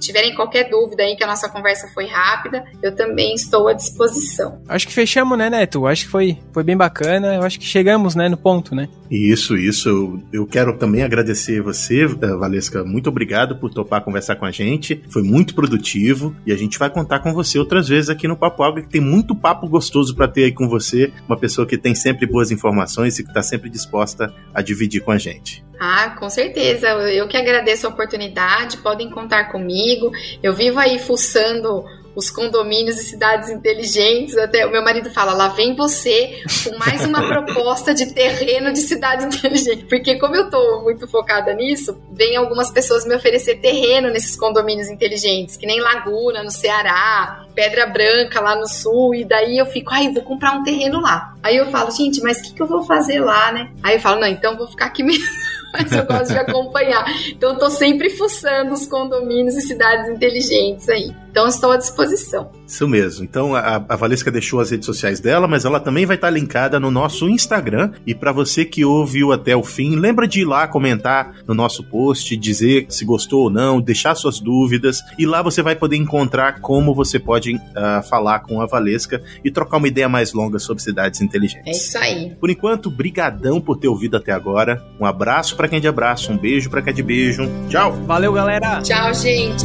tiverem 0.00 0.34
qualquer 0.34 0.68
dúvida 0.68 1.02
aí 1.02 1.16
que 1.16 1.24
a 1.24 1.26
nossa 1.26 1.48
conversa 1.48 1.88
foi 1.94 2.06
rápida, 2.06 2.64
eu 2.82 2.94
também 2.94 3.34
estou 3.34 3.68
à 3.68 3.72
disposição. 3.72 4.60
Acho 4.68 4.86
que 4.86 4.92
fechamos, 4.92 5.36
né, 5.38 5.50
Neto? 5.50 5.86
Acho 5.86 6.04
que 6.04 6.10
foi, 6.10 6.38
foi 6.52 6.62
bem 6.62 6.76
bacana. 6.76 7.34
Eu 7.34 7.42
acho 7.42 7.58
que 7.58 7.66
chegamos, 7.66 8.14
né, 8.14 8.28
no 8.28 8.36
ponto, 8.36 8.74
né? 8.74 8.88
Isso, 9.10 9.56
isso. 9.56 10.20
Eu 10.32 10.46
quero 10.46 10.76
também 10.76 11.02
agradecer 11.02 11.60
você, 11.60 12.04
eh, 12.04 12.36
Valesca. 12.36 12.84
Muito 12.84 13.08
obrigado 13.08 13.56
por 13.56 13.70
topar 13.70 14.02
conversar 14.02 14.36
com 14.36 14.44
a 14.44 14.50
gente. 14.50 15.02
Foi 15.08 15.22
muito 15.22 15.54
produtivo 15.54 16.34
e 16.46 16.52
a 16.52 16.56
gente 16.56 16.78
vai 16.78 16.90
contar 16.90 17.20
com 17.20 17.32
você 17.32 17.58
outras 17.58 17.88
vezes 17.88 18.10
aqui 18.10 18.26
no 18.26 18.36
Papo 18.36 18.62
Água, 18.62 18.82
que 18.82 18.88
tem 18.88 19.00
muito 19.00 19.34
papo 19.34 19.68
gostoso 19.68 20.14
para 20.14 20.26
ter 20.28 20.44
aí 20.44 20.52
com 20.52 20.68
você. 20.68 21.12
Uma 21.28 21.38
pessoa 21.38 21.66
que 21.66 21.78
tem 21.78 21.94
sempre 21.94 22.26
boas 22.26 22.50
informações 22.50 23.18
e 23.18 23.22
que 23.22 23.30
está 23.30 23.42
sempre 23.42 23.70
disposta 23.70 24.32
a 24.52 24.62
dividir 24.62 25.02
com 25.02 25.10
a 25.10 25.18
gente. 25.18 25.64
Ah, 25.78 26.10
com 26.18 26.30
certeza. 26.30 26.63
Eu 27.12 27.28
que 27.28 27.36
agradeço 27.36 27.86
a 27.86 27.90
oportunidade. 27.90 28.78
Podem 28.78 29.10
contar 29.10 29.50
comigo. 29.50 30.10
Eu 30.42 30.52
vivo 30.52 30.78
aí 30.78 30.98
fuçando 30.98 31.84
os 32.16 32.30
condomínios 32.30 32.98
e 32.98 33.04
cidades 33.04 33.48
inteligentes. 33.48 34.36
Até 34.36 34.66
o 34.66 34.70
meu 34.70 34.82
marido 34.82 35.10
fala: 35.10 35.32
lá 35.34 35.48
vem 35.48 35.74
você 35.74 36.42
com 36.64 36.76
mais 36.78 37.04
uma 37.04 37.26
proposta 37.26 37.94
de 37.94 38.12
terreno 38.14 38.72
de 38.72 38.80
cidade 38.80 39.24
inteligente. 39.24 39.84
Porque, 39.86 40.18
como 40.18 40.36
eu 40.36 40.48
tô 40.48 40.82
muito 40.82 41.06
focada 41.08 41.52
nisso, 41.52 42.00
vem 42.12 42.36
algumas 42.36 42.70
pessoas 42.70 43.04
me 43.04 43.14
oferecer 43.14 43.56
terreno 43.56 44.10
nesses 44.10 44.36
condomínios 44.36 44.88
inteligentes, 44.88 45.56
que 45.56 45.66
nem 45.66 45.80
Laguna, 45.80 46.42
no 46.42 46.50
Ceará, 46.50 47.44
Pedra 47.54 47.86
Branca, 47.86 48.40
lá 48.40 48.56
no 48.56 48.68
sul. 48.68 49.14
E 49.14 49.24
daí 49.24 49.58
eu 49.58 49.66
fico: 49.66 49.90
ai, 49.92 50.12
vou 50.12 50.22
comprar 50.22 50.52
um 50.52 50.62
terreno 50.62 51.00
lá. 51.00 51.34
Aí 51.42 51.56
eu 51.56 51.66
falo: 51.70 51.90
gente, 51.90 52.20
mas 52.22 52.38
o 52.38 52.42
que, 52.42 52.54
que 52.54 52.62
eu 52.62 52.66
vou 52.66 52.82
fazer 52.82 53.20
lá, 53.20 53.52
né? 53.52 53.70
Aí 53.82 53.96
eu 53.96 54.00
falo: 54.00 54.20
não, 54.20 54.28
então 54.28 54.56
vou 54.56 54.68
ficar 54.68 54.86
aqui 54.86 55.02
mesmo 55.02 55.53
mas 55.74 55.92
eu 55.92 56.06
gosto 56.06 56.32
de 56.32 56.38
acompanhar. 56.38 57.04
Então, 57.28 57.58
tô 57.58 57.68
sempre 57.68 58.08
fuçando 58.10 58.72
os 58.72 58.86
condomínios 58.86 59.56
e 59.56 59.62
cidades 59.62 60.08
inteligentes 60.08 60.88
aí. 60.88 61.23
Então, 61.34 61.48
estou 61.48 61.72
à 61.72 61.76
disposição. 61.76 62.52
Isso 62.64 62.86
mesmo. 62.86 63.24
Então, 63.24 63.56
a, 63.56 63.84
a 63.88 63.96
Valesca 63.96 64.30
deixou 64.30 64.60
as 64.60 64.70
redes 64.70 64.86
sociais 64.86 65.18
dela, 65.18 65.48
mas 65.48 65.64
ela 65.64 65.80
também 65.80 66.06
vai 66.06 66.14
estar 66.14 66.30
linkada 66.30 66.78
no 66.78 66.92
nosso 66.92 67.28
Instagram. 67.28 67.90
E 68.06 68.14
para 68.14 68.30
você 68.30 68.64
que 68.64 68.84
ouviu 68.84 69.32
até 69.32 69.56
o 69.56 69.64
fim, 69.64 69.96
lembra 69.96 70.28
de 70.28 70.42
ir 70.42 70.44
lá 70.44 70.68
comentar 70.68 71.34
no 71.44 71.52
nosso 71.52 71.82
post, 71.82 72.36
dizer 72.36 72.86
se 72.88 73.04
gostou 73.04 73.42
ou 73.42 73.50
não, 73.50 73.80
deixar 73.80 74.14
suas 74.14 74.38
dúvidas. 74.38 75.02
E 75.18 75.26
lá 75.26 75.42
você 75.42 75.60
vai 75.60 75.74
poder 75.74 75.96
encontrar 75.96 76.60
como 76.60 76.94
você 76.94 77.18
pode 77.18 77.56
uh, 77.56 77.60
falar 78.08 78.38
com 78.38 78.60
a 78.60 78.66
Valesca 78.66 79.20
e 79.44 79.50
trocar 79.50 79.78
uma 79.78 79.88
ideia 79.88 80.08
mais 80.08 80.32
longa 80.32 80.60
sobre 80.60 80.84
cidades 80.84 81.20
inteligentes. 81.20 81.66
É 81.66 81.72
isso 81.72 81.98
aí. 81.98 82.36
Por 82.38 82.48
enquanto, 82.48 82.88
brigadão 82.88 83.60
por 83.60 83.76
ter 83.76 83.88
ouvido 83.88 84.16
até 84.16 84.30
agora. 84.30 84.80
Um 85.00 85.04
abraço 85.04 85.56
para 85.56 85.66
quem 85.66 85.78
é 85.78 85.80
de 85.80 85.88
abraço, 85.88 86.30
um 86.30 86.38
beijo 86.38 86.70
para 86.70 86.80
quem 86.80 86.92
é 86.92 86.94
de 86.94 87.02
beijo. 87.02 87.50
Tchau. 87.68 87.90
Valeu, 88.06 88.32
galera. 88.32 88.80
Tchau, 88.82 89.12
gente. 89.14 89.64